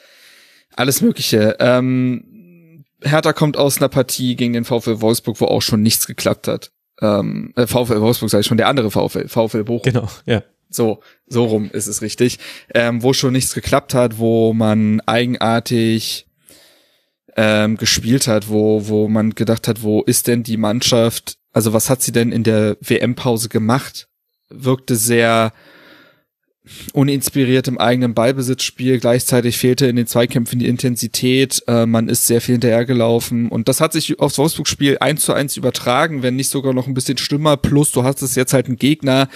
[0.74, 1.56] alles Mögliche.
[1.60, 6.48] Ähm, Hertha kommt aus einer Partie gegen den VfL Wolfsburg, wo auch schon nichts geklappt
[6.48, 9.92] hat ähm, äh, VfL Wolfsburg sei schon, der andere VfL, VfL Bochum.
[9.92, 10.42] Genau, ja.
[10.70, 12.38] So, so rum ist es richtig.
[12.74, 16.26] Ähm, wo schon nichts geklappt hat, wo man eigenartig
[17.36, 21.88] ähm, gespielt hat, wo, wo man gedacht hat, wo ist denn die Mannschaft, also was
[21.88, 24.08] hat sie denn in der WM-Pause gemacht?
[24.50, 25.52] Wirkte sehr
[26.92, 29.00] uninspiriert im eigenen Ballbesitzspiel.
[29.00, 31.62] Gleichzeitig fehlte in den Zweikämpfen die Intensität.
[31.66, 33.48] Äh, man ist sehr viel hinterhergelaufen.
[33.48, 36.94] Und das hat sich aufs Wolfsburg-Spiel eins zu eins übertragen, wenn nicht sogar noch ein
[36.94, 37.56] bisschen schlimmer.
[37.56, 39.28] Plus du hast es jetzt halt einen Gegner,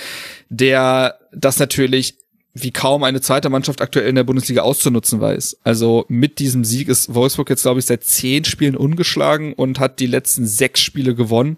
[0.49, 2.17] der das natürlich
[2.55, 5.59] wie kaum eine zweite Mannschaft aktuell in der Bundesliga auszunutzen weiß.
[5.65, 10.01] Also mit diesem Sieg ist Wolfsburg jetzt, glaube ich, seit zehn Spielen ungeschlagen und hat
[10.01, 11.57] die letzten sechs Spiele gewonnen.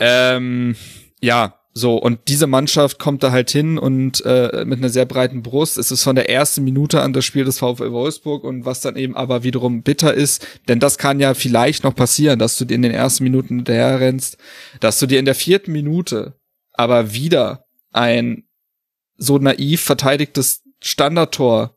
[0.00, 0.74] Ähm,
[1.20, 5.42] ja, so, und diese Mannschaft kommt da halt hin und äh, mit einer sehr breiten
[5.42, 5.78] Brust.
[5.78, 8.96] Es ist von der ersten Minute an das Spiel des VfL Wolfsburg und was dann
[8.96, 12.74] eben aber wiederum bitter ist, denn das kann ja vielleicht noch passieren, dass du dir
[12.74, 14.36] in den ersten Minuten hinterher rennst,
[14.80, 16.34] dass du dir in der vierten Minute
[16.72, 18.44] aber wieder ein
[19.16, 21.76] so naiv verteidigtes Standardtor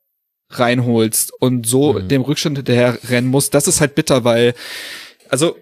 [0.49, 2.07] reinholst und so mhm.
[2.07, 3.53] dem Rückstand hinterher rennen musst.
[3.53, 4.55] Das ist halt bitter, weil
[5.29, 5.55] also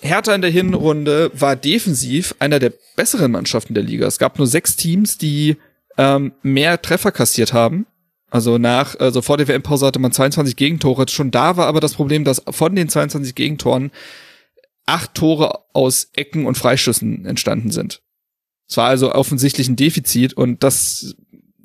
[0.00, 4.06] Hertha in der Hinrunde war defensiv einer der besseren Mannschaften der Liga.
[4.06, 5.56] Es gab nur sechs Teams, die
[5.96, 7.86] ähm, mehr Treffer kassiert haben.
[8.30, 11.06] Also nach, also vor der WM-Pause hatte man 22 Gegentore.
[11.08, 13.90] Schon da war aber das Problem, dass von den 22 Gegentoren
[14.84, 18.02] acht Tore aus Ecken und Freischüssen entstanden sind.
[18.68, 21.16] Es war also offensichtlich ein Defizit und das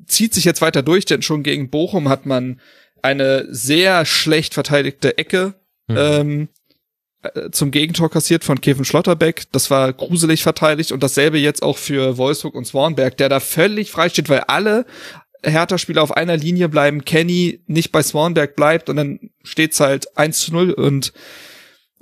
[0.06, 2.60] zieht sich jetzt weiter durch, denn schon gegen Bochum hat man
[3.02, 5.54] eine sehr schlecht verteidigte Ecke
[5.88, 5.96] mhm.
[5.98, 6.46] ähm, äh,
[7.52, 9.44] zum Gegentor kassiert von Kevin Schlotterbeck.
[9.52, 13.90] Das war gruselig verteidigt und dasselbe jetzt auch für Wolfsburg und Swanberg, der da völlig
[13.90, 14.86] frei steht, weil alle
[15.44, 20.38] Hertha-Spieler auf einer Linie bleiben, Kenny nicht bei Swanberg bleibt und dann steht's halt 1
[20.40, 21.12] zu 0 und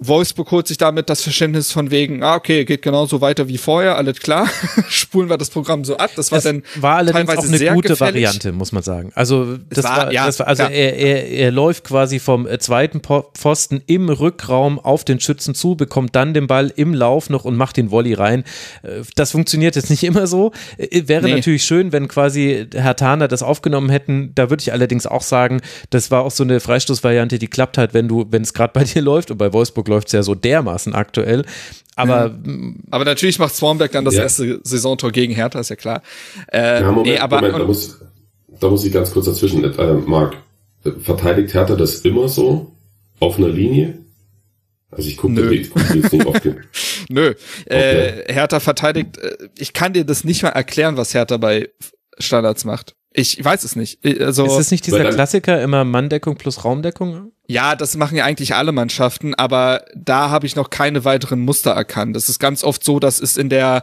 [0.01, 3.97] Wolfsburg holt sich damit das Verständnis von wegen, ah, okay, geht genauso weiter wie vorher,
[3.97, 4.49] alles klar.
[4.89, 6.11] Spulen wir das Programm so ab.
[6.17, 8.25] Das war das dann war allerdings teilweise auch eine sehr gute gefällig.
[8.25, 9.13] Variante, muss man sagen.
[9.15, 12.59] Also das war, war, ja, das war also er, er, er läuft quasi vom äh,
[12.59, 17.45] zweiten Pfosten im Rückraum auf den Schützen zu, bekommt dann den Ball im Lauf noch
[17.45, 18.45] und macht den Volley rein.
[18.83, 20.53] Äh, das funktioniert jetzt nicht immer so.
[20.79, 21.35] Äh, wäre nee.
[21.35, 24.33] natürlich schön, wenn quasi Herr Tahner das aufgenommen hätten.
[24.35, 25.61] Da würde ich allerdings auch sagen,
[25.91, 28.85] das war auch so eine Freistoßvariante, die klappt halt, wenn du, wenn es gerade bei
[28.91, 31.45] dir läuft und bei Wolfsburg läuft es ja so dermaßen aktuell.
[31.97, 32.55] Aber, ja.
[32.91, 34.23] aber natürlich macht Swanberg dann das ja.
[34.23, 36.03] erste Saisontor gegen Hertha, ist ja klar.
[36.51, 38.01] Äh, ja, Moment, nee, aber, Moment, da, muss,
[38.59, 40.37] da muss ich ganz kurz dazwischen, äh, Marc,
[41.03, 42.73] verteidigt Hertha das immer so
[43.19, 43.99] auf einer Linie?
[44.91, 45.35] Also ich gucke
[45.69, 46.45] guck jetzt nicht oft.
[47.09, 47.35] Nö,
[47.67, 48.25] okay.
[48.27, 51.69] äh, Hertha verteidigt, äh, ich kann dir das nicht mal erklären, was Hertha bei
[52.19, 52.97] Standards macht.
[53.13, 54.05] Ich weiß es nicht.
[54.21, 57.33] Also, ist es nicht dieser Klassiker immer Manndeckung plus Raumdeckung?
[57.47, 61.73] Ja, das machen ja eigentlich alle Mannschaften, aber da habe ich noch keine weiteren Muster
[61.73, 62.15] erkannt.
[62.15, 63.83] Das ist ganz oft so, dass es in der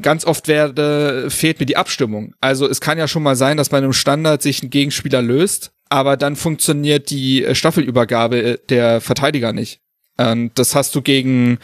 [0.00, 2.34] ganz oft werde, fehlt mir die Abstimmung.
[2.40, 5.72] Also es kann ja schon mal sein, dass bei einem Standard sich ein Gegenspieler löst,
[5.88, 9.80] aber dann funktioniert die Staffelübergabe der Verteidiger nicht.
[10.16, 11.58] Und das hast du gegen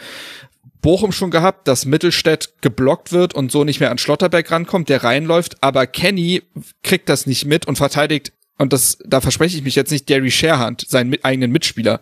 [0.87, 5.03] Bochum schon gehabt, dass Mittelstädt geblockt wird und so nicht mehr an Schlotterberg rankommt, der
[5.03, 6.43] reinläuft, aber Kenny
[6.81, 10.31] kriegt das nicht mit und verteidigt, und das, da verspreche ich mich jetzt nicht, Gary
[10.31, 11.99] Sherhand, seinen mit, eigenen Mitspieler,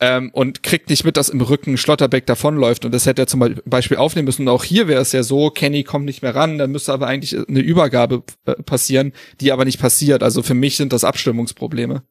[0.00, 3.54] ähm, und kriegt nicht mit, dass im Rücken Schlotterbeck davonläuft und das hätte er zum
[3.64, 4.42] Beispiel aufnehmen müssen.
[4.42, 7.06] Und auch hier wäre es ja so, Kenny kommt nicht mehr ran, dann müsste aber
[7.06, 10.22] eigentlich eine Übergabe äh, passieren, die aber nicht passiert.
[10.22, 12.02] Also für mich sind das Abstimmungsprobleme.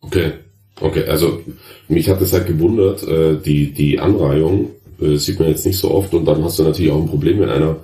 [0.00, 0.38] Okay.
[0.80, 1.40] Okay, also
[1.88, 4.70] mich hat es halt gewundert, äh, die, die Anreihung
[5.00, 7.40] äh, sieht man jetzt nicht so oft und dann hast du natürlich auch ein Problem,
[7.40, 7.76] wenn einer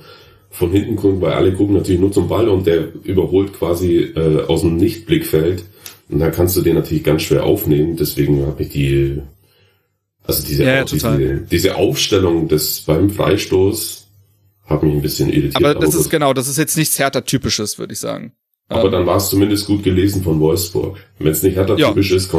[0.50, 4.42] von hinten guckt, weil alle gucken natürlich nur zum Ball und der überholt quasi äh,
[4.46, 5.64] aus dem Nichtblickfeld
[6.08, 9.20] und dann kannst du den natürlich ganz schwer aufnehmen, deswegen habe ich die,
[10.24, 14.06] also diese, ja, ja, diese, diese Aufstellung des beim Freistoß
[14.64, 15.56] hat mich ein bisschen irritiert.
[15.56, 18.32] Aber das ist genau, das ist jetzt nichts Hertha-typisches, würde ich sagen.
[18.68, 20.98] Aber dann war es zumindest gut gelesen von Wolfsburg.
[21.18, 22.16] Wenn es nicht Hertha-typisch ja.
[22.16, 22.32] ist,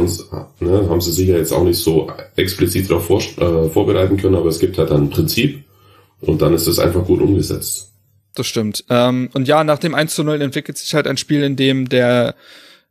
[0.59, 4.35] ne, haben sie sich ja jetzt auch nicht so explizit darauf vor, äh, vorbereiten können,
[4.35, 5.63] aber es gibt halt ein Prinzip
[6.19, 7.93] und dann ist es einfach gut umgesetzt.
[8.35, 8.83] Das stimmt.
[8.89, 11.87] Ähm, und ja, nach dem 1 zu 0 entwickelt sich halt ein Spiel, in dem
[11.87, 12.35] der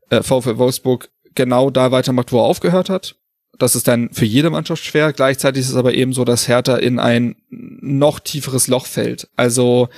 [0.08, 3.16] äh, VfL Wolfsburg genau da weitermacht, wo er aufgehört hat.
[3.58, 5.12] Das ist dann für jede Mannschaft schwer.
[5.12, 9.28] Gleichzeitig ist es aber eben so, dass Hertha in ein noch tieferes Loch fällt.
[9.36, 9.88] Also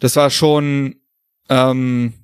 [0.00, 0.96] das war schon
[1.48, 2.14] ähm,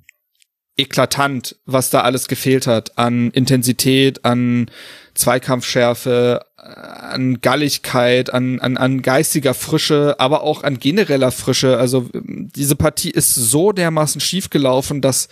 [0.81, 4.69] eklatant, was da alles gefehlt hat an Intensität, an
[5.13, 11.77] Zweikampfschärfe, an Galligkeit, an, an, an geistiger Frische, aber auch an genereller Frische.
[11.77, 15.27] Also diese Partie ist so dermaßen schief gelaufen, dass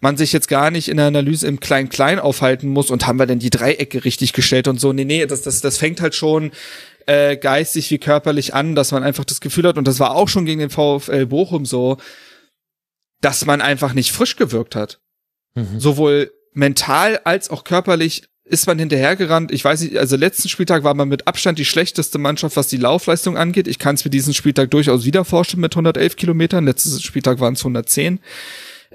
[0.00, 3.26] man sich jetzt gar nicht in der Analyse im Klein-Klein aufhalten muss und haben wir
[3.26, 4.92] denn die Dreiecke richtig gestellt und so.
[4.92, 6.50] Nee, nee, das, das, das fängt halt schon
[7.06, 10.28] äh, geistig wie körperlich an, dass man einfach das Gefühl hat, und das war auch
[10.28, 11.98] schon gegen den VfL Bochum so,
[13.22, 15.00] dass man einfach nicht frisch gewirkt hat.
[15.54, 15.80] Mhm.
[15.80, 19.50] Sowohl mental als auch körperlich ist man hinterhergerannt.
[19.52, 22.76] Ich weiß nicht, also letzten Spieltag war man mit Abstand die schlechteste Mannschaft, was die
[22.76, 23.68] Laufleistung angeht.
[23.68, 26.66] Ich kann es mir diesen Spieltag durchaus wieder vorstellen mit 111 Kilometern.
[26.66, 28.20] Letzten Spieltag waren es 110.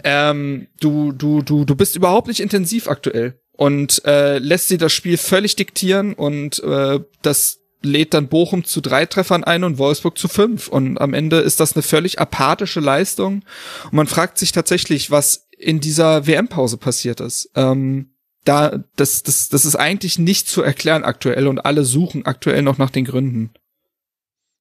[0.03, 4.93] Ähm, du, du, du, du bist überhaupt nicht intensiv aktuell und äh, lässt dir das
[4.93, 10.17] Spiel völlig diktieren und äh, das lädt dann Bochum zu drei Treffern ein und Wolfsburg
[10.17, 10.67] zu fünf.
[10.67, 13.43] Und am Ende ist das eine völlig apathische Leistung.
[13.85, 17.49] Und man fragt sich tatsächlich, was in dieser WM-Pause passiert ist.
[17.55, 18.11] Ähm,
[18.43, 22.77] da, das, das, das ist eigentlich nicht zu erklären aktuell und alle suchen aktuell noch
[22.77, 23.51] nach den Gründen.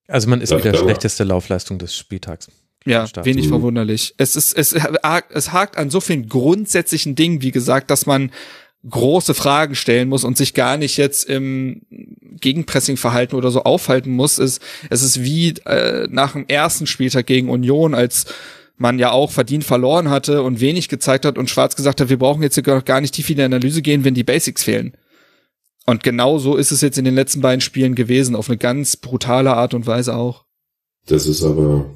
[0.09, 2.48] Also man ist mit der schlechteste Laufleistung des Spieltags.
[2.85, 4.15] Ja, wenig verwunderlich.
[4.16, 8.31] Es ist, es, es hakt an so vielen grundsätzlichen Dingen, wie gesagt, dass man
[8.88, 11.82] große Fragen stellen muss und sich gar nicht jetzt im
[12.40, 14.38] Gegenpressing-Verhalten oder so aufhalten muss.
[14.38, 14.60] Es,
[14.90, 18.26] es ist wie äh, nach dem ersten Spieltag gegen Union, als
[18.76, 22.18] man ja auch verdient verloren hatte und wenig gezeigt hat und Schwarz gesagt hat, wir
[22.18, 24.96] brauchen jetzt gar nicht tief in die Analyse gehen, wenn die Basics fehlen.
[25.86, 28.96] Und genau so ist es jetzt in den letzten beiden Spielen gewesen, auf eine ganz
[28.96, 30.44] brutale Art und Weise auch.
[31.06, 31.86] Das ist aber,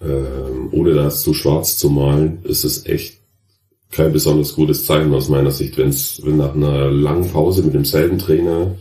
[0.00, 3.19] äh, ohne das zu schwarz zu malen, ist es echt
[3.90, 8.18] kein besonders gutes Zeichen aus meiner Sicht, wenn's, wenn nach einer langen Pause mit demselben
[8.18, 8.76] Trainer,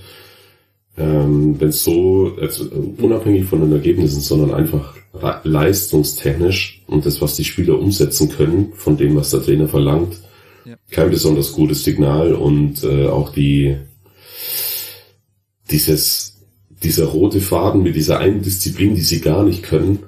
[0.98, 2.65] ähm, wenn es so, also
[2.98, 4.95] unabhängig von den Ergebnissen, sondern einfach
[5.44, 10.18] leistungstechnisch und das, was die Spieler umsetzen können, von dem, was der Trainer verlangt,
[10.65, 10.76] ja.
[10.91, 13.77] kein besonders gutes Signal und äh, auch die
[15.72, 16.38] dieses,
[16.84, 19.99] dieser rote Faden mit dieser einen Disziplin, die sie gar nicht können,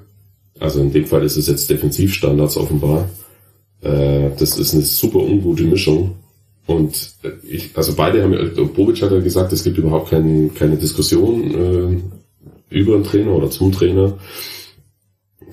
[0.58, 3.08] also in dem Fall ist es jetzt Defensivstandards offenbar,
[3.82, 6.14] äh, das ist eine super ungute Mischung.
[6.66, 10.54] Und äh, ich, also beide haben, und Bobic hat ja gesagt, es gibt überhaupt kein,
[10.54, 12.02] keine Diskussion
[12.70, 14.18] äh, über den Trainer oder zum Trainer.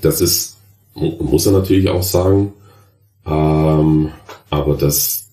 [0.01, 0.57] Das ist,
[0.95, 2.53] muss er natürlich auch sagen.
[3.26, 4.10] Ähm,
[4.49, 5.30] aber das,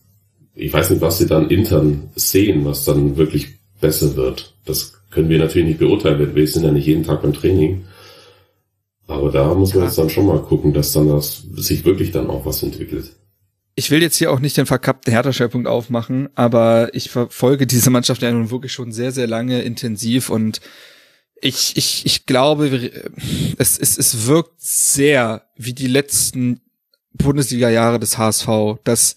[0.54, 3.48] ich weiß nicht, was sie dann intern sehen, was dann wirklich
[3.80, 4.54] besser wird.
[4.64, 7.84] Das können wir natürlich nicht beurteilen, wir sind ja nicht jeden Tag beim Training.
[9.06, 12.28] Aber da muss man jetzt dann schon mal gucken, dass dann das sich wirklich dann
[12.28, 13.12] auch was entwickelt.
[13.76, 18.22] Ich will jetzt hier auch nicht den verkappten Hertha-Schwerpunkt aufmachen, aber ich verfolge diese Mannschaft
[18.22, 20.60] ja nun wirklich schon sehr, sehr lange intensiv und
[21.42, 22.90] ich, ich, ich glaube,
[23.58, 26.60] es, es, es wirkt sehr wie die letzten
[27.12, 28.48] Bundesliga-Jahre des HSV,
[28.84, 29.16] dass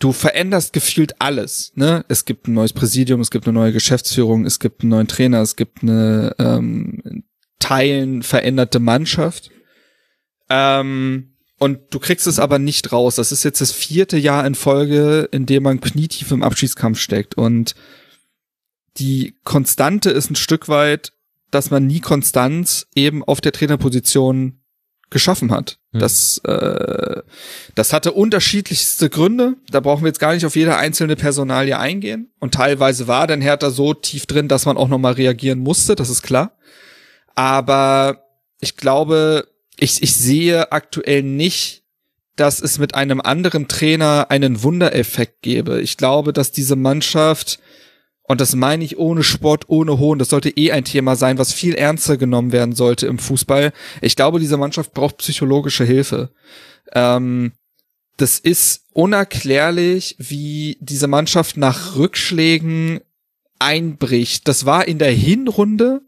[0.00, 1.72] du veränderst gefühlt alles.
[1.76, 2.04] Ne?
[2.08, 5.40] Es gibt ein neues Präsidium, es gibt eine neue Geschäftsführung, es gibt einen neuen Trainer,
[5.40, 7.24] es gibt eine ähm,
[7.60, 9.50] Teilen veränderte Mannschaft.
[10.48, 13.16] Ähm, und du kriegst es aber nicht raus.
[13.16, 17.36] Das ist jetzt das vierte Jahr in Folge, in dem man knietief im Abschießkampf steckt.
[17.36, 17.74] Und
[18.96, 21.12] die Konstante ist ein Stück weit,
[21.50, 24.60] dass man nie Konstanz eben auf der Trainerposition
[25.10, 25.78] geschaffen hat.
[25.92, 26.00] Hm.
[26.00, 27.22] Das, äh,
[27.74, 29.56] das hatte unterschiedlichste Gründe.
[29.70, 32.32] Da brauchen wir jetzt gar nicht auf jede einzelne Personalie eingehen.
[32.38, 36.08] Und teilweise war dann Hertha so tief drin, dass man auch nochmal reagieren musste, das
[36.08, 36.56] ist klar.
[37.34, 38.24] Aber
[38.60, 39.48] ich glaube,
[39.78, 41.82] ich, ich sehe aktuell nicht,
[42.36, 45.80] dass es mit einem anderen Trainer einen Wundereffekt gäbe.
[45.80, 47.58] Ich glaube, dass diese Mannschaft
[48.30, 50.20] und das meine ich ohne Sport, ohne Hohn.
[50.20, 53.72] Das sollte eh ein Thema sein, was viel ernster genommen werden sollte im Fußball.
[54.02, 56.30] Ich glaube, diese Mannschaft braucht psychologische Hilfe.
[56.92, 57.54] Ähm,
[58.18, 63.00] das ist unerklärlich, wie diese Mannschaft nach Rückschlägen
[63.58, 64.46] einbricht.
[64.46, 66.00] Das war in der Hinrunde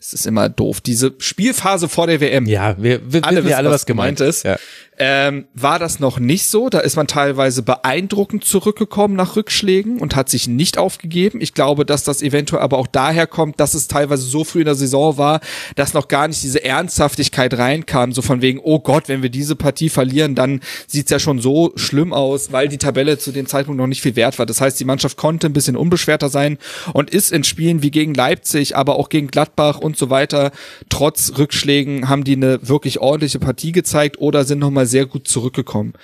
[0.00, 0.80] es ist immer doof.
[0.80, 2.46] Diese Spielphase vor der WM.
[2.46, 4.44] Ja, wir, wir alle wissen ja alle, was, was gemeint, ist.
[4.44, 4.56] Ja.
[5.02, 6.68] Ähm, war das noch nicht so?
[6.68, 11.40] Da ist man teilweise beeindruckend zurückgekommen nach Rückschlägen und hat sich nicht aufgegeben.
[11.40, 14.66] Ich glaube, dass das eventuell aber auch daher kommt, dass es teilweise so früh in
[14.66, 15.40] der Saison war,
[15.74, 18.12] dass noch gar nicht diese Ernsthaftigkeit reinkam.
[18.12, 21.72] So von wegen, oh Gott, wenn wir diese Partie verlieren, dann sieht's ja schon so
[21.76, 24.44] schlimm aus, weil die Tabelle zu dem Zeitpunkt noch nicht viel wert war.
[24.44, 26.58] Das heißt, die Mannschaft konnte ein bisschen unbeschwerter sein
[26.92, 30.50] und ist in Spielen wie gegen Leipzig, aber auch gegen Gladbach und so weiter,
[30.90, 35.94] trotz Rückschlägen haben die eine wirklich ordentliche Partie gezeigt oder sind nochmal sehr gut zurückgekommen.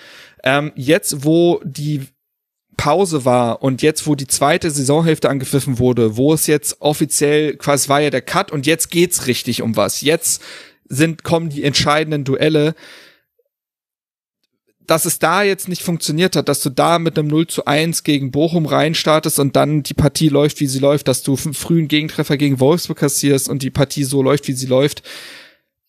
[0.42, 2.06] Ähm, jetzt, wo die
[2.76, 7.88] Pause war und jetzt, wo die zweite Saisonhälfte angepfiffen wurde, wo es jetzt offiziell quasi
[7.88, 10.02] war ja der Cut und jetzt geht's richtig um was.
[10.02, 10.42] Jetzt
[10.88, 12.74] sind, kommen die entscheidenden Duelle
[14.86, 18.04] dass es da jetzt nicht funktioniert hat, dass du da mit einem 0 zu 1
[18.04, 21.88] gegen Bochum reinstartest und dann die Partie läuft, wie sie läuft, dass du einen frühen
[21.88, 25.02] Gegentreffer gegen Wolfsburg kassierst und die Partie so läuft, wie sie läuft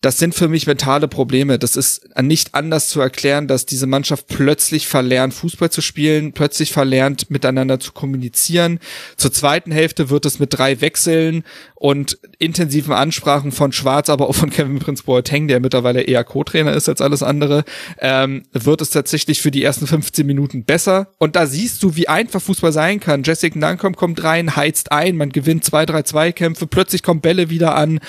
[0.02, 1.58] das sind für mich mentale Probleme.
[1.58, 6.72] Das ist nicht anders zu erklären, dass diese Mannschaft plötzlich verlernt, Fußball zu spielen, plötzlich
[6.72, 8.80] verlernt, miteinander zu kommunizieren.
[9.16, 11.44] Zur zweiten Hälfte wird es mit drei Wechseln
[11.74, 16.74] und intensiven Ansprachen von Schwarz, aber auch von Kevin Prince Boateng, der mittlerweile eher Co-Trainer
[16.74, 17.66] ist als alles andere,
[18.00, 21.12] ähm, wird es tatsächlich für die ersten 15 Minuten besser.
[21.18, 23.24] Und da siehst du, wie einfach Fußball sein kann.
[23.24, 27.76] Jessica Nankom kommt rein, heizt ein, man gewinnt zwei, drei Zweikämpfe, plötzlich kommen Bälle wieder
[27.76, 28.00] an.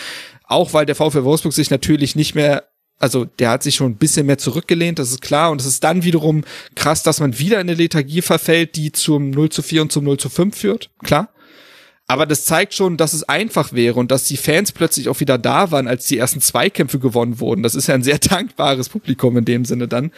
[0.49, 2.65] Auch weil der VfL Wolfsburg sich natürlich nicht mehr
[2.99, 5.51] also der hat sich schon ein bisschen mehr zurückgelehnt, das ist klar.
[5.51, 6.45] Und es ist dann wiederum
[6.75, 10.05] krass, dass man wieder in eine Lethargie verfällt, die zum 0 zu 4 und zum
[10.05, 10.91] 0 zu 5 führt.
[11.05, 11.29] Klar.
[12.09, 15.37] Aber das zeigt schon, dass es einfach wäre und dass die Fans plötzlich auch wieder
[15.37, 17.63] da waren, als die ersten Zweikämpfe gewonnen wurden.
[17.63, 20.11] Das ist ja ein sehr dankbares Publikum in dem Sinne dann.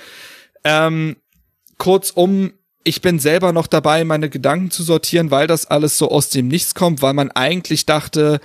[0.63, 1.17] Ähm,
[1.79, 2.53] kurzum,
[2.85, 6.49] ich bin selber noch dabei, meine Gedanken zu sortieren, weil das alles so aus dem
[6.49, 8.41] Nichts kommt, weil man eigentlich dachte,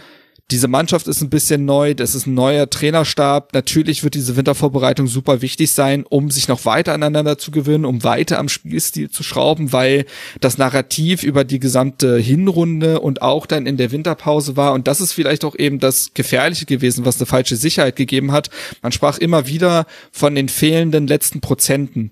[0.52, 3.54] diese Mannschaft ist ein bisschen neu, das ist ein neuer Trainerstab.
[3.54, 8.04] Natürlich wird diese Wintervorbereitung super wichtig sein, um sich noch weiter aneinander zu gewinnen, um
[8.04, 10.06] weiter am Spielstil zu schrauben, weil
[10.42, 14.74] das Narrativ über die gesamte Hinrunde und auch dann in der Winterpause war.
[14.74, 18.52] Und das ist vielleicht auch eben das Gefährliche gewesen, was eine falsche Sicherheit gegeben hat.
[18.84, 22.12] Man sprach immer wieder von den fehlenden letzten Prozenten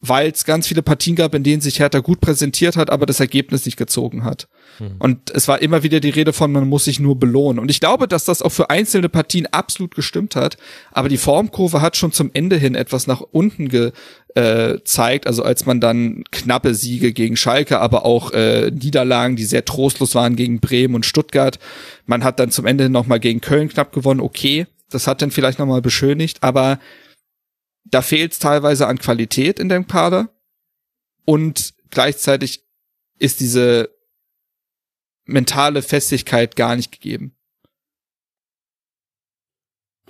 [0.00, 3.20] weil es ganz viele Partien gab, in denen sich Hertha gut präsentiert hat, aber das
[3.20, 4.46] Ergebnis nicht gezogen hat.
[4.78, 4.96] Mhm.
[4.98, 7.58] Und es war immer wieder die Rede von, man muss sich nur belohnen.
[7.58, 10.58] Und ich glaube, dass das auch für einzelne Partien absolut gestimmt hat,
[10.92, 15.64] aber die Formkurve hat schon zum Ende hin etwas nach unten gezeigt, äh, also als
[15.64, 20.60] man dann knappe Siege gegen Schalke, aber auch äh, Niederlagen, die sehr trostlos waren gegen
[20.60, 21.58] Bremen und Stuttgart.
[22.04, 25.30] Man hat dann zum Ende hin nochmal gegen Köln knapp gewonnen, okay, das hat dann
[25.30, 26.78] vielleicht nochmal beschönigt, aber
[27.90, 30.30] da fehlt es teilweise an Qualität in dem Kader
[31.24, 32.64] und gleichzeitig
[33.18, 33.90] ist diese
[35.24, 37.34] mentale Festigkeit gar nicht gegeben.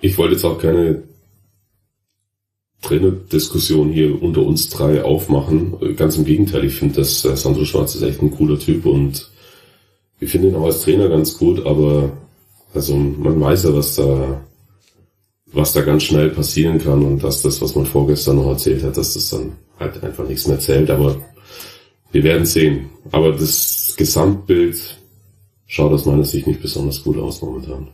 [0.01, 1.03] Ich wollte jetzt auch keine
[2.81, 5.95] Trainerdiskussion hier unter uns drei aufmachen.
[5.95, 9.31] Ganz im Gegenteil, ich finde, dass äh, Sandro Schwarz ist echt ein cooler Typ und
[10.19, 12.15] ich finde ihn auch als Trainer ganz gut, aber
[12.73, 14.46] also man weiß ja, was da
[15.53, 18.97] was da ganz schnell passieren kann und dass das, was man vorgestern noch erzählt hat,
[18.97, 20.89] dass das dann halt einfach nichts mehr zählt.
[20.89, 21.15] Aber
[22.11, 22.89] wir werden sehen.
[23.11, 24.99] Aber das Gesamtbild
[25.65, 27.89] schaut aus meiner Sicht nicht besonders gut aus momentan.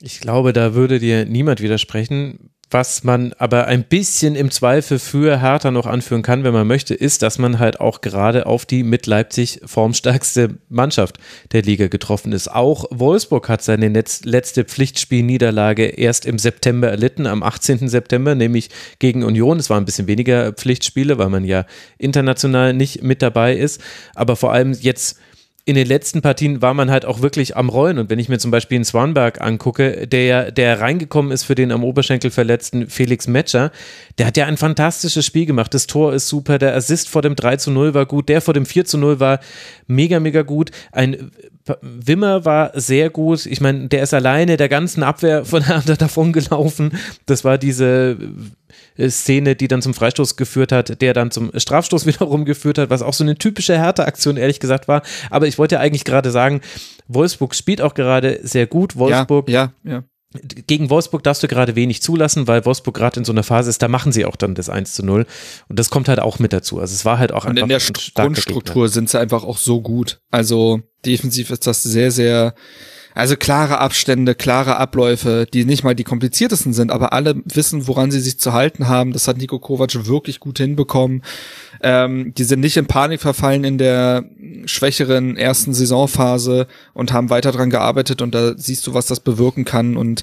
[0.00, 2.51] Ich glaube, da würde dir niemand widersprechen.
[2.72, 6.94] Was man aber ein bisschen im Zweifel für Hertha noch anführen kann, wenn man möchte,
[6.94, 11.18] ist, dass man halt auch gerade auf die mit Leipzig formstärkste Mannschaft
[11.52, 12.50] der Liga getroffen ist.
[12.50, 17.90] Auch Wolfsburg hat seine letzte Pflichtspielniederlage erst im September erlitten, am 18.
[17.90, 19.58] September, nämlich gegen Union.
[19.58, 21.66] Es waren ein bisschen weniger Pflichtspiele, weil man ja
[21.98, 23.82] international nicht mit dabei ist.
[24.14, 25.18] Aber vor allem jetzt
[25.64, 27.98] in den letzten Partien war man halt auch wirklich am Rollen.
[27.98, 31.70] Und wenn ich mir zum Beispiel einen Swanberg angucke, der, der reingekommen ist für den
[31.70, 33.70] am Oberschenkel verletzten Felix Metscher,
[34.18, 35.72] der hat ja ein fantastisches Spiel gemacht.
[35.72, 38.54] Das Tor ist super, der Assist vor dem 3 zu 0 war gut, der vor
[38.54, 39.38] dem 4 zu 0 war
[39.86, 40.72] mega, mega gut.
[40.90, 41.30] Ein
[41.80, 43.46] Wimmer war sehr gut.
[43.46, 46.92] Ich meine, der ist alleine der ganzen Abwehr von Hertha davon gelaufen.
[47.26, 48.16] Das war diese
[49.08, 53.02] Szene, die dann zum Freistoß geführt hat, der dann zum Strafstoß wiederum geführt hat, was
[53.02, 55.02] auch so eine typische Hertha-Aktion ehrlich gesagt war.
[55.30, 56.60] Aber ich wollte ja eigentlich gerade sagen,
[57.08, 58.96] Wolfsburg spielt auch gerade sehr gut.
[58.96, 60.04] Wolfsburg ja, ja, ja.
[60.66, 63.82] Gegen Wolfsburg darfst du gerade wenig zulassen, weil Wolfsburg gerade in so einer Phase ist,
[63.82, 65.26] da machen sie auch dann das 1 zu 0.
[65.68, 66.80] Und das kommt halt auch mit dazu.
[66.80, 67.62] Also es war halt auch Und einfach.
[67.64, 70.22] in der Grundstruktur sind sie einfach auch so gut.
[70.30, 72.54] Also defensiv ist das sehr, sehr
[73.14, 78.10] also klare Abstände, klare Abläufe, die nicht mal die kompliziertesten sind, aber alle wissen, woran
[78.10, 79.12] sie sich zu halten haben.
[79.12, 81.22] Das hat Nico Kovac wirklich gut hinbekommen.
[81.82, 84.24] Ähm, die sind nicht in Panik verfallen in der
[84.64, 89.64] schwächeren ersten Saisonphase und haben weiter dran gearbeitet und da siehst du, was das bewirken
[89.64, 89.96] kann.
[89.96, 90.22] Und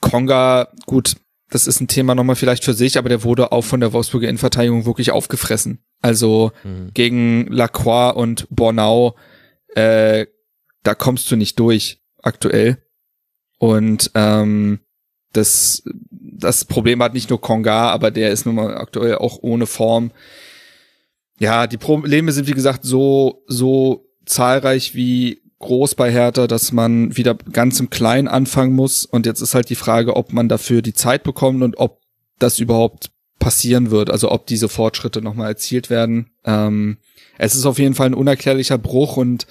[0.00, 1.16] Konga, gut,
[1.50, 4.28] das ist ein Thema nochmal vielleicht für sich, aber der wurde auch von der Wolfsburger
[4.28, 5.80] Innenverteidigung wirklich aufgefressen.
[6.00, 6.90] Also mhm.
[6.94, 9.16] gegen Lacroix und Bornau
[9.74, 10.26] äh,
[10.82, 12.78] da kommst du nicht durch aktuell.
[13.58, 14.80] Und ähm,
[15.32, 19.66] das, das Problem hat nicht nur Konga, aber der ist nun mal aktuell auch ohne
[19.66, 20.12] Form.
[21.38, 27.16] Ja, die Probleme sind wie gesagt so so zahlreich wie groß bei Hertha, dass man
[27.16, 29.04] wieder ganz im Kleinen anfangen muss.
[29.04, 32.00] Und jetzt ist halt die Frage, ob man dafür die Zeit bekommt und ob
[32.38, 36.30] das überhaupt passieren wird, also ob diese Fortschritte nochmal erzielt werden.
[36.44, 36.98] Ähm,
[37.38, 39.46] es ist auf jeden Fall ein unerklärlicher Bruch und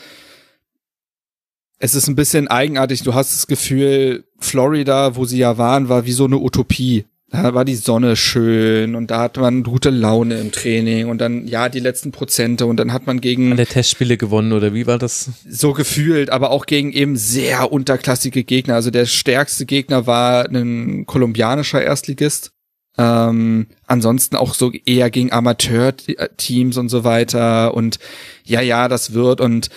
[1.80, 3.03] es ist ein bisschen eigenartig.
[3.03, 7.06] Du hast das Gefühl, Florida, wo sie ja waren, war wie so eine Utopie.
[7.31, 11.47] Da war die Sonne schön und da hat man gute Laune im Training und dann,
[11.47, 13.51] ja, die letzten Prozente und dann hat man gegen.
[13.51, 15.30] Alle Testspiele gewonnen oder wie war das?
[15.47, 18.73] So gefühlt, aber auch gegen eben sehr unterklassige Gegner.
[18.73, 22.51] Also der stärkste Gegner war ein kolumbianischer Erstligist.
[22.97, 27.99] Ähm, ansonsten auch so eher gegen Amateurteams und so weiter und
[28.43, 29.69] ja, ja, das wird und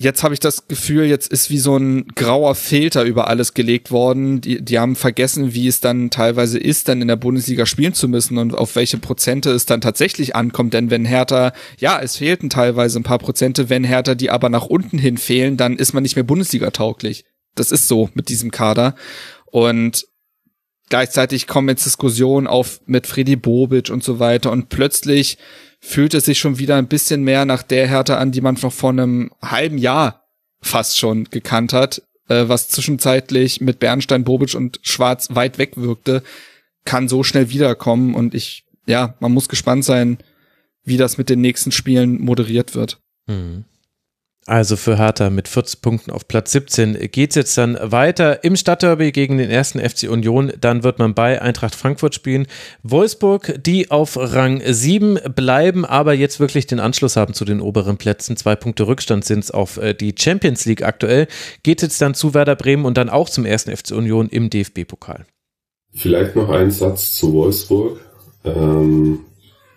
[0.00, 3.90] jetzt habe ich das Gefühl, jetzt ist wie so ein grauer Filter über alles gelegt
[3.90, 4.40] worden.
[4.40, 8.08] Die, die haben vergessen, wie es dann teilweise ist, dann in der Bundesliga spielen zu
[8.08, 10.72] müssen und auf welche Prozente es dann tatsächlich ankommt.
[10.72, 14.64] Denn wenn Hertha, ja, es fehlten teilweise ein paar Prozente, wenn Hertha die aber nach
[14.64, 17.24] unten hin fehlen, dann ist man nicht mehr Bundesliga tauglich.
[17.54, 18.94] Das ist so mit diesem Kader.
[19.44, 20.06] Und
[20.88, 25.36] gleichzeitig kommen jetzt Diskussionen auf mit Freddy Bobic und so weiter und plötzlich
[25.80, 28.72] fühlt es sich schon wieder ein bisschen mehr nach der Härte an, die man noch
[28.72, 30.26] vor einem halben Jahr
[30.60, 36.22] fast schon gekannt hat, äh, was zwischenzeitlich mit Bernstein, Bobic und Schwarz weit weg wirkte,
[36.84, 40.18] kann so schnell wiederkommen und ich, ja, man muss gespannt sein,
[40.84, 43.00] wie das mit den nächsten Spielen moderiert wird.
[43.26, 43.64] Mhm.
[44.50, 48.56] Also für Hertha mit 40 Punkten auf Platz 17 geht es jetzt dann weiter im
[48.56, 50.50] Stadtderby gegen den ersten FC Union.
[50.60, 52.48] Dann wird man bei Eintracht Frankfurt spielen.
[52.82, 57.96] Wolfsburg, die auf Rang 7 bleiben, aber jetzt wirklich den Anschluss haben zu den oberen
[57.96, 58.36] Plätzen.
[58.36, 61.28] Zwei Punkte Rückstand sind es auf äh, die Champions League aktuell.
[61.62, 65.26] Geht jetzt dann zu Werder Bremen und dann auch zum ersten FC Union im DFB-Pokal.
[65.94, 68.00] Vielleicht noch ein Satz zu Wolfsburg.
[68.44, 69.20] Ähm,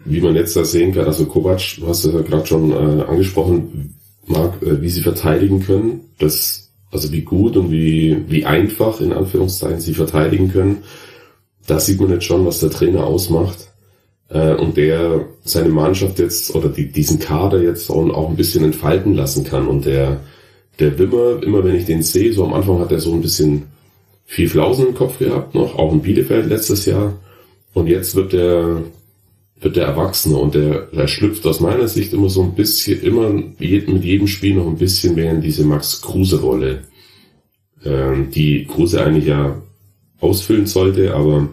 [0.04, 3.04] wie man jetzt da sehen kann, also Kovac, du hast es ja gerade schon äh,
[3.04, 9.02] angesprochen, mag, äh, wie sie verteidigen können, das, also wie gut und wie, wie einfach
[9.02, 10.84] in Anführungszeichen sie verteidigen können,
[11.68, 13.70] da sieht man jetzt schon, was der Trainer ausmacht.
[14.30, 18.64] Äh, und der seine Mannschaft jetzt oder die, diesen Kader jetzt auch, auch ein bisschen
[18.64, 19.68] entfalten lassen kann.
[19.68, 20.22] Und der,
[20.80, 23.64] der Wimmer, immer wenn ich den sehe, so am Anfang hat er so ein bisschen
[24.26, 27.14] viel Flausen im Kopf gehabt noch, auch in Bielefeld letztes Jahr.
[27.74, 28.82] Und jetzt wird er
[29.70, 34.04] der Erwachsene und der, der schlüpft aus meiner Sicht immer so ein bisschen, immer mit
[34.04, 36.84] jedem Spiel noch ein bisschen mehr in diese Max Kruse-Rolle,
[37.86, 39.62] ähm, die Kruse eigentlich ja
[40.20, 41.50] ausfüllen sollte, aber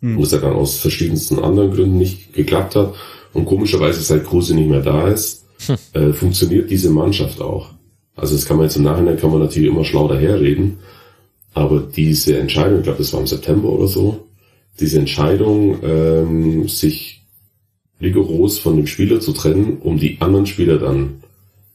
[0.00, 0.16] hm.
[0.16, 2.94] wo es ja dann aus verschiedensten anderen Gründen nicht geklappt hat.
[3.32, 5.76] Und komischerweise, seit Kruse nicht mehr da ist, hm.
[5.92, 7.70] äh, funktioniert diese Mannschaft auch.
[8.14, 10.78] Also das kann man jetzt im Nachhinein, kann man natürlich immer schlau daherreden,
[11.52, 14.26] aber diese Entscheidung, ich glaube, das war im September oder so,
[14.80, 17.25] diese Entscheidung, ähm, sich
[18.00, 21.22] rigoros von dem Spieler zu trennen, um die anderen Spieler dann,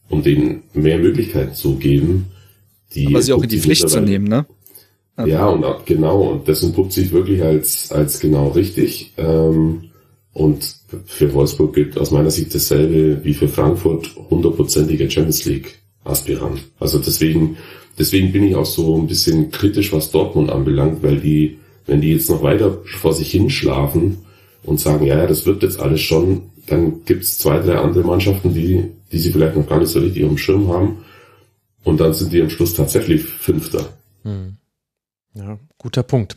[0.09, 2.27] um denen mehr Möglichkeiten zu geben,
[2.93, 4.45] die aber sie auch in die Pflicht zu nehmen, ne?
[5.15, 5.31] Also.
[5.31, 9.13] Ja, und genau, und das entpuppt sich wirklich als, als genau richtig.
[9.17, 9.91] Ähm,
[10.33, 10.75] und
[11.05, 16.61] für Wolfsburg gilt aus meiner Sicht dasselbe wie für Frankfurt hundertprozentiger Champions League Aspirant.
[16.79, 17.57] Also deswegen,
[17.99, 22.13] deswegen bin ich auch so ein bisschen kritisch, was Dortmund anbelangt, weil die, wenn die
[22.13, 24.19] jetzt noch weiter vor sich hinschlafen
[24.63, 28.53] und sagen, ja, ja, das wird jetzt alles schon, dann gibt's zwei, drei andere Mannschaften,
[28.53, 30.97] die, die sie vielleicht noch gar nicht so richtig auf dem Schirm haben.
[31.83, 33.89] Und dann sind die am Schluss tatsächlich Fünfter.
[34.23, 34.57] Hm.
[35.33, 36.35] Ja, guter Punkt.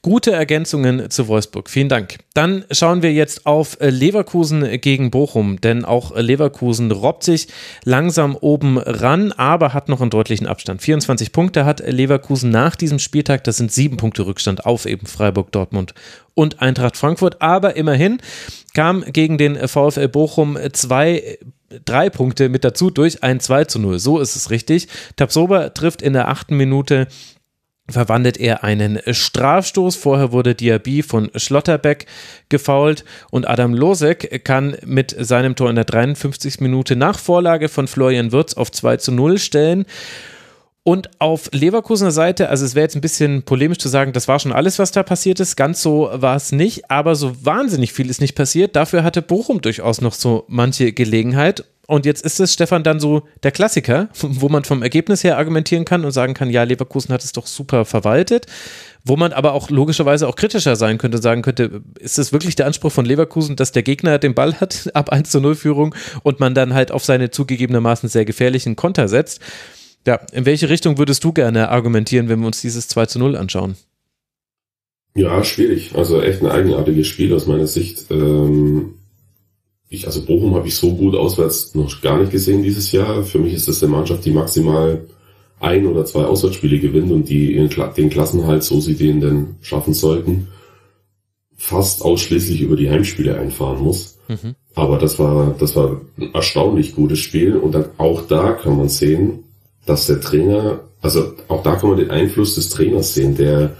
[0.00, 1.68] Gute Ergänzungen zu Wolfsburg.
[1.68, 2.18] Vielen Dank.
[2.34, 7.48] Dann schauen wir jetzt auf äh, Leverkusen gegen Bochum, denn auch äh, Leverkusen robbt sich
[7.82, 10.82] langsam oben ran, aber hat noch einen deutlichen Abstand.
[10.82, 13.42] 24 Punkte hat Leverkusen nach diesem Spieltag.
[13.42, 15.94] Das sind sieben Punkte Rückstand auf eben Freiburg, Dortmund
[16.34, 17.42] und Eintracht Frankfurt.
[17.42, 18.18] Aber immerhin
[18.72, 21.38] kam gegen den VfL Bochum zwei
[21.84, 23.98] drei Punkte mit dazu durch ein 2 zu 0.
[23.98, 24.88] So ist es richtig.
[25.16, 27.08] Tabsoba trifft in der achten Minute
[27.90, 29.96] verwandelt er einen Strafstoß.
[29.96, 32.06] Vorher wurde Diaby von Schlotterbeck
[32.48, 36.60] gefault und Adam Losek kann mit seinem Tor in der 53.
[36.60, 39.86] Minute nach Vorlage von Florian Wirtz auf 2 zu 0 stellen.
[40.88, 44.38] Und auf Leverkusener Seite, also es wäre jetzt ein bisschen polemisch zu sagen, das war
[44.38, 45.54] schon alles, was da passiert ist.
[45.54, 48.74] Ganz so war es nicht, aber so wahnsinnig viel ist nicht passiert.
[48.74, 51.66] Dafür hatte Bochum durchaus noch so manche Gelegenheit.
[51.86, 55.84] Und jetzt ist es, Stefan, dann so der Klassiker, wo man vom Ergebnis her argumentieren
[55.84, 58.46] kann und sagen kann, ja, Leverkusen hat es doch super verwaltet.
[59.04, 62.64] Wo man aber auch logischerweise auch kritischer sein könnte, sagen könnte, ist es wirklich der
[62.64, 66.40] Anspruch von Leverkusen, dass der Gegner den Ball hat ab 1 zu 0 Führung und
[66.40, 69.42] man dann halt auf seine zugegebenermaßen sehr gefährlichen Konter setzt?
[70.08, 73.36] Ja, in welche Richtung würdest du gerne argumentieren, wenn wir uns dieses 2 zu 0
[73.36, 73.76] anschauen?
[75.14, 75.90] Ja, schwierig.
[75.94, 78.06] Also echt ein eigenartiges Spiel aus meiner Sicht.
[78.10, 78.94] Ähm
[79.90, 83.22] ich, also Bochum habe ich so gut auswärts noch gar nicht gesehen dieses Jahr.
[83.22, 85.06] Für mich ist das eine Mannschaft, die maximal
[85.60, 87.68] ein oder zwei Auswärtsspiele gewinnt und die
[87.98, 90.48] den Klassenhalt, so sie den denn schaffen sollten,
[91.54, 94.18] fast ausschließlich über die Heimspiele einfahren muss.
[94.28, 94.54] Mhm.
[94.74, 98.88] Aber das war, das war ein erstaunlich gutes Spiel und dann auch da kann man
[98.88, 99.44] sehen,
[99.88, 103.76] dass der Trainer, also auch da kann man den Einfluss des Trainers sehen, der,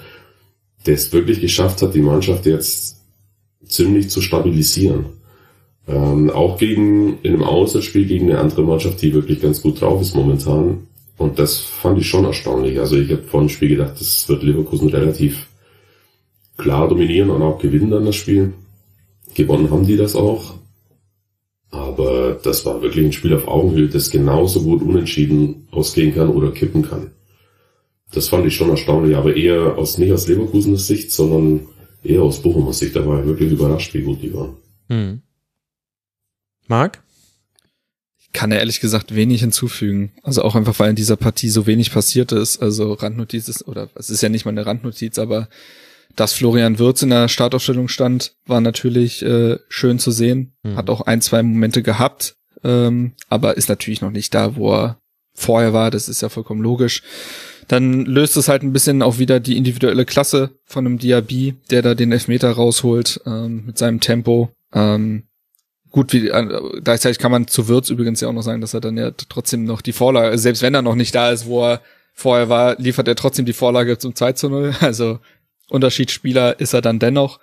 [0.87, 2.97] der es wirklich geschafft hat, die Mannschaft jetzt
[3.67, 5.07] ziemlich zu stabilisieren.
[5.87, 10.01] Ähm, auch gegen, in einem Auswärtsspiel gegen eine andere Mannschaft, die wirklich ganz gut drauf
[10.01, 10.87] ist momentan.
[11.19, 12.79] Und das fand ich schon erstaunlich.
[12.79, 15.47] Also ich habe vor dem Spiel gedacht, das wird Leverkusen relativ
[16.57, 18.53] klar dominieren und auch gewinnen dann das Spiel.
[19.35, 20.55] Gewonnen haben die das auch.
[21.99, 26.53] Aber das war wirklich ein Spiel auf Augenhöhe, das genauso gut unentschieden ausgehen kann oder
[26.53, 27.11] kippen kann.
[28.13, 31.67] Das fand ich schon erstaunlich, aber eher aus, nicht aus Leverkusener Sicht, sondern
[32.05, 32.95] eher aus Bochumer Sicht.
[32.95, 34.57] Da war ich wirklich überrascht, wie gut die waren.
[34.89, 35.23] Hm.
[36.69, 37.03] Marc?
[38.17, 40.13] Ich kann ehrlich gesagt wenig hinzufügen.
[40.23, 42.59] Also auch einfach, weil in dieser Partie so wenig passiert ist.
[42.59, 45.49] Also Randnotiz ist, oder es ist ja nicht mal eine Randnotiz, aber
[46.19, 50.53] dass Florian Wirz in der Startaufstellung stand, war natürlich äh, schön zu sehen.
[50.65, 50.77] Mhm.
[50.77, 52.35] Hat auch ein, zwei Momente gehabt,
[52.65, 54.99] ähm, aber ist natürlich noch nicht da, wo er
[55.33, 55.93] vorher war.
[55.93, 57.05] Das ist ja vollkommen logisch.
[57.69, 61.83] Dann löst es halt ein bisschen auch wieder die individuelle Klasse von einem Diaby, der
[61.83, 64.51] da den Elfmeter rausholt ähm, mit seinem Tempo.
[64.73, 65.23] Ähm,
[65.91, 68.81] gut, wie, äh, gleichzeitig kann man zu Würz übrigens ja auch noch sagen, dass er
[68.81, 71.81] dann ja trotzdem noch die Vorlage, selbst wenn er noch nicht da ist, wo er
[72.13, 74.75] vorher war, liefert er trotzdem die Vorlage zum 2 zu 0.
[74.81, 75.21] Also
[75.71, 77.41] Unterschiedsspieler ist er dann dennoch.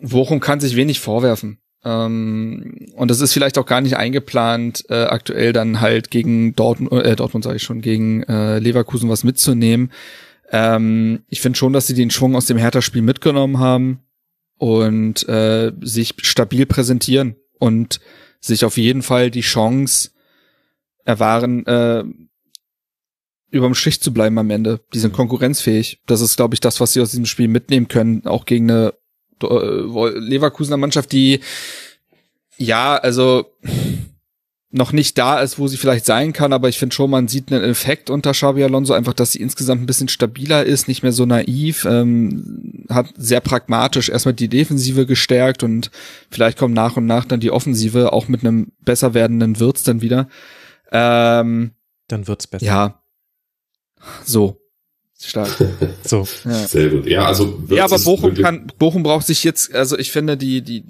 [0.00, 1.58] Bochum kann sich wenig vorwerfen.
[1.84, 6.92] Ähm, und das ist vielleicht auch gar nicht eingeplant, äh, aktuell dann halt gegen Dortmund,
[7.04, 9.92] äh, Dortmund sage ich schon, gegen äh, Leverkusen was mitzunehmen.
[10.50, 14.00] Ähm, ich finde schon, dass sie den Schwung aus dem Hertha-Spiel mitgenommen haben
[14.58, 18.00] und äh, sich stabil präsentieren und
[18.40, 20.10] sich auf jeden Fall die Chance
[21.04, 22.04] erwahren, äh,
[23.56, 24.80] überm Strich zu bleiben am Ende.
[24.94, 26.00] Die sind konkurrenzfähig.
[26.06, 28.94] Das ist, glaube ich, das, was sie aus diesem Spiel mitnehmen können, auch gegen eine
[29.42, 31.40] äh, Leverkusener Mannschaft, die
[32.58, 33.46] ja, also
[34.70, 37.52] noch nicht da ist, wo sie vielleicht sein kann, aber ich finde schon, man sieht
[37.52, 41.12] einen Effekt unter Xabi Alonso, einfach, dass sie insgesamt ein bisschen stabiler ist, nicht mehr
[41.12, 45.90] so naiv, ähm, hat sehr pragmatisch erstmal die Defensive gestärkt und
[46.30, 50.02] vielleicht kommt nach und nach dann die Offensive auch mit einem besser werdenden Wirtz dann
[50.02, 50.28] wieder.
[50.92, 51.72] Ähm,
[52.08, 52.66] dann wird's besser.
[52.66, 53.02] Ja.
[54.24, 54.60] So.
[55.18, 55.56] Stark.
[56.04, 56.26] so.
[56.44, 56.68] Ja.
[56.68, 57.06] Sehr gut.
[57.06, 60.84] Ja, also ja, aber Bochum kann, Bochum braucht sich jetzt, also ich finde die, die,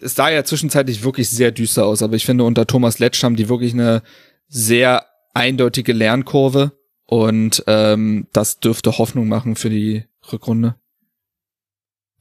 [0.00, 3.36] es sah ja zwischenzeitlich wirklich sehr düster aus, aber ich finde unter Thomas Letsch haben
[3.36, 4.02] die wirklich eine
[4.48, 6.72] sehr eindeutige Lernkurve
[7.06, 10.74] und ähm, das dürfte Hoffnung machen für die Rückrunde.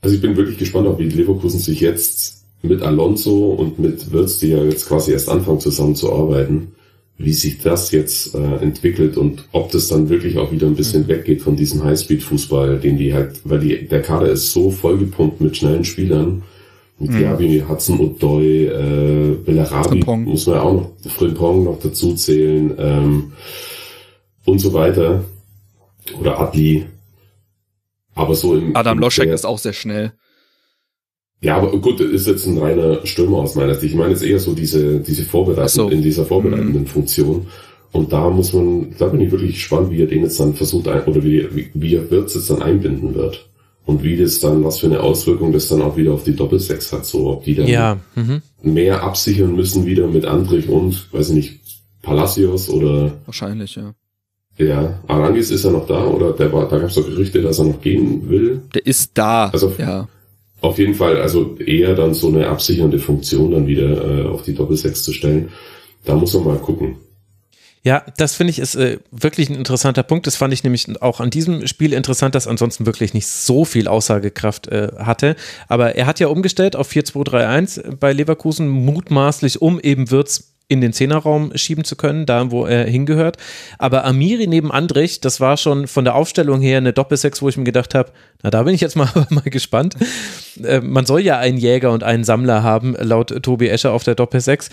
[0.01, 4.39] Also ich bin wirklich gespannt, ob wie Leverkusen sich jetzt mit Alonso und mit Wirtz,
[4.39, 6.75] die ja jetzt quasi erst anfangen zusammenzuarbeiten,
[7.19, 11.03] wie sich das jetzt äh, entwickelt und ob das dann wirklich auch wieder ein bisschen
[11.03, 11.09] mhm.
[11.09, 15.57] weggeht von diesem Highspeed-Fußball, den die halt, weil die, der Kader ist so vollgepumpt mit
[15.57, 16.43] schnellen Spielern,
[16.97, 17.17] mit mhm.
[17.17, 23.33] Diaby, Hudson Odoi, äh, Bellarabi muss man ja auch noch, Frimpong noch dazu zählen, ähm,
[24.49, 25.23] und so weiter.
[26.19, 26.85] Oder Adli.
[28.15, 28.75] Aber so im.
[28.75, 30.13] Adam Loschek ist auch sehr schnell.
[31.41, 33.93] Ja, aber gut, ist jetzt ein reiner Stürmer aus meiner Sicht.
[33.93, 35.89] Ich meine jetzt eher so diese, diese Vorbereitung, so.
[35.89, 36.87] in dieser vorbereitenden mhm.
[36.87, 37.47] Funktion.
[37.91, 40.87] Und da muss man, da bin ich wirklich gespannt, wie er den jetzt dann versucht,
[40.87, 43.49] oder wie, wie, wie er Wirtz jetzt dann einbinden wird
[43.85, 46.93] und wie das dann, was für eine Auswirkung das dann auch wieder auf die Doppelsechs
[46.93, 48.41] hat, so ob die dann ja, mhm.
[48.61, 51.59] mehr absichern müssen wieder mit Andrich und, weiß ich nicht,
[52.03, 53.93] Palacios oder wahrscheinlich, ja.
[54.57, 57.59] Ja, Arangis ist ja noch da oder der war, da gab es doch Gerüchte, dass
[57.59, 58.61] er noch gehen will.
[58.75, 59.47] Der ist da.
[59.47, 60.07] Also ja.
[60.61, 64.53] Auf jeden Fall, also eher dann so eine absichernde Funktion dann wieder äh, auf die
[64.53, 65.49] Doppelsechs zu stellen.
[66.05, 66.97] Da muss man mal gucken.
[67.81, 70.27] Ja, das finde ich ist äh, wirklich ein interessanter Punkt.
[70.27, 73.87] Das fand ich nämlich auch an diesem Spiel interessant, dass ansonsten wirklich nicht so viel
[73.87, 75.37] Aussagekraft äh, hatte.
[75.69, 80.93] Aber er hat ja umgestellt auf 4-2-3-1 bei Leverkusen, mutmaßlich, um eben Wirtz in den
[80.93, 83.37] Zehnerraum schieben zu können, da wo er hingehört.
[83.79, 87.57] Aber Amiri neben Andrich, das war schon von der Aufstellung her eine Doppelsechs, wo ich
[87.57, 88.11] mir gedacht habe,
[88.43, 89.95] na da bin ich jetzt mal, mal gespannt.
[90.63, 94.13] Äh, man soll ja einen Jäger und einen Sammler haben, laut Tobi Escher auf der
[94.15, 94.69] Doppelsechs.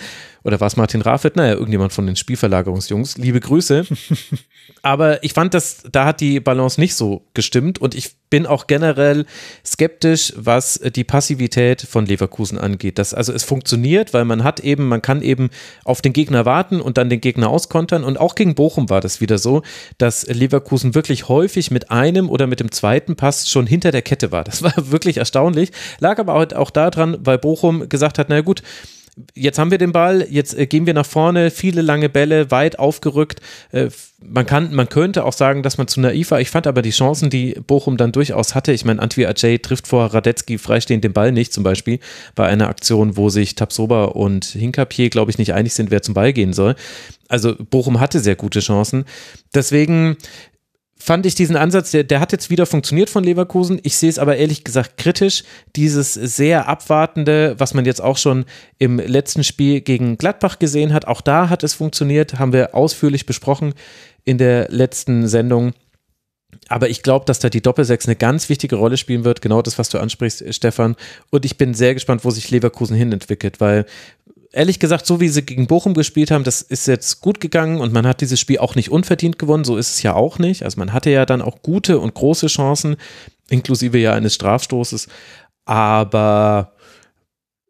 [0.47, 1.33] Oder war es Martin Raffet?
[1.35, 3.19] Naja, irgendjemand von den Spielverlagerungsjungs.
[3.19, 3.85] Liebe Grüße.
[4.83, 8.69] Aber ich fand, dass da hat die Balance nicht so gestimmt und ich bin auch
[8.69, 9.27] generell
[9.65, 12.99] skeptisch, was die Passivität von Leverkusen angeht.
[12.99, 15.51] Das, also es funktioniert, weil man hat eben, man kann eben
[15.85, 18.05] auf den Gegner warten und dann den Gegner auskontern.
[18.05, 19.63] Und auch gegen Bochum war das wieder so,
[19.99, 24.31] dass Leverkusen wirklich häufig mit einem oder mit dem zweiten Pass schon hinter der Kette
[24.31, 24.45] war.
[24.45, 25.73] Das war wirklich erstaunlich.
[25.99, 28.63] Lag aber auch daran, weil Bochum gesagt hat, na gut,
[29.35, 32.79] jetzt haben wir den Ball, jetzt äh, gehen wir nach vorne, viele lange Bälle, weit
[32.79, 33.41] aufgerückt.
[33.73, 33.89] Äh,
[34.21, 36.41] man kann, man könnte auch sagen, dass man zu naiv war.
[36.41, 38.73] Ich fand aber die Chancen, die Bochum dann durchaus hatte.
[38.73, 41.99] Ich meine, Antwi Ajay trifft vor Radetzky freistehend den Ball nicht, zum Beispiel
[42.35, 46.15] bei einer Aktion, wo sich Tapsoba und Hinkapier, glaube ich, nicht einig sind, wer zum
[46.15, 46.77] Ball gehen soll.
[47.29, 49.05] Also Bochum hatte sehr gute Chancen.
[49.55, 50.17] Deswegen
[50.99, 53.79] fand ich diesen Ansatz, der, der hat jetzt wieder funktioniert von Leverkusen.
[53.83, 55.45] Ich sehe es aber ehrlich gesagt kritisch.
[55.77, 58.45] Dieses sehr abwartende, was man jetzt auch schon
[58.79, 63.27] im letzten Spiel gegen Gladbach gesehen hat, auch da hat es funktioniert, haben wir ausführlich
[63.27, 63.75] besprochen
[64.25, 65.75] in der letzten Sendung.
[66.69, 69.41] Aber ich glaube, dass da die Doppelsechs eine ganz wichtige Rolle spielen wird.
[69.41, 70.97] Genau das, was du ansprichst, Stefan.
[71.31, 73.85] Und ich bin sehr gespannt, wo sich Leverkusen hin entwickelt, weil
[74.57, 77.93] ehrlich gesagt, so wie sie gegen Bochum gespielt haben, das ist jetzt gut gegangen und
[77.93, 79.65] man hat dieses Spiel auch nicht unverdient gewonnen.
[79.65, 80.63] So ist es ja auch nicht.
[80.63, 82.97] Also man hatte ja dann auch gute und große Chancen,
[83.51, 85.09] inklusive ja eines Strafstoßes.
[85.67, 86.73] Aber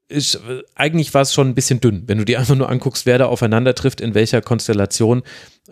[0.08, 0.40] ist,
[0.74, 3.26] eigentlich war es schon ein bisschen dünn, wenn du dir einfach nur anguckst, wer da
[3.26, 5.22] aufeinander trifft, in welcher Konstellation.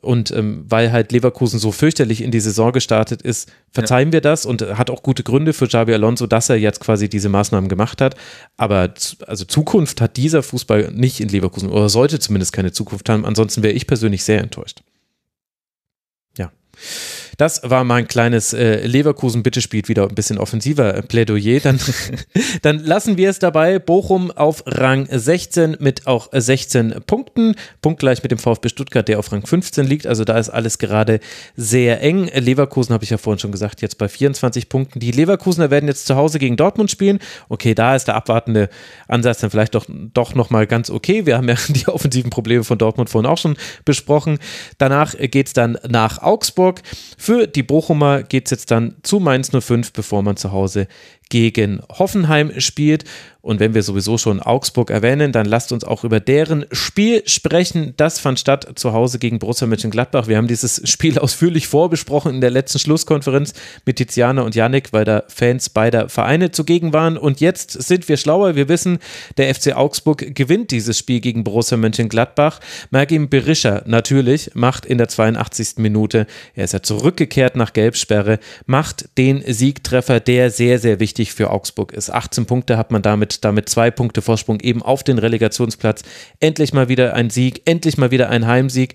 [0.01, 4.15] Und ähm, weil halt Leverkusen so fürchterlich in die Saison gestartet ist, verzeihen ja.
[4.15, 7.29] wir das und hat auch gute Gründe für Xabi Alonso, dass er jetzt quasi diese
[7.29, 8.17] Maßnahmen gemacht hat.
[8.57, 8.93] Aber
[9.27, 13.25] also Zukunft hat dieser Fußball nicht in Leverkusen oder sollte zumindest keine Zukunft haben.
[13.25, 14.83] Ansonsten wäre ich persönlich sehr enttäuscht.
[16.37, 16.51] Ja.
[17.37, 21.61] Das war mein kleines äh, Leverkusen, bitte spielt wieder ein bisschen offensiver äh, Plädoyer.
[21.61, 21.81] Dann,
[22.63, 23.79] dann lassen wir es dabei.
[23.79, 27.55] Bochum auf Rang 16 mit auch 16 Punkten.
[27.83, 30.07] Punktgleich mit dem VfB Stuttgart, der auf Rang 15 liegt.
[30.07, 31.21] Also da ist alles gerade
[31.57, 32.31] sehr eng.
[32.35, 35.01] Leverkusen habe ich ja vorhin schon gesagt, jetzt bei 24 Punkten.
[35.01, 37.19] Die Leverkusener werden jetzt zu Hause gegen Dortmund spielen.
[37.49, 38.69] Okay, da ist der abwartende
[39.09, 41.27] Ansatz dann vielleicht doch, doch nochmal ganz okay.
[41.27, 44.39] Wir haben ja die offensiven Probleme von Dortmund vorhin auch schon besprochen.
[44.79, 46.83] Danach geht es dann nach Augsburg.
[47.25, 50.89] Für die Bochumer geht es jetzt dann zu Mainz 05, bevor man zu Hause
[51.29, 53.05] gegen Hoffenheim spielt.
[53.45, 57.93] Und wenn wir sowieso schon Augsburg erwähnen, dann lasst uns auch über deren Spiel sprechen.
[57.99, 60.29] Das fand statt zu Hause gegen Borussia Mönchengladbach.
[60.29, 63.53] Wir haben dieses Spiel ausführlich vorbesprochen in der letzten Schlusskonferenz
[63.85, 67.19] mit Tiziana und Yannick, weil da Fans beider Vereine zugegen waren.
[67.19, 68.57] Und jetzt sind wir schlauer.
[68.57, 68.99] Wir wissen,
[69.37, 72.61] der FC Augsburg gewinnt dieses Spiel gegen Borussia Mönchengladbach.
[72.91, 75.75] Mergim Berischer natürlich macht in der 82.
[75.77, 81.51] Minute, er ist ja zurückgekehrt nach Gelbsperre, macht den Siegtreffer, der sehr, sehr wichtig für
[81.51, 82.11] Augsburg ist.
[82.11, 86.03] 18 Punkte hat man damit damit zwei Punkte Vorsprung eben auf den Relegationsplatz.
[86.41, 88.95] Endlich mal wieder ein Sieg, endlich mal wieder ein Heimsieg,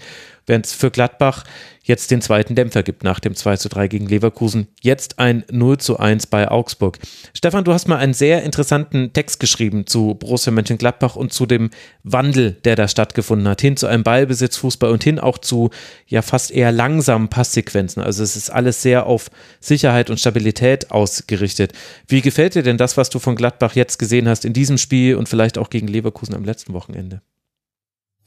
[0.50, 1.46] während es für Gladbach
[1.84, 4.68] jetzt den zweiten Dämpfer gibt nach dem 2 zu 3 gegen Leverkusen.
[4.82, 7.00] Jetzt ein 0 zu 1 bei Augsburg.
[7.34, 11.70] Stefan, du hast mal einen sehr interessanten Text geschrieben zu Borussia Mönchengladbach und zu dem
[12.04, 15.70] Wandel, der da stattgefunden hat, hin zu einem Ballbesitzfußball und hin auch zu
[16.08, 18.04] ja fast eher langsamen Passsequenzen.
[18.04, 21.74] Also es ist alles sehr auf Sicherheit und Stabilität ausgerichtet.
[22.08, 25.16] Wie gefällt dir denn das, was du von Gladbach jetzt gesehen hast in diesem Spiel
[25.16, 27.22] und vielleicht auch gegen Leverkusen am letzten Wochenende?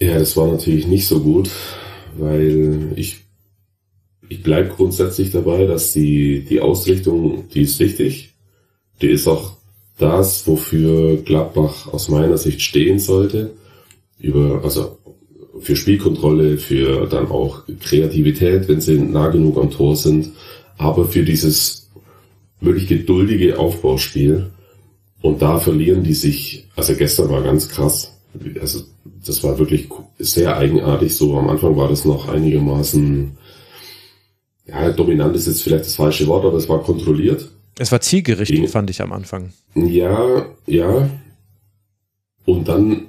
[0.01, 1.49] Ja, das war natürlich nicht so gut,
[2.17, 3.23] weil ich
[4.33, 8.33] ich bleibe grundsätzlich dabei, dass die, die Ausrichtung, die ist wichtig.
[9.03, 9.57] Die ist auch
[9.99, 13.51] das, wofür Gladbach aus meiner Sicht stehen sollte.
[14.19, 14.99] Über, also
[15.61, 20.31] für Spielkontrolle, für dann auch Kreativität, wenn sie nah genug am Tor sind,
[20.79, 21.91] aber für dieses
[22.61, 24.51] wirklich geduldige Aufbauspiel.
[25.21, 28.17] Und da verlieren die sich, also gestern war ganz krass.
[28.59, 28.85] Also
[29.25, 29.89] das war wirklich
[30.19, 31.15] sehr eigenartig.
[31.15, 33.37] So am Anfang war das noch einigermaßen
[34.67, 37.49] ja, dominant ist jetzt vielleicht das falsche Wort, aber es war kontrolliert.
[37.79, 39.53] Es war zielgerichtet, Gegen, fand ich am Anfang.
[39.75, 41.11] Ja, ja.
[42.45, 43.07] Und dann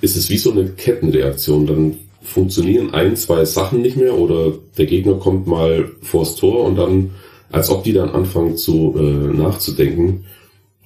[0.00, 1.66] ist es wie so eine Kettenreaktion.
[1.66, 6.76] Dann funktionieren ein, zwei Sachen nicht mehr oder der Gegner kommt mal vors Tor und
[6.76, 7.10] dann,
[7.50, 10.24] als ob die dann anfangen zu äh, nachzudenken,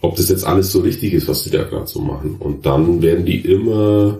[0.00, 2.36] ob das jetzt alles so richtig ist, was die da gerade so machen.
[2.38, 4.18] Und dann werden die immer,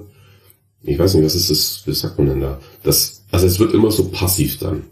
[0.85, 2.61] ich weiß nicht, was ist das, wie sagt man denn da?
[2.83, 4.85] Das, also es wird immer so passiv dann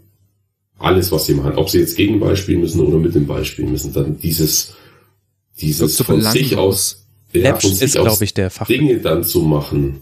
[0.79, 3.45] alles, was sie machen, ob sie jetzt gegen Ball spielen müssen oder mit dem Ball
[3.45, 4.73] spielen müssen, dann dieses,
[5.61, 8.67] dieses von sich aus, ja, von sich ist, glaube ich, der Fach.
[8.67, 10.01] Dinge dann zu machen,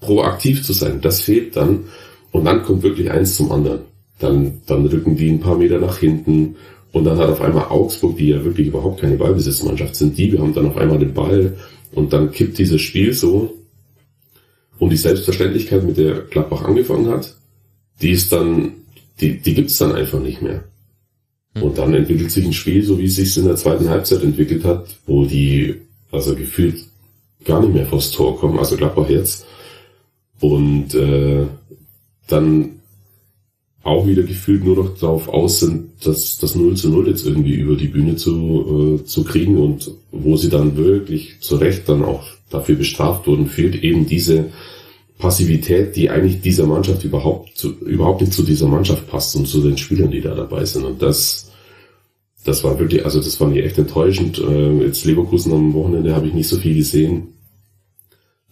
[0.00, 1.84] proaktiv zu sein, das fehlt dann.
[2.30, 3.80] Und dann kommt wirklich eins zum anderen.
[4.18, 6.56] Dann, dann rücken die ein paar Meter nach hinten
[6.92, 10.40] und dann hat auf einmal Augsburg, die ja wirklich überhaupt keine Ballbesitzmannschaft sind, die, wir
[10.40, 11.56] haben dann auf einmal den Ball
[11.92, 13.52] und dann kippt dieses Spiel so
[14.84, 17.34] und die Selbstverständlichkeit, mit der Gladbach angefangen hat,
[18.02, 18.72] die ist dann
[19.18, 20.64] die, die gibt's dann einfach nicht mehr.
[21.54, 21.62] Hm.
[21.62, 24.62] Und dann entwickelt sich ein Spiel, so wie es sich in der zweiten Halbzeit entwickelt
[24.64, 25.76] hat, wo die,
[26.12, 26.84] also gefühlt
[27.46, 29.46] gar nicht mehr vors Tor kommen, also Gladbach jetzt.
[30.40, 31.46] Und äh,
[32.28, 32.80] dann
[33.84, 37.54] auch wieder gefühlt nur noch darauf aus sind, dass das 0 zu 0 jetzt irgendwie
[37.54, 42.04] über die Bühne zu, äh, zu kriegen und wo sie dann wirklich zu Recht dann
[42.04, 44.50] auch dafür bestraft wurden, fehlt eben diese
[45.24, 49.62] Passivität, die eigentlich dieser Mannschaft überhaupt, zu, überhaupt nicht zu dieser Mannschaft passt und zu
[49.62, 50.84] den Spielern, die da dabei sind.
[50.84, 51.50] Und das,
[52.44, 54.38] das war wirklich, also das war mir echt enttäuschend.
[54.38, 57.28] Äh, jetzt Leverkusen am Wochenende habe ich nicht so viel gesehen.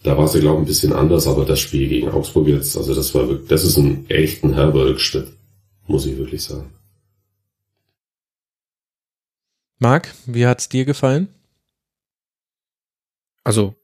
[0.01, 2.75] Da war es ja, glaube ich, ein bisschen anders, aber das Spiel gegen Augsburg jetzt,
[2.75, 5.27] also das war wirklich, das ist ein echten herber Rückschritt,
[5.85, 6.73] muss ich wirklich sagen.
[9.77, 11.27] Marc, wie hat's dir gefallen?
[13.43, 13.75] Also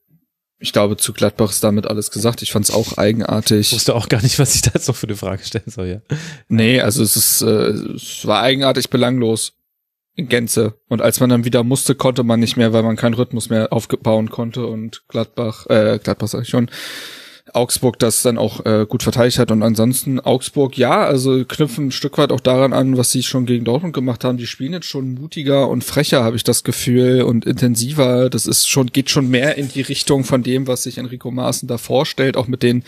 [0.60, 2.42] ich glaube, zu Gladbach ist damit alles gesagt.
[2.42, 3.68] Ich fand es auch eigenartig.
[3.68, 5.88] Ich wusste auch gar nicht, was ich da jetzt noch für eine Frage stellen soll,
[5.88, 6.16] ja.
[6.48, 9.54] Nee, also es ist, äh, es war eigenartig belanglos.
[10.16, 10.74] In Gänze.
[10.88, 13.72] Und als man dann wieder musste, konnte man nicht mehr, weil man keinen Rhythmus mehr
[13.72, 16.68] aufbauen konnte und Gladbach, äh, Gladbach sag ich schon,
[17.54, 19.50] Augsburg das dann auch äh, gut verteidigt hat.
[19.50, 23.46] Und ansonsten Augsburg, ja, also knüpfen ein Stück weit auch daran an, was sie schon
[23.46, 24.38] gegen Dortmund gemacht haben.
[24.38, 28.30] Die spielen jetzt schon mutiger und frecher, habe ich das Gefühl, und intensiver.
[28.30, 31.68] Das ist schon, geht schon mehr in die Richtung von dem, was sich Enrico Maaßen
[31.68, 32.84] da vorstellt, auch mit den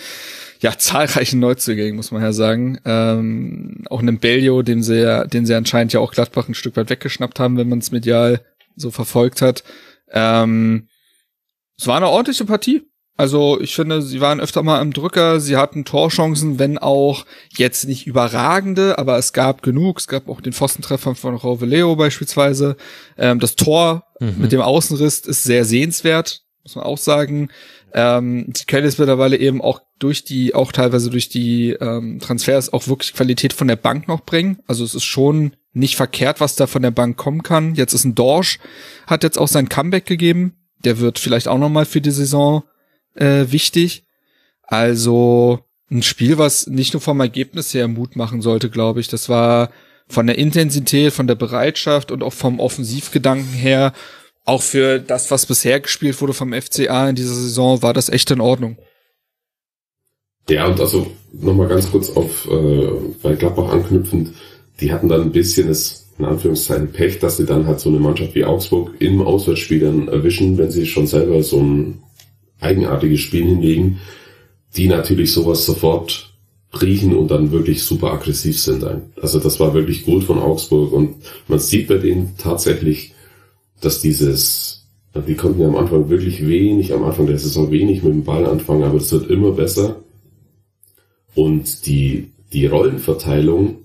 [0.60, 2.78] ja, zahlreichen Neuzugängen, muss man ja sagen.
[2.84, 6.76] Ähm, auch einem Bellio, dem sie ja, den sie anscheinend ja auch Gladbach ein Stück
[6.76, 8.40] weit weggeschnappt haben, wenn man es medial
[8.76, 9.64] so verfolgt hat.
[10.10, 10.89] Ähm,
[11.78, 12.82] es war eine ordentliche Partie.
[13.16, 17.26] Also ich finde, sie waren öfter mal im Drücker, sie hatten Torchancen, wenn auch
[17.56, 19.98] jetzt nicht überragende, aber es gab genug.
[19.98, 22.76] Es gab auch den Pfostentreffer von Roveleo beispielsweise.
[23.18, 24.36] Ähm, das Tor mhm.
[24.39, 27.51] mit dem Außenriss ist sehr sehenswert, muss man auch sagen.
[27.94, 32.72] Ähm, sie können jetzt mittlerweile eben auch durch die, auch teilweise durch die ähm, Transfers
[32.72, 34.59] auch wirklich Qualität von der Bank noch bringen.
[34.66, 37.74] Also es ist schon nicht verkehrt, was da von der Bank kommen kann.
[37.74, 38.59] Jetzt ist ein Dorsch,
[39.06, 40.56] hat jetzt auch sein Comeback gegeben.
[40.84, 42.64] Der wird vielleicht auch nochmal für die Saison
[43.14, 44.05] äh, wichtig.
[44.62, 45.60] Also
[45.90, 49.09] ein Spiel, was nicht nur vom Ergebnis her Mut machen sollte, glaube ich.
[49.09, 49.70] Das war
[50.09, 53.93] von der Intensität, von der Bereitschaft und auch vom Offensivgedanken her
[54.44, 58.30] auch für das, was bisher gespielt wurde vom FCA in dieser Saison, war das echt
[58.30, 58.76] in Ordnung.
[60.48, 62.89] Ja, und also nochmal ganz kurz auf äh,
[63.22, 64.32] bei Gladbach anknüpfend,
[64.80, 68.01] die hatten dann ein bisschen das, in Anführungszeichen, Pech, dass sie dann halt so eine
[68.01, 72.02] Mannschaft wie Augsburg im Auswärtsspiel dann erwischen, wenn sie schon selber so ein
[72.62, 73.98] eigenartiges Spiel hinlegen,
[74.76, 76.32] die natürlich sowas sofort
[76.80, 78.84] riechen und dann wirklich super aggressiv sind.
[79.20, 81.16] Also das war wirklich gut von Augsburg und
[81.48, 83.12] man sieht bei denen tatsächlich,
[83.80, 88.12] dass dieses, die konnten ja am Anfang wirklich wenig, am Anfang der Saison wenig mit
[88.12, 89.97] dem Ball anfangen, aber es wird immer besser.
[91.34, 93.76] Und die, die Rollenverteilung,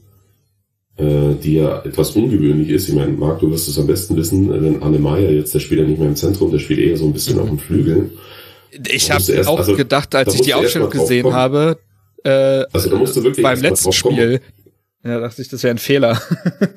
[0.98, 4.50] äh, die ja etwas ungewöhnlich ist, ich meine, Marc, du wirst es am besten wissen,
[4.50, 7.06] wenn Anne Meyer jetzt, der spielt ja nicht mehr im Zentrum, der spielt eher so
[7.06, 7.42] ein bisschen mhm.
[7.42, 8.12] auf dem Flügel.
[8.90, 11.78] Ich habe auch also, gedacht, als ich die Aufstellung gesehen habe,
[12.24, 12.30] äh,
[12.74, 14.42] also da musst du wirklich beim letzten Spiel,
[15.04, 16.22] ja, dachte ich, das wäre ein Fehler.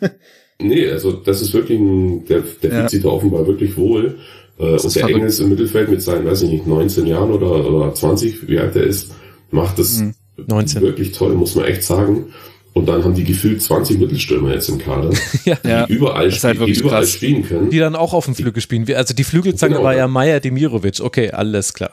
[0.61, 4.19] nee, also das ist wirklich ein, der, der fühlt sich da offenbar wirklich wohl.
[4.59, 7.95] Äh, und der Engels im Mittelfeld mit seinen, weiß ich nicht, 19 Jahren oder, oder
[7.95, 9.13] 20, wie alt er ist,
[9.51, 10.15] macht das mhm.
[10.47, 10.83] 19.
[10.83, 12.33] wirklich toll, muss man echt sagen.
[12.73, 15.11] Und dann haben die gefühlt 20 Mittelstürmer jetzt im Kader,
[15.65, 15.87] ja.
[15.87, 17.71] die überall, spiel, halt die überall spielen können.
[17.71, 18.87] Die dann auch auf dem Flügel spielen.
[18.95, 21.01] Also die Flügelzange genau, war ja Meier Demirovic.
[21.01, 21.91] Okay, alles klar.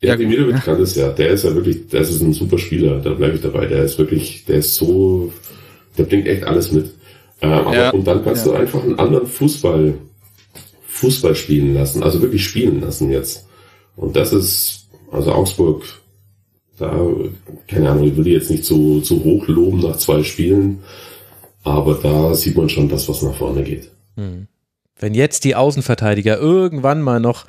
[0.00, 1.08] Ja, Demirovic kann das ja.
[1.10, 3.00] Der ist ja wirklich, das ist ein super Spieler.
[3.00, 3.66] Da bleibe ich dabei.
[3.66, 5.32] Der ist wirklich, der ist so,
[5.96, 6.92] der bringt echt alles mit.
[7.40, 7.90] Ähm, aber, ja.
[7.90, 8.52] Und dann kannst ja.
[8.52, 9.94] du einfach einen anderen Fußball,
[10.86, 12.04] Fußball spielen lassen.
[12.04, 13.46] Also wirklich spielen lassen jetzt.
[13.96, 15.82] Und das ist, also Augsburg,
[16.78, 16.92] da,
[17.66, 20.82] keine Ahnung, ich würde jetzt nicht so, so hoch loben nach zwei Spielen,
[21.64, 23.90] aber da sieht man schon das, was nach vorne geht.
[24.16, 24.46] Hm.
[24.98, 27.46] Wenn jetzt die Außenverteidiger irgendwann mal noch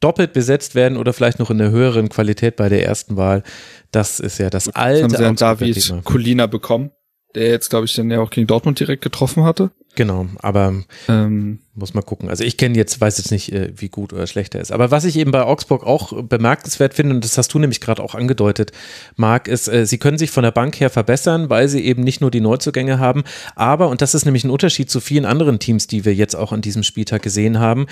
[0.00, 3.42] doppelt besetzt werden oder vielleicht noch in der höheren Qualität bei der ersten Wahl,
[3.90, 5.00] das ist ja das alte.
[5.00, 6.90] Jetzt haben sie dann David Colina bekommen,
[7.34, 9.70] der jetzt, glaube ich, dann ja auch gegen Dortmund direkt getroffen hatte.
[9.94, 10.74] Genau, aber
[11.08, 12.30] ähm, muss man gucken.
[12.30, 14.72] Also ich kenne jetzt, weiß jetzt nicht, äh, wie gut oder schlecht er ist.
[14.72, 18.02] Aber was ich eben bei Augsburg auch bemerkenswert finde, und das hast du nämlich gerade
[18.02, 18.72] auch angedeutet,
[19.16, 22.22] Marc, ist, äh, sie können sich von der Bank her verbessern, weil sie eben nicht
[22.22, 23.22] nur die Neuzugänge haben,
[23.54, 26.52] aber, und das ist nämlich ein Unterschied zu vielen anderen Teams, die wir jetzt auch
[26.52, 27.86] an diesem Spieltag gesehen haben,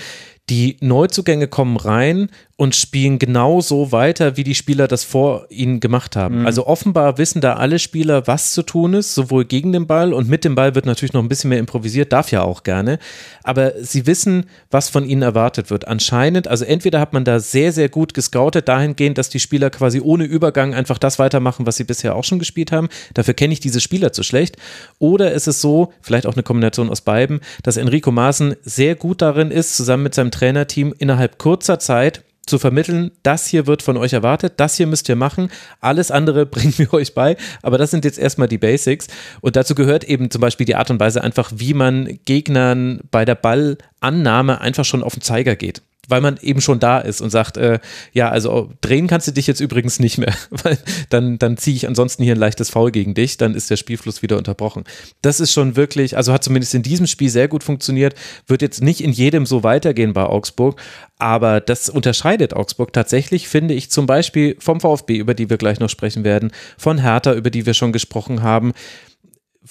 [0.49, 2.29] die Neuzugänge kommen rein
[2.61, 6.41] und spielen genauso weiter, wie die Spieler das vor ihnen gemacht haben.
[6.41, 6.45] Mhm.
[6.45, 10.29] Also offenbar wissen da alle Spieler, was zu tun ist, sowohl gegen den Ball und
[10.29, 12.99] mit dem Ball wird natürlich noch ein bisschen mehr improvisiert, darf ja auch gerne.
[13.41, 15.87] Aber sie wissen, was von ihnen erwartet wird.
[15.87, 19.99] Anscheinend, also entweder hat man da sehr, sehr gut gescoutet, dahingehend, dass die Spieler quasi
[19.99, 22.89] ohne Übergang einfach das weitermachen, was sie bisher auch schon gespielt haben.
[23.15, 24.57] Dafür kenne ich diese Spieler zu schlecht.
[24.99, 29.23] Oder ist es so, vielleicht auch eine Kombination aus beiden, dass Enrico Maaßen sehr gut
[29.23, 32.21] darin ist, zusammen mit seinem Trainerteam innerhalb kurzer Zeit
[32.51, 35.49] zu vermitteln, das hier wird von euch erwartet, das hier müsst ihr machen,
[35.79, 39.07] alles andere bringen wir euch bei, aber das sind jetzt erstmal die Basics.
[39.39, 43.25] Und dazu gehört eben zum Beispiel die Art und Weise einfach, wie man Gegnern bei
[43.25, 47.29] der Ballannahme einfach schon auf den Zeiger geht weil man eben schon da ist und
[47.29, 47.79] sagt, äh,
[48.13, 50.77] ja, also drehen kannst du dich jetzt übrigens nicht mehr, weil
[51.09, 54.21] dann, dann ziehe ich ansonsten hier ein leichtes Foul gegen dich, dann ist der Spielfluss
[54.21, 54.83] wieder unterbrochen.
[55.21, 58.15] Das ist schon wirklich, also hat zumindest in diesem Spiel sehr gut funktioniert,
[58.47, 60.81] wird jetzt nicht in jedem so weitergehen bei Augsburg,
[61.17, 65.79] aber das unterscheidet Augsburg tatsächlich, finde ich, zum Beispiel vom VfB, über die wir gleich
[65.79, 68.73] noch sprechen werden, von Hertha, über die wir schon gesprochen haben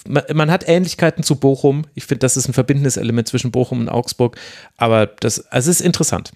[0.07, 1.85] man, hat Ähnlichkeiten zu Bochum.
[1.95, 4.37] Ich finde, das ist ein verbindendes Element zwischen Bochum und Augsburg.
[4.77, 6.31] Aber das, also es ist interessant.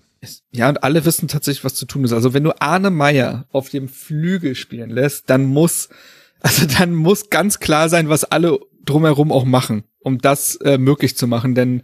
[0.52, 2.14] Ja, und alle wissen tatsächlich, was zu tun ist.
[2.14, 5.90] Also wenn du Arne Meyer auf dem Flügel spielen lässt, dann muss,
[6.42, 11.16] also dann muss ganz klar sein, was alle drumherum auch machen, um das äh, möglich
[11.16, 11.56] zu machen.
[11.56, 11.84] Denn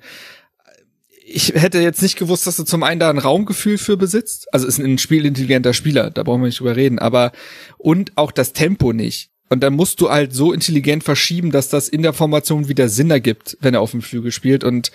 [1.24, 4.54] ich hätte jetzt nicht gewusst, dass du zum einen da ein Raumgefühl für besitzt.
[4.54, 7.00] Also ist ein spielintelligenter Spieler, da brauchen wir nicht drüber reden.
[7.00, 7.32] Aber
[7.78, 9.31] und auch das Tempo nicht.
[9.52, 13.12] Und dann musst du halt so intelligent verschieben, dass das in der Formation wieder Sinn
[13.12, 14.64] ergibt, wenn er auf dem Flügel spielt.
[14.64, 14.94] Und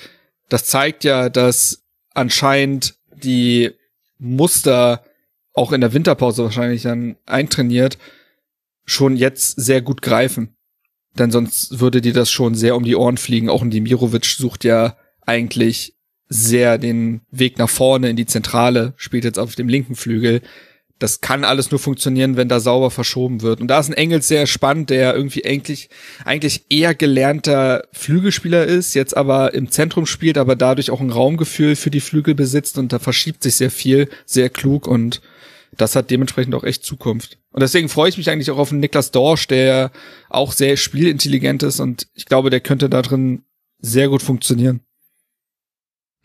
[0.49, 1.85] das zeigt ja, dass
[2.15, 3.73] anscheinend die
[4.19, 5.05] Muster
[5.53, 7.99] auch in der Winterpause wahrscheinlich dann eintrainiert,
[8.87, 10.57] schon jetzt sehr gut greifen.
[11.19, 13.51] Denn sonst würde dir das schon sehr um die Ohren fliegen.
[13.51, 14.97] Auch ein Dimirovic sucht ja
[15.27, 15.97] eigentlich
[16.31, 20.41] sehr den Weg nach vorne in die Zentrale, spielt jetzt auf dem linken Flügel
[20.99, 23.61] das kann alles nur funktionieren, wenn da sauber verschoben wird.
[23.61, 25.91] Und da ist ein Engels sehr spannend, der irgendwie eigentlich,
[26.25, 31.77] eigentlich eher gelernter Flügelspieler ist, jetzt aber im Zentrum spielt, aber dadurch auch ein Raumgefühl
[31.77, 35.21] für die Flügel besitzt und da verschiebt sich sehr viel, sehr klug und
[35.77, 37.39] das hat dementsprechend auch echt Zukunft.
[37.51, 39.91] Und deswegen freue ich mich eigentlich auch auf den Niklas Dorsch, der
[40.31, 43.43] auch sehr spielintelligent ist und ich glaube, der könnte da drin
[43.79, 44.81] sehr gut funktionieren.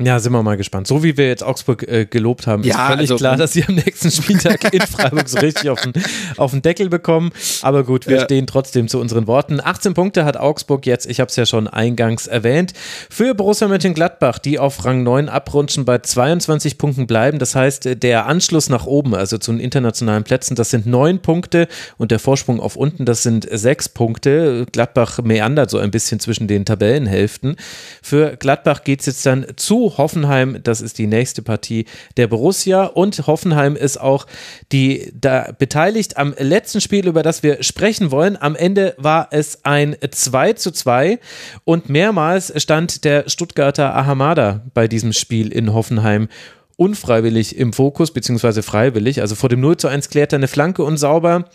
[0.04, 0.88] Ja, sind wir mal gespannt.
[0.88, 3.64] So wie wir jetzt Augsburg äh, gelobt haben, ja, ist völlig also, klar, dass sie
[3.66, 5.94] am nächsten Spieltag in Freiburg so richtig auf den,
[6.38, 7.32] auf den Deckel bekommen.
[7.62, 8.24] Aber gut, wir ja.
[8.24, 9.60] stehen trotzdem zu unseren Worten.
[9.62, 12.74] 18 Punkte hat Augsburg jetzt, ich habe es ja schon eingangs erwähnt.
[13.10, 17.40] Für Borussia Mönchengladbach, die auf Rang 9 abrutschen, bei 22 Punkten bleiben.
[17.40, 21.68] Das heißt, der Anschluss nach oben, also zu den internationalen Plätzen, das sind neun Punkte
[21.98, 24.66] und der Vorsprung auf unten, das sind sechs Punkte.
[24.72, 27.56] Gladbach meandert so ein bisschen zwischen den Tabellenhälften.
[28.02, 30.60] Für Gladbach geht es jetzt dann zu Hoffenheim.
[30.64, 31.86] Das ist die nächste Partie
[32.18, 34.28] der Borussia und Hoffenheim ist auch
[34.72, 38.38] die da beteiligt am letzten Spiel, über das wir sprechen wollen.
[38.40, 41.20] Am Ende war es ein 2 zu 2
[41.64, 46.28] und mehrmals stand der Stuttgarter Ahamada bei diesem Spiel in Hoffenheim
[46.82, 49.22] unfreiwillig im Fokus, beziehungsweise freiwillig.
[49.22, 51.46] Also vor dem 0 zu 1 klärt er eine Flanke unsauber.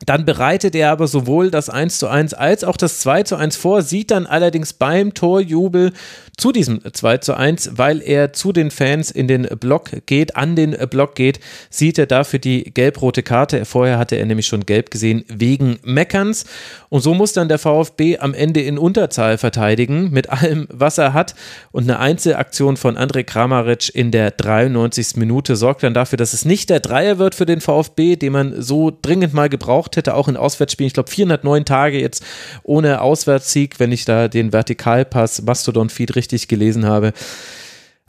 [0.00, 3.56] Dann bereitet er aber sowohl das 1 zu 1 als auch das 2 zu 1
[3.56, 5.92] vor, sieht dann allerdings beim Torjubel
[6.36, 10.56] zu diesem 2 zu 1, weil er zu den Fans in den Block geht, an
[10.56, 11.38] den Block geht,
[11.70, 13.64] sieht er dafür die gelb-rote Karte.
[13.64, 16.44] Vorher hatte er nämlich schon gelb gesehen wegen Meckerns.
[16.88, 21.12] Und so muss dann der VfB am Ende in Unterzahl verteidigen mit allem, was er
[21.12, 21.36] hat.
[21.70, 25.16] Und eine Einzelaktion von Andrej Kramaric in der 93.
[25.16, 28.60] Minute sorgt dann dafür, dass es nicht der Dreier wird für den VfB, den man
[28.60, 30.88] so dringend mal gebraucht hätte, auch in Auswärtsspielen.
[30.88, 32.24] Ich glaube, 409 Tage jetzt
[32.62, 37.12] ohne Auswärtssieg, wenn ich da den Vertikalpass Mastodon-Feed richtig gelesen habe.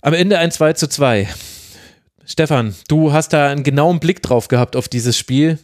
[0.02, 1.28] Am Ende ein 2 zu 2.
[2.28, 5.60] Stefan, du hast da einen genauen Blick drauf gehabt auf dieses Spiel.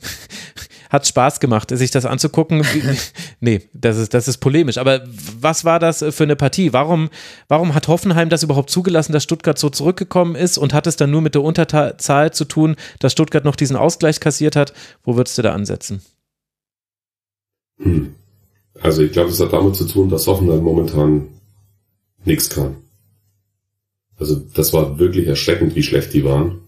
[0.91, 2.65] Hat Spaß gemacht, sich das anzugucken.
[3.39, 4.77] nee, das ist, das ist polemisch.
[4.77, 5.01] Aber
[5.39, 6.73] was war das für eine Partie?
[6.73, 7.09] Warum,
[7.47, 11.09] warum hat Hoffenheim das überhaupt zugelassen, dass Stuttgart so zurückgekommen ist und hat es dann
[11.09, 14.73] nur mit der Unterzahl zu tun, dass Stuttgart noch diesen Ausgleich kassiert hat?
[15.03, 16.01] Wo würdest du da ansetzen?
[17.77, 18.15] Hm.
[18.81, 21.27] Also ich glaube, es hat damit zu tun, dass Hoffenheim momentan
[22.26, 22.76] nichts kann.
[24.18, 26.59] Also das war wirklich erschreckend, wie schlecht die waren.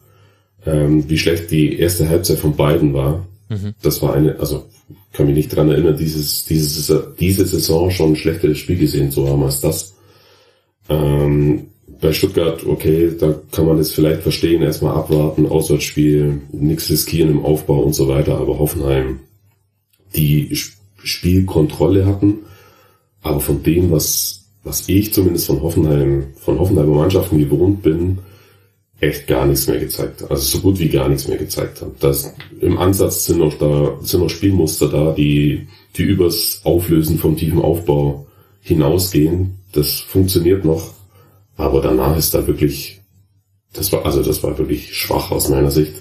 [0.66, 3.28] Ähm, wie schlecht die erste Halbzeit von beiden war.
[3.50, 3.74] Mhm.
[3.82, 4.66] Das war eine, also
[5.12, 9.28] kann mich nicht dran erinnern, dieses, dieses, diese Saison schon ein schlechteres Spiel gesehen zu
[9.28, 9.94] haben als das.
[10.90, 11.68] Ähm,
[12.02, 17.46] bei Stuttgart, okay, da kann man das vielleicht verstehen, erstmal abwarten, Auswärtsspiel, nichts riskieren im
[17.46, 19.20] Aufbau und so weiter, aber Hoffenheim,
[20.16, 20.50] die
[20.98, 22.40] Spielkontrolle hatten,
[23.22, 28.20] aber von dem, was, was ich zumindest von Hoffenheim, von Hoffenheimer Mannschaften gewohnt bin,
[29.04, 30.24] echt gar nichts mehr gezeigt.
[30.30, 31.96] Also so gut wie gar nichts mehr gezeigt haben.
[32.00, 37.36] Das, Im Ansatz sind noch da, sind noch Spielmuster da, die, die übers Auflösen vom
[37.36, 38.28] tiefen Aufbau
[38.62, 39.60] hinausgehen.
[39.72, 40.94] Das funktioniert noch.
[41.58, 43.02] Aber danach ist da wirklich,
[43.74, 45.94] das war, also das war wirklich schwach aus meiner Sicht.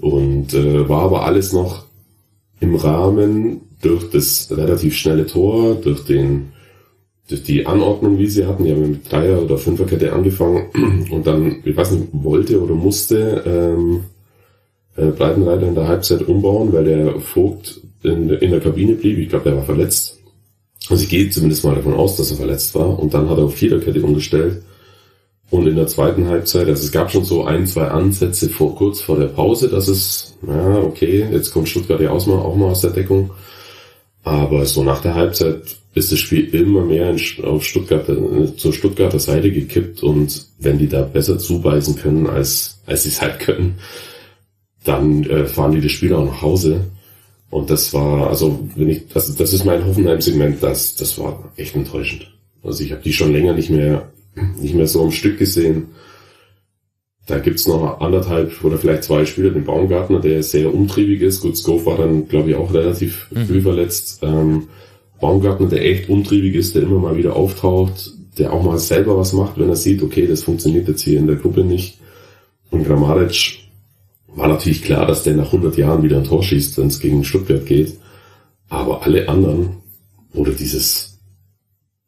[0.00, 1.84] Und äh, war aber alles noch
[2.60, 6.52] im Rahmen durch das relativ schnelle Tor, durch den
[7.30, 11.76] die Anordnung, wie sie hatten, die haben mit Dreier- oder Fünferkette angefangen und dann, ich
[11.76, 14.04] weiß nicht, wollte oder musste ähm,
[14.96, 19.18] äh, Breitenreiter in der Halbzeit umbauen, weil der Vogt in, in der Kabine blieb.
[19.18, 20.20] Ich glaube, der war verletzt.
[20.90, 22.98] Also ich gehe zumindest mal davon aus, dass er verletzt war.
[22.98, 24.62] Und dann hat er auf Viererkette umgestellt.
[25.50, 29.00] Und in der zweiten Halbzeit, also es gab schon so ein, zwei Ansätze vor, kurz
[29.00, 32.70] vor der Pause, dass es, ja, okay, jetzt kommt Stuttgart ja auch mal, auch mal
[32.70, 33.30] aus der Deckung.
[34.22, 35.62] Aber so nach der Halbzeit
[35.94, 40.78] ist das Spiel immer mehr in, auf Stuttgart, äh, zur Stuttgarter Seite gekippt und wenn
[40.78, 43.76] die da besser zubeißen können, als, als sie es halt können,
[44.84, 46.84] dann äh, fahren die das Spiel auch nach Hause.
[47.50, 51.76] Und das war, also wenn ich, das, das ist mein Hoffenheim-Segment, das, das war echt
[51.76, 52.34] enttäuschend.
[52.64, 54.10] Also ich habe die schon länger nicht mehr,
[54.60, 55.88] nicht mehr so am Stück gesehen.
[57.26, 61.40] Da gibt's noch anderthalb oder vielleicht zwei Spieler, den Baumgartner, der sehr umtriebig ist.
[61.40, 63.46] Gut, Skov war dann, glaube ich, auch relativ mhm.
[63.46, 64.18] früh verletzt.
[64.22, 64.68] Ähm,
[65.20, 69.32] Baumgartner, der echt umtriebig ist, der immer mal wieder auftaucht, der auch mal selber was
[69.32, 71.98] macht, wenn er sieht, okay, das funktioniert jetzt hier in der Gruppe nicht.
[72.70, 73.60] Und Grammaric
[74.28, 77.24] war natürlich klar, dass der nach 100 Jahren wieder ein Tor schießt, wenn es gegen
[77.24, 77.98] Stuttgart geht.
[78.68, 79.76] Aber alle anderen,
[80.32, 81.20] oder dieses,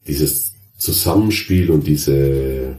[0.07, 2.79] dieses Zusammenspiel und diese,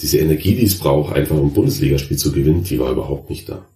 [0.00, 3.66] diese Energie, die es braucht, einfach ein Bundesligaspiel zu gewinnen, die war überhaupt nicht da.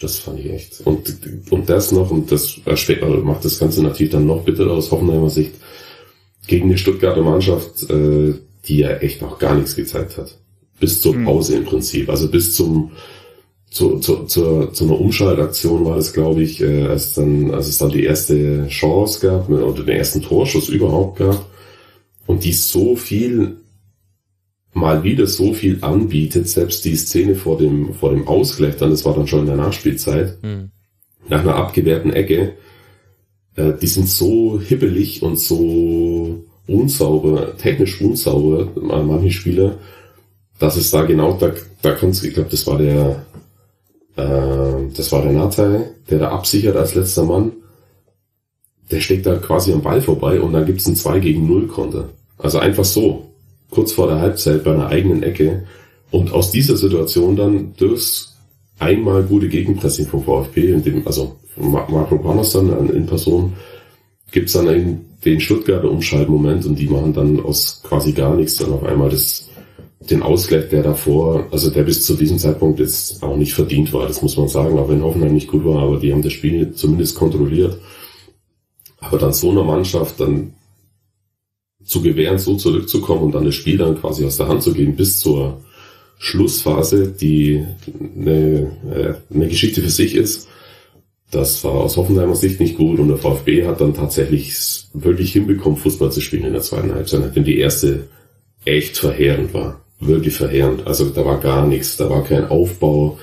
[0.00, 0.80] Das fand ich echt.
[0.84, 1.18] Und,
[1.50, 2.60] und das noch, und das
[3.24, 5.52] macht das Ganze natürlich dann noch bitterer aus Hoffenheimer Sicht,
[6.46, 8.34] gegen eine Stuttgarter Mannschaft, äh,
[8.64, 10.36] die ja echt noch gar nichts gezeigt hat.
[10.80, 11.14] Bis zur.
[11.24, 12.08] Pause im Prinzip.
[12.08, 12.92] Also bis zum,
[13.70, 17.78] zu, zu, zu, zu einer Umschaltaktion war das, glaube ich, äh, als, dann, als es
[17.78, 21.44] dann die erste Chance gab, oder den ersten Torschuss überhaupt gab,
[22.26, 23.56] und die so viel
[24.72, 29.04] mal wieder so viel anbietet, selbst die Szene vor dem, vor dem Ausgleich, dann, das
[29.04, 30.70] war dann schon in der Nachspielzeit, mhm.
[31.28, 32.54] nach einer abgewehrten Ecke,
[33.56, 39.78] äh, die sind so hibbelig und so unsauber, technisch unsauber, manche Spieler,
[40.58, 43.24] dass es da genau, da, da kannst ich glaube, das war der,
[44.16, 47.52] äh, das war der Natei, der da absichert als letzter Mann.
[48.90, 52.10] Der schlägt da quasi am Ball vorbei und dann gibt's ein 2 gegen 0 Konter.
[52.38, 53.27] Also einfach so,
[53.70, 55.64] kurz vor der Halbzeit bei einer eigenen Ecke.
[56.10, 58.36] Und aus dieser Situation dann durchs
[58.78, 63.54] einmal gute Gegenpressing vom VfB, in dem, also Marco Panos dann in Person,
[64.30, 68.72] gibt's dann einen, den Stuttgarter Umschaltmoment und die machen dann aus quasi gar nichts dann
[68.72, 69.48] auf einmal das,
[70.08, 74.06] den Ausgleich, der davor, also der bis zu diesem Zeitpunkt jetzt auch nicht verdient war,
[74.06, 76.72] das muss man sagen, auch wenn Hoffenheim nicht gut war, aber die haben das Spiel
[76.72, 77.78] zumindest kontrolliert.
[79.00, 80.54] Aber dann so eine Mannschaft dann
[81.88, 84.94] zu gewähren, so zurückzukommen und dann das Spiel dann quasi aus der Hand zu geben
[84.94, 85.60] bis zur
[86.18, 87.64] Schlussphase, die
[88.16, 90.48] eine, äh, eine Geschichte für sich ist.
[91.30, 95.78] Das war aus Hoffenheimer Sicht nicht gut und der VfB hat dann tatsächlich wirklich hinbekommen,
[95.78, 98.08] Fußball zu spielen in der zweiten Halbzeit, nachdem die erste
[98.64, 99.80] echt verheerend war.
[100.00, 100.86] Wirklich verheerend.
[100.86, 103.18] Also da war gar nichts, da war kein Aufbau,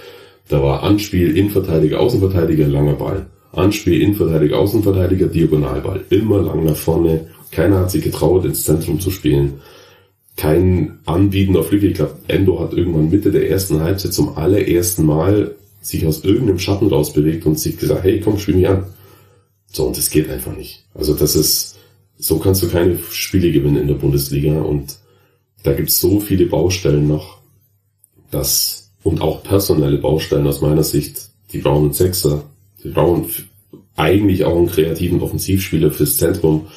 [0.50, 3.28] da war Anspiel, Innenverteidiger, Außenverteidiger, langer Ball.
[3.52, 6.04] Anspiel, Innenverteidiger, Außenverteidiger, Diagonalball.
[6.10, 7.28] Immer lang nach vorne.
[7.56, 9.62] Keiner hat sich getraut, ins Zentrum zu spielen
[10.36, 11.88] kein Anbieten auf Lücke.
[11.88, 16.60] Ich glaube, Endo hat irgendwann Mitte der ersten Halbzeit zum allerersten Mal sich aus irgendeinem
[16.60, 18.86] Schatten rausbewegt und sich gesagt, hey, komm, spiel mich an.
[19.72, 20.86] So, und das geht einfach nicht.
[20.94, 21.78] Also das ist,
[22.18, 24.98] so kannst du keine Spiele gewinnen in der Bundesliga und
[25.64, 27.40] da gibt's so viele Baustellen noch,
[28.32, 32.44] dass, und auch personelle Baustellen aus meiner Sicht, die brauchen einen Sechser,
[32.84, 33.28] die brauchen
[33.96, 36.68] eigentlich auch einen kreativen Offensivspieler fürs Zentrum,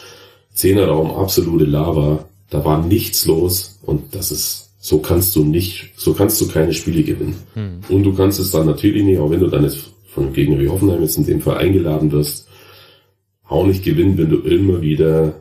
[0.58, 6.14] Zehnerraum, absolute Lava, da war nichts los und das ist, so kannst du nicht, so
[6.14, 7.36] kannst du keine Spiele gewinnen.
[7.54, 7.78] Hm.
[7.88, 10.58] Und du kannst es dann natürlich nicht, auch wenn du dann jetzt von einem Gegner
[10.58, 12.48] wie Hoffenheim jetzt in dem Fall eingeladen wirst,
[13.46, 15.34] auch nicht gewinnen, wenn du immer wieder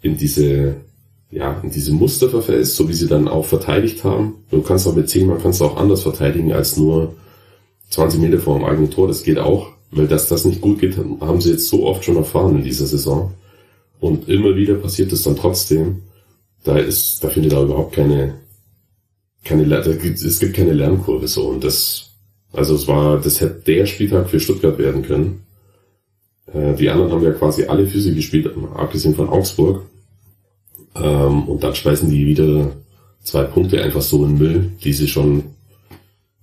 [0.00, 0.76] in diese,
[1.30, 4.36] ja, in diese Muster verfällst, so wie sie dann auch verteidigt haben.
[4.50, 7.14] Du kannst auch mit 10 Mann kannst du auch anders verteidigen als nur
[7.90, 9.08] 20 Meter vor dem eigenen Tor.
[9.08, 12.16] Das geht auch, weil dass das nicht gut geht, haben sie jetzt so oft schon
[12.16, 13.34] erfahren in dieser Saison.
[14.00, 16.02] Und immer wieder passiert es dann trotzdem.
[16.64, 18.34] Da ist, da findet da überhaupt keine,
[19.44, 21.48] keine, es gibt keine Lernkurve so.
[21.48, 22.10] Und das,
[22.52, 25.44] also es war, das hätte der Spieltag für Stuttgart werden können.
[26.52, 29.82] Äh, die anderen haben ja quasi alle Füße gespielt, abgesehen von Augsburg.
[30.94, 32.72] Ähm, und dann schmeißen die wieder
[33.22, 35.44] zwei Punkte einfach so in Müll, die sie schon,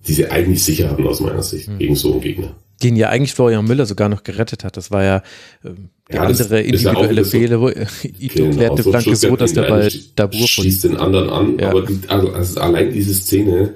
[0.06, 1.78] die sie eigentlich sicher hatten aus meiner Sicht, mhm.
[1.78, 4.76] gegen so einen Gegner den ja eigentlich Florian Müller sogar noch gerettet hat.
[4.76, 5.16] Das war ja
[5.62, 5.70] äh,
[6.10, 7.68] der ja, andere individuelle Fehler, wo
[8.18, 11.70] Ito klärte so Blanke so, dass der Ball Dabur schießt den anderen an, ja.
[11.70, 13.74] aber die, also, also allein diese Szene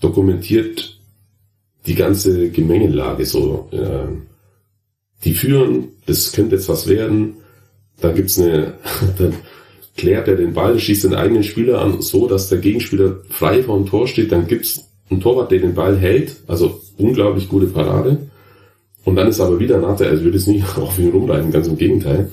[0.00, 0.98] dokumentiert
[1.86, 3.68] die ganze Gemengelage so.
[3.72, 4.08] Äh,
[5.24, 7.34] die führen, das könnte jetzt was werden,
[8.00, 8.74] dann gibt's eine,
[9.18, 9.34] dann
[9.96, 13.78] klärt er den Ball, schießt den eigenen Spieler an, so dass der Gegenspieler frei vor
[13.78, 18.30] dem Tor steht, dann gibt's einen Torwart, der den Ball hält, also unglaublich gute Parade.
[19.04, 21.76] Und dann ist aber wieder Nate, also würde es nicht auf ihn rumreiten, ganz im
[21.76, 22.30] Gegenteil.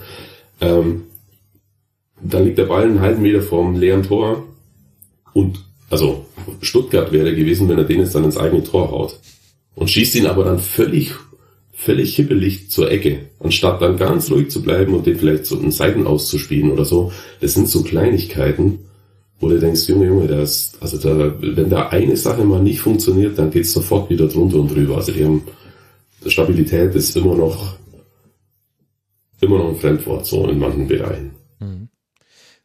[0.61, 1.03] Ähm,
[2.21, 4.43] dann liegt der Ball einen halben Meter vorm leeren Tor
[5.33, 6.25] und also
[6.61, 9.17] Stuttgart wäre gewesen, wenn er den jetzt dann ins eigene Tor haut.
[9.75, 11.13] Und schießt ihn aber dann völlig,
[11.71, 15.71] völlig hippelig zur Ecke, anstatt dann ganz ruhig zu bleiben und den vielleicht so einen
[15.71, 17.11] Seiten auszuspielen oder so.
[17.39, 18.79] Das sind so Kleinigkeiten,
[19.39, 23.39] wo du denkst, Junge, Junge, das, also da, wenn da eine Sache mal nicht funktioniert,
[23.39, 24.97] dann geht's sofort wieder drunter und drüber.
[24.97, 25.43] Also die haben
[26.25, 27.75] Stabilität ist immer noch,
[29.41, 31.38] immer noch ein Fremdwort, so in manchen Bereichen.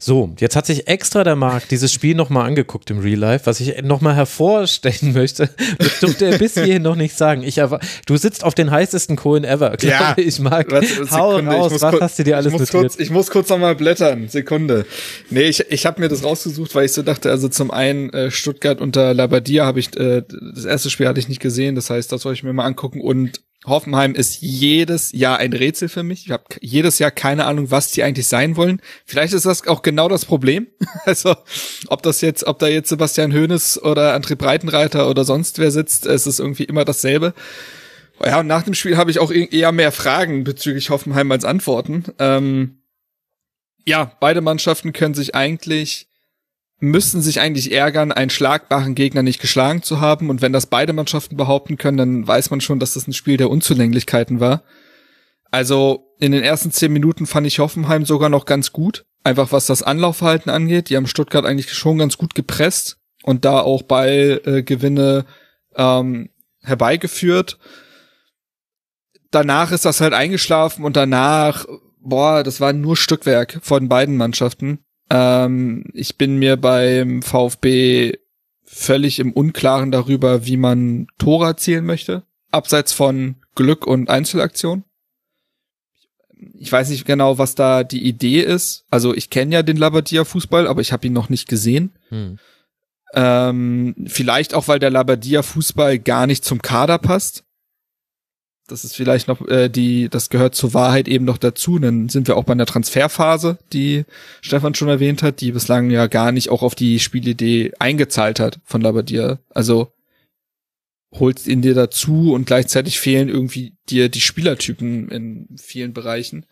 [0.05, 3.59] So, jetzt hat sich extra der Marc dieses Spiel nochmal angeguckt im Real Life, was
[3.61, 5.49] ich nochmal hervorstellen möchte.
[5.79, 7.43] Das durfte er bis hierhin noch nicht sagen.
[7.43, 7.59] Ich
[8.05, 10.13] du sitzt auf den heißesten Kohlen ever, ja.
[10.19, 10.41] ich.
[10.41, 10.71] Marc,
[11.11, 12.83] hau raus, was kurz, hast du dir alles ich notiert?
[12.83, 14.85] Kurz, ich muss kurz nochmal blättern, Sekunde.
[15.31, 18.31] Nee, ich, ich habe mir das rausgesucht, weil ich so dachte, also zum einen äh,
[18.31, 20.23] Stuttgart unter Labadia habe ich, äh,
[20.55, 23.01] das erste Spiel hatte ich nicht gesehen, das heißt, das soll ich mir mal angucken
[23.01, 26.27] und Hoffenheim ist jedes Jahr ein Rätsel für mich.
[26.27, 28.83] Ich habe jedes Jahr keine Ahnung, was die eigentlich sein wollen.
[29.07, 30.67] Vielleicht ist das auch genau das Problem.
[31.07, 31.37] Also,
[31.89, 36.07] ob das jetzt, ob da jetzt Sebastian Hoeneß oder André Breitenreiter oder sonst wer sitzt,
[36.07, 37.35] es ist irgendwie immer dasselbe.
[38.25, 42.05] Ja, und nach dem Spiel habe ich auch eher mehr Fragen bezüglich Hoffenheim als Antworten.
[42.19, 42.79] Ähm,
[43.85, 46.09] ja, beide Mannschaften können sich eigentlich
[46.85, 50.31] müssen sich eigentlich ärgern, einen schlagbaren Gegner nicht geschlagen zu haben.
[50.31, 53.37] Und wenn das beide Mannschaften behaupten können, dann weiß man schon, dass das ein Spiel
[53.37, 54.63] der Unzulänglichkeiten war.
[55.51, 59.05] Also in den ersten zehn Minuten fand ich Hoffenheim sogar noch ganz gut.
[59.23, 60.91] Einfach was das Anlaufverhalten angeht.
[60.91, 65.25] Die haben Stuttgart eigentlich schon ganz gut gepresst und da auch Ballgewinne
[65.75, 66.31] äh, ähm,
[66.61, 67.59] herbeigeführt.
[69.31, 71.67] Danach ist das halt eingeschlafen und danach,
[72.01, 74.85] boah, das war nur Stückwerk von beiden Mannschaften.
[75.11, 78.19] Ähm, ich bin mir beim VfB
[78.65, 84.85] völlig im Unklaren darüber, wie man Tore erzielen möchte, abseits von Glück und Einzelaktion.
[86.59, 88.85] Ich weiß nicht genau, was da die Idee ist.
[88.91, 91.93] Also ich kenne ja den Labadia Fußball, aber ich habe ihn noch nicht gesehen.
[92.09, 92.39] Hm.
[93.15, 97.44] Ähm, vielleicht auch, weil der Labadia Fußball gar nicht zum Kader passt.
[98.67, 101.79] Das ist vielleicht noch äh, die, das gehört zur Wahrheit eben noch dazu.
[101.79, 104.05] Dann sind wir auch bei einer Transferphase, die
[104.41, 108.61] Stefan schon erwähnt hat, die bislang ja gar nicht auch auf die Spielidee eingezahlt hat
[108.65, 109.39] von Labadia.
[109.51, 109.93] Also
[111.13, 116.47] holst ihn dir dazu und gleichzeitig fehlen irgendwie dir die Spielertypen in vielen Bereichen.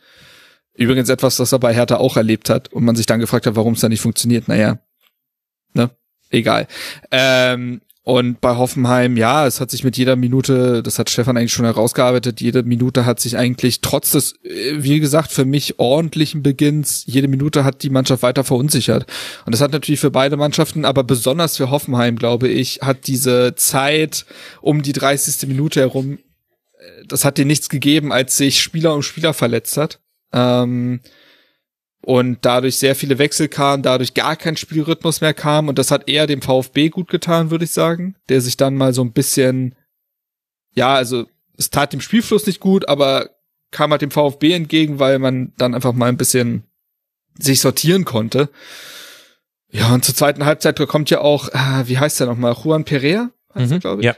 [0.75, 3.57] Übrigens etwas, das er bei Hertha auch erlebt hat und man sich dann gefragt hat,
[3.57, 4.49] warum es da nicht funktioniert.
[4.49, 4.79] Naja,
[5.75, 5.91] ne,
[6.31, 6.67] egal.
[7.11, 11.53] Ähm, und bei Hoffenheim, ja, es hat sich mit jeder Minute, das hat Stefan eigentlich
[11.53, 16.43] schon herausgearbeitet, jede Minute hat sich eigentlich trotz des, äh, wie gesagt, für mich ordentlichen
[16.43, 19.07] Beginns, jede Minute hat die Mannschaft weiter verunsichert.
[19.47, 23.55] Und das hat natürlich für beide Mannschaften, aber besonders für Hoffenheim, glaube ich, hat diese
[23.55, 24.27] Zeit
[24.61, 25.49] um die 30.
[25.49, 26.19] Minute herum,
[26.79, 30.01] äh, das hat dir nichts gegeben, als sich Spieler um Spieler verletzt hat.
[30.33, 31.03] Ähm,
[32.05, 36.09] und dadurch sehr viele Wechsel kamen, dadurch gar kein Spielrhythmus mehr kam und das hat
[36.09, 39.75] eher dem VfB gut getan, würde ich sagen, der sich dann mal so ein bisschen,
[40.75, 41.27] ja, also
[41.57, 43.31] es tat dem Spielfluss nicht gut, aber
[43.71, 46.65] kam halt dem VfB entgegen, weil man dann einfach mal ein bisschen
[47.39, 48.51] sich sortieren konnte.
[49.71, 53.31] Ja, und zur zweiten Halbzeit kommt ja auch, äh, wie heißt der nochmal, Juan Perea,
[53.55, 54.07] mhm, glaube ich.
[54.07, 54.17] Ja.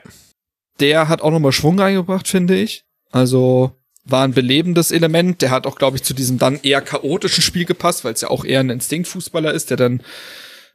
[0.80, 2.84] Der hat auch nochmal Schwung reingebracht, finde ich.
[3.12, 5.42] Also war ein belebendes Element.
[5.42, 8.30] Der hat auch, glaube ich, zu diesem dann eher chaotischen Spiel gepasst, weil es ja
[8.30, 10.02] auch eher ein Instinktfußballer ist, der dann,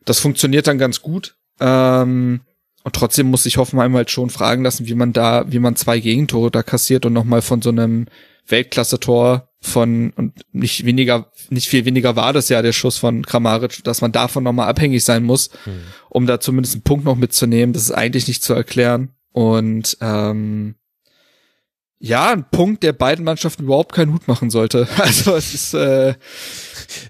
[0.06, 1.36] das funktioniert dann ganz gut.
[1.60, 2.42] Ähm,
[2.84, 6.00] und trotzdem muss ich Hoffenheim halt schon fragen lassen, wie man da, wie man zwei
[6.00, 8.08] Gegentore da kassiert und nochmal von so einem
[8.48, 13.84] Weltklasse-Tor von, und nicht weniger, nicht viel weniger war das ja der Schuss von Kramaric,
[13.84, 15.82] dass man davon nochmal abhängig sein muss, hm.
[16.10, 17.74] um da zumindest einen Punkt noch mitzunehmen.
[17.74, 19.10] Das ist eigentlich nicht zu erklären.
[19.32, 20.76] Und ähm,
[22.00, 24.88] ja, ein Punkt, der beiden Mannschaften überhaupt keinen Hut machen sollte.
[24.98, 26.16] Also es ist äh,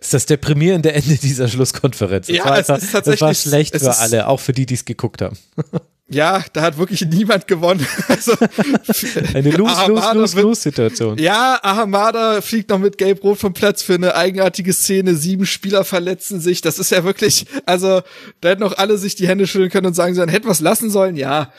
[0.01, 2.27] ist das deprimierende Ende dieser Schlusskonferenz.
[2.27, 3.19] Das ja, war es ist tatsächlich.
[3.19, 5.37] Das war schlecht für alle, auch für die, die es geguckt haben.
[6.11, 7.85] Ja, da hat wirklich niemand gewonnen.
[8.07, 8.33] Also,
[9.33, 11.19] eine Lose-Lose-Lose-Lose-Situation.
[11.19, 15.15] Ja, Ahamada fliegt noch mit Gelb-Rot vom Platz für eine eigenartige Szene.
[15.15, 16.61] Sieben Spieler verletzen sich.
[16.61, 18.01] Das ist ja wirklich, also
[18.41, 20.59] da hätten auch alle sich die Hände schütteln können und sagen sollen, hätten wir es
[20.59, 21.15] lassen sollen?
[21.15, 21.53] Ja.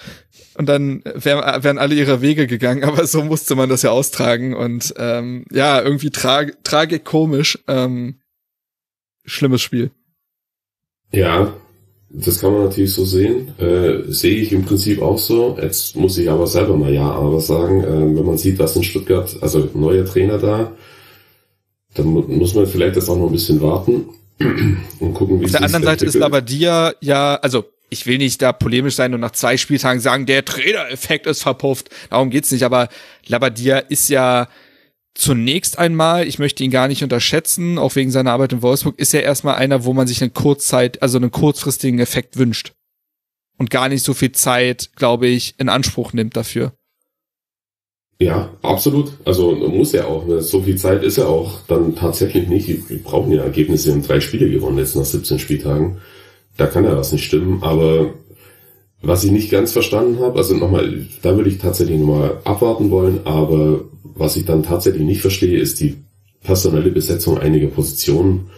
[0.54, 2.82] Und dann wär, wären alle ihre Wege gegangen.
[2.90, 4.54] Aber so musste man das ja austragen.
[4.54, 7.58] Und ähm, ja, irgendwie tra tragikomisch.
[7.68, 8.16] Ähm,
[9.24, 9.92] schlimmes Spiel.
[11.12, 11.54] Ja,
[12.12, 13.56] das kann man natürlich so sehen.
[13.58, 15.56] Äh, sehe ich im Prinzip auch so.
[15.60, 18.82] Jetzt muss ich aber selber mal ja, aber sagen, äh, wenn man sieht, was in
[18.82, 20.72] Stuttgart, also neuer Trainer da,
[21.94, 24.08] dann muss man vielleicht jetzt auch noch ein bisschen warten
[25.00, 28.40] und gucken, wie es Auf der anderen Seite ist Labadia ja, also ich will nicht
[28.42, 31.90] da polemisch sein und nach zwei Spieltagen sagen, der Trainereffekt ist verpufft.
[32.08, 32.88] Darum geht's nicht, aber
[33.26, 34.48] Labadia ist ja
[35.20, 39.14] zunächst einmal, ich möchte ihn gar nicht unterschätzen, auch wegen seiner Arbeit in Wolfsburg, ist
[39.14, 42.72] er erstmal einer, wo man sich eine Kurzzeit, also einen kurzfristigen Effekt wünscht.
[43.58, 46.72] Und gar nicht so viel Zeit, glaube ich, in Anspruch nimmt dafür.
[48.18, 49.12] Ja, absolut.
[49.24, 50.24] Also muss er auch.
[50.40, 52.88] So viel Zeit ist er auch dann tatsächlich nicht.
[52.88, 55.98] Wir brauchen ja Ergebnisse in drei Spiele gewonnen jetzt nach 17 Spieltagen.
[56.56, 57.62] Da kann ja was nicht stimmen.
[57.62, 58.14] Aber
[59.02, 63.20] was ich nicht ganz verstanden habe, also nochmal, da würde ich tatsächlich nochmal abwarten wollen,
[63.24, 65.96] aber was ich dann tatsächlich nicht verstehe, ist die
[66.42, 68.50] personelle Besetzung einiger Positionen.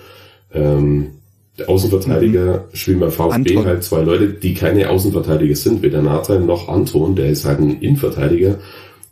[0.53, 1.13] Ähm,
[1.59, 2.77] der Außenverteidiger mhm.
[2.77, 3.67] spielen beim VfB Anton.
[3.67, 7.81] halt zwei Leute, die keine Außenverteidiger sind, weder Nathan noch Anton, der ist halt ein
[7.81, 8.59] Innenverteidiger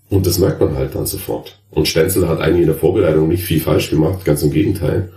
[0.08, 1.60] und das merkt man halt dann sofort.
[1.70, 5.12] Und Stenzel hat eigentlich in der Vorbereitung nicht viel falsch gemacht, ganz im Gegenteil.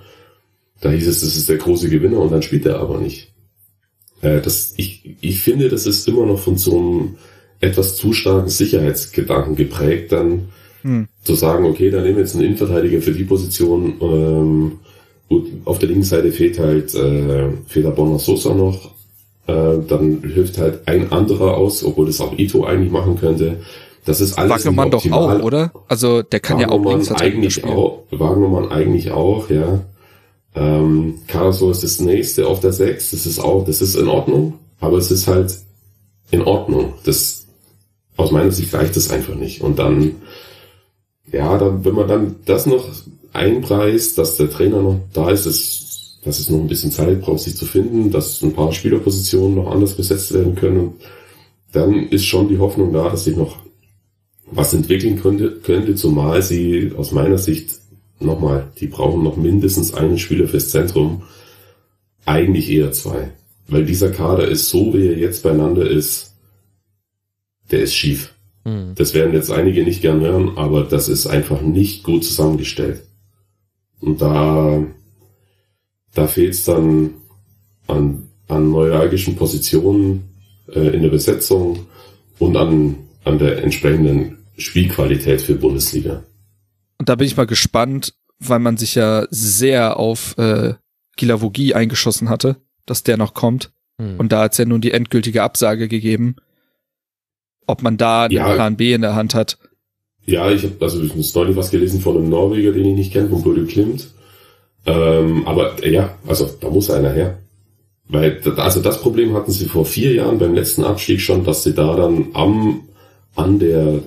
[0.82, 3.33] Da hieß es, das ist der große Gewinner und dann spielt er aber nicht.
[4.24, 7.16] Äh, das, ich, ich finde, das ist immer noch von so einem
[7.60, 10.50] etwas zu starken Sicherheitsgedanken geprägt, dann
[10.82, 11.08] hm.
[11.24, 13.94] zu sagen, okay, dann nehmen wir jetzt einen Innenverteidiger für die Position.
[14.02, 14.72] Ähm,
[15.30, 18.92] gut, auf der linken Seite fehlt halt äh, fehlt halt Bonner Sosa noch.
[19.48, 23.58] Äh, dann hilft halt ein anderer aus, obwohl das auch Ito eigentlich machen könnte.
[24.06, 25.72] Das ist alles Wagnermann doch auch, oder?
[25.88, 28.04] Also der kann ja auch links eigentlich auch.
[28.12, 29.80] Wagnermann eigentlich auch, ja.
[30.56, 33.12] Ähm, Carlso ist das nächste auf der 6.
[33.12, 35.58] Das ist auch, das ist in Ordnung, aber es ist halt
[36.32, 36.94] in Ordnung.
[37.06, 37.48] Das,
[38.18, 39.62] aus meiner Sicht reicht das einfach nicht.
[39.62, 40.16] Und dann,
[41.32, 42.88] ja, dann, wenn man dann das noch
[43.32, 45.84] einpreist, dass der Trainer noch da ist, ist
[46.24, 49.72] dass es noch ein bisschen Zeit braucht, sich zu finden, dass ein paar Spielerpositionen noch
[49.72, 50.94] anders besetzt werden können,
[51.72, 53.58] dann ist schon die Hoffnung da, dass sich noch
[54.52, 57.80] was entwickeln könnte, könnte zumal sie aus meiner Sicht
[58.20, 61.24] nochmal, die brauchen noch mindestens einen Spieler fürs Zentrum.
[62.26, 63.32] Eigentlich eher zwei.
[63.68, 66.36] Weil dieser Kader ist so, wie er jetzt beieinander ist,
[67.72, 68.34] der ist schief.
[68.66, 68.94] Mhm.
[68.96, 73.04] Das werden jetzt einige nicht gern hören, aber das ist einfach nicht gut zusammengestellt.
[74.00, 74.84] Und da,
[76.14, 77.12] da fehlt es dann
[77.88, 80.30] an, an neuralgischen Positionen
[80.68, 81.88] äh, in der Besetzung
[82.40, 86.24] und an, an der entsprechenden Spielqualität für Bundesliga.
[87.04, 90.76] Und da bin ich mal gespannt, weil man sich ja sehr auf äh,
[91.18, 92.56] Gilavogi eingeschossen hatte,
[92.86, 93.74] dass der noch kommt.
[93.98, 94.18] Hm.
[94.22, 96.38] Und da hat's ja nun die endgültige Absage gegeben.
[97.68, 99.58] Ob man da einen ja, Plan B in der Hand hat.
[100.26, 103.12] Ja, ich habe also ich habe neulich was gelesen von einem Norweger, den ich nicht
[103.12, 104.08] kenne, von Bodo Klimt.
[104.86, 107.38] Ähm, aber ja, also da muss einer her.
[108.08, 111.74] Weil, also das Problem hatten sie vor vier Jahren beim letzten Abstieg schon, dass sie
[111.74, 112.88] da dann am,
[113.36, 114.00] an der,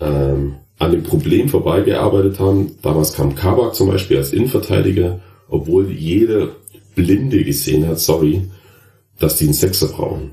[0.00, 2.76] ähm, an dem Problem vorbeigearbeitet haben.
[2.82, 6.50] Damals kam Kabak zum Beispiel als Innenverteidiger, obwohl jeder
[6.94, 8.42] Blinde gesehen hat, sorry,
[9.18, 10.30] dass die einen Sechser brauchen.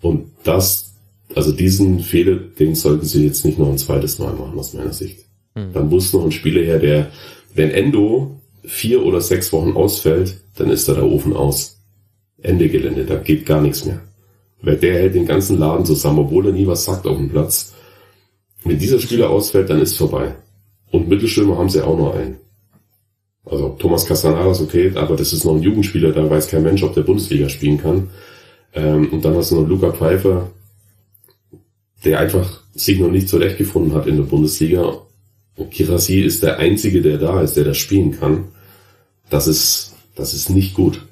[0.00, 0.94] Und das,
[1.34, 4.92] also diesen Fehler, den sollten sie jetzt nicht noch ein zweites Mal machen, aus meiner
[4.92, 5.20] Sicht.
[5.54, 5.72] Mhm.
[5.72, 7.10] Dann muss noch ein Spieler her, der,
[7.54, 11.80] wenn Endo vier oder sechs Wochen ausfällt, dann ist da der Ofen aus.
[12.42, 14.00] Ende Gelände, da geht gar nichts mehr.
[14.60, 17.74] Weil der hält den ganzen Laden zusammen, obwohl er nie was sagt auf dem Platz.
[18.66, 20.34] Wenn dieser Spieler ausfällt, dann ist vorbei.
[20.90, 22.36] Und Mittelstürmer haben sie auch noch einen.
[23.44, 26.94] Also Thomas Castanaras, okay, aber das ist noch ein Jugendspieler, da weiß kein Mensch, ob
[26.94, 28.10] der Bundesliga spielen kann.
[28.74, 30.50] Ähm, und dann hast du noch Luca Pfeiffer,
[32.04, 35.00] der einfach sich noch nicht zurechtgefunden hat in der Bundesliga.
[35.54, 38.48] Und Kirasi ist der Einzige, der da ist, der das spielen kann.
[39.30, 41.06] Das ist, das ist nicht gut.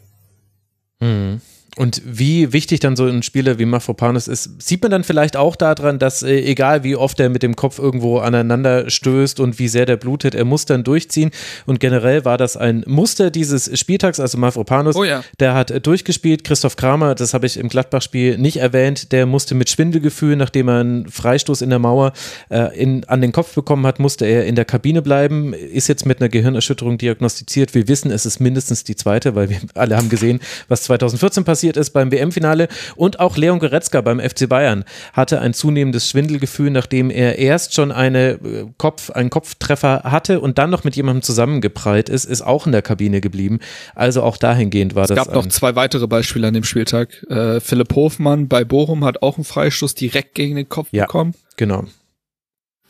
[1.00, 1.40] Mhm.
[1.76, 5.56] Und wie wichtig dann so ein Spieler wie Mafropanus ist, sieht man dann vielleicht auch
[5.56, 9.66] daran, dass äh, egal wie oft er mit dem Kopf irgendwo aneinander stößt und wie
[9.66, 11.32] sehr der blutet, er muss dann durchziehen.
[11.66, 15.24] Und generell war das ein Muster dieses Spieltags, also Mafropanus, oh ja.
[15.40, 16.44] der hat durchgespielt.
[16.44, 20.78] Christoph Kramer, das habe ich im Gladbach-Spiel nicht erwähnt, der musste mit Schwindelgefühl, nachdem er
[20.78, 22.12] einen Freistoß in der Mauer
[22.50, 26.06] äh, in, an den Kopf bekommen hat, musste er in der Kabine bleiben, ist jetzt
[26.06, 27.74] mit einer Gehirnerschütterung diagnostiziert.
[27.74, 30.38] Wir wissen, es ist mindestens die zweite, weil wir alle haben gesehen,
[30.68, 32.68] was 2014 passiert passiert ist beim WM-Finale.
[32.96, 37.90] Und auch Leon Goretzka beim FC Bayern hatte ein zunehmendes Schwindelgefühl, nachdem er erst schon
[37.90, 42.66] eine äh, Kopf, einen Kopftreffer hatte und dann noch mit jemandem zusammengeprallt ist, ist auch
[42.66, 43.60] in der Kabine geblieben.
[43.94, 45.18] Also auch dahingehend war es das.
[45.18, 47.24] Es gab noch zwei weitere Beispiele an dem Spieltag.
[47.30, 51.34] Äh, Philipp Hofmann bei Bochum hat auch einen Freistoß direkt gegen den Kopf ja, bekommen.
[51.56, 51.84] Genau.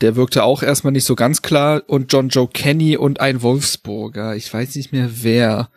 [0.01, 1.83] Der wirkte auch erstmal nicht so ganz klar.
[1.87, 5.69] Und John Joe Kenny und ein Wolfsburger, ich weiß nicht mehr wer,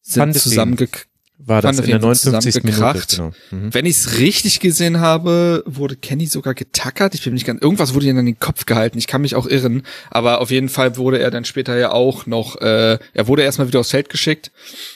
[0.00, 1.09] sind zusammengekriegt
[1.46, 2.62] war das in der 59.
[2.64, 3.02] Minute.
[3.08, 3.32] Genau.
[3.50, 3.72] Mhm.
[3.74, 7.14] Wenn ich es richtig gesehen habe, wurde Kenny sogar getackert.
[7.14, 8.98] Ich bin nicht ganz, irgendwas wurde ihm an den Kopf gehalten.
[8.98, 12.26] Ich kann mich auch irren, aber auf jeden Fall wurde er dann später ja auch
[12.26, 14.50] noch, äh, er wurde erstmal wieder aufs Feld geschickt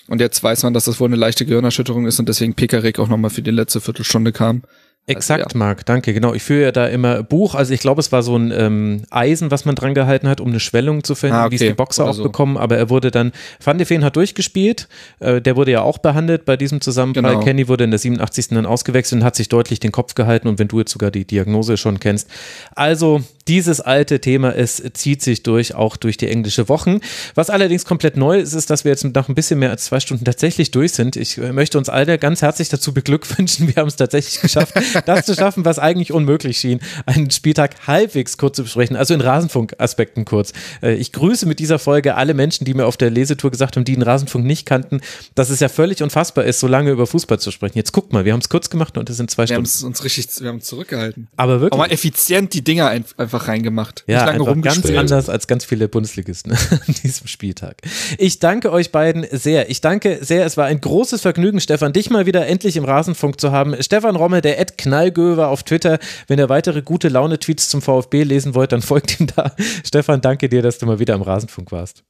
[0.07, 3.09] und jetzt weiß man, dass das wohl eine leichte Gehirnerschütterung ist und deswegen Pekarik auch
[3.09, 4.63] nochmal für die letzte Viertelstunde kam.
[5.07, 5.59] Exakt, also, ja.
[5.59, 6.15] Marc, danke.
[6.15, 7.55] Genau, ich führe ja da immer Buch.
[7.55, 10.49] Also ich glaube, es war so ein ähm, Eisen, was man dran gehalten hat, um
[10.49, 11.51] eine Schwellung zu finden, ah, okay.
[11.53, 12.23] wie es die Boxer auch so.
[12.23, 12.57] bekommen.
[12.57, 13.33] Aber er wurde dann,
[13.63, 14.89] Van de Feen hat durchgespielt.
[15.21, 17.33] Äh, der wurde ja auch behandelt bei diesem Zusammenprall.
[17.35, 17.45] Genau.
[17.45, 18.49] Kenny wurde in der 87.
[18.49, 20.49] dann ausgewechselt und hat sich deutlich den Kopf gehalten.
[20.49, 22.31] Und wenn du jetzt sogar die Diagnose schon kennst.
[22.75, 27.01] Also dieses alte Thema, es zieht sich durch, auch durch die englische Wochen.
[27.35, 30.01] Was allerdings komplett neu ist, ist, dass wir jetzt nach ein bisschen mehr als zwei
[30.01, 31.17] Stunden tatsächlich durch sind.
[31.17, 33.69] Ich äh, möchte uns alle ganz herzlich dazu beglückwünschen.
[33.75, 38.39] Wir haben es tatsächlich geschafft, das zu schaffen, was eigentlich unmöglich schien, einen Spieltag halbwegs
[38.39, 40.53] kurz zu besprechen, also in Rasenfunk-Aspekten kurz.
[40.83, 43.85] Äh, ich grüße mit dieser Folge alle Menschen, die mir auf der Lesetour gesagt haben,
[43.85, 45.01] die den Rasenfunk nicht kannten,
[45.35, 47.77] dass es ja völlig unfassbar ist, so lange über Fußball zu sprechen.
[47.77, 49.67] Jetzt guckt mal, wir haben es kurz gemacht und es sind zwei wir Stunden.
[49.67, 51.29] Wir haben uns richtig, wir haben zurückgehalten.
[51.37, 51.81] Aber wirklich.
[51.81, 54.05] Aber effizient die Dinger einfach einfach reingemacht.
[54.07, 57.77] Ja, einfach ganz anders als ganz viele Bundesligisten an diesem Spieltag.
[58.19, 59.71] Ich danke euch beiden sehr.
[59.71, 60.45] Ich danke sehr.
[60.47, 63.81] Es war ein großes Vergnügen, Stefan, dich mal wieder endlich im Rasenfunk zu haben.
[63.83, 65.99] Stefan Rommel, der Ed Knallgöwer auf Twitter.
[66.27, 69.55] Wenn ihr weitere gute Laune-Tweets zum VfB lesen wollt, dann folgt ihm da.
[69.85, 72.05] Stefan, danke dir, dass du mal wieder im Rasenfunk warst.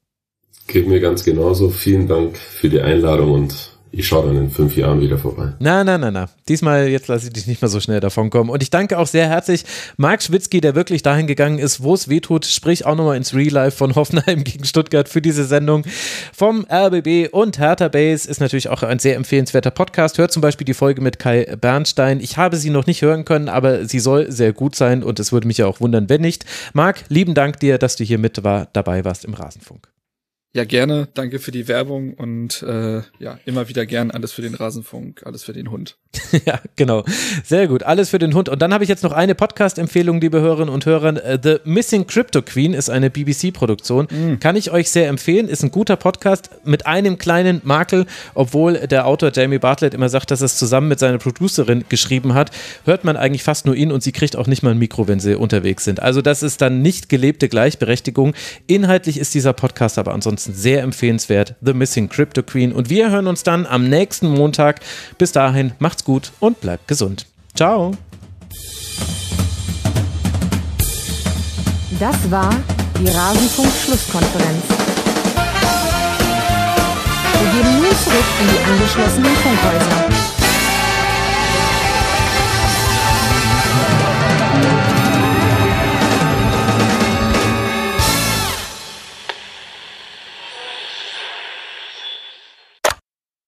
[0.66, 1.70] Geht mir ganz genauso.
[1.70, 5.52] Vielen Dank für die Einladung und ich schaue dann in fünf Jahren wieder vorbei.
[5.58, 6.28] Na, na, na, na.
[6.48, 8.50] Diesmal, jetzt lasse ich dich nicht mehr so schnell davon kommen.
[8.50, 9.64] Und ich danke auch sehr herzlich
[9.96, 12.44] Marc Schwitzky, der wirklich dahin gegangen ist, wo es wehtut.
[12.44, 15.84] Sprich auch nochmal ins Real Life von Hoffenheim gegen Stuttgart für diese Sendung.
[16.32, 20.18] Vom RBB und Hertha Base ist natürlich auch ein sehr empfehlenswerter Podcast.
[20.18, 22.20] Hört zum Beispiel die Folge mit Kai Bernstein.
[22.20, 25.32] Ich habe sie noch nicht hören können, aber sie soll sehr gut sein und es
[25.32, 26.44] würde mich ja auch wundern, wenn nicht.
[26.72, 29.93] Marc, lieben Dank dir, dass du hier mit war, dabei warst im Rasenfunk.
[30.54, 31.08] Ja, gerne.
[31.14, 35.42] Danke für die Werbung und äh, ja, immer wieder gern alles für den Rasenfunk, alles
[35.42, 35.98] für den Hund.
[36.46, 37.04] ja, genau.
[37.44, 37.82] Sehr gut.
[37.82, 38.48] Alles für den Hund.
[38.48, 41.38] Und dann habe ich jetzt noch eine Podcast-Empfehlung, liebe Hörerinnen und Hörer.
[41.42, 44.08] The Missing Crypto Queen ist eine BBC-Produktion.
[44.10, 44.40] Mhm.
[44.40, 45.48] Kann ich euch sehr empfehlen.
[45.48, 50.30] Ist ein guter Podcast mit einem kleinen Makel, obwohl der Autor Jamie Bartlett immer sagt,
[50.30, 52.50] dass er es zusammen mit seiner Producerin geschrieben hat.
[52.84, 55.20] Hört man eigentlich fast nur ihn und sie kriegt auch nicht mal ein Mikro, wenn
[55.20, 56.00] sie unterwegs sind.
[56.00, 58.34] Also das ist dann nicht gelebte Gleichberechtigung.
[58.66, 61.54] Inhaltlich ist dieser Podcast aber ansonsten sehr empfehlenswert.
[61.60, 62.72] The Missing Crypto Queen.
[62.72, 64.80] Und wir hören uns dann am nächsten Montag.
[65.18, 65.72] Bis dahin,
[66.04, 67.26] gut und bleibt gesund.
[67.54, 67.92] Ciao.
[71.98, 72.50] Das war
[72.98, 74.64] die Rasenfunk-Schlusskonferenz.
[77.40, 80.33] Wir gehen nun zurück in die angeschlossenen Funkhäuser.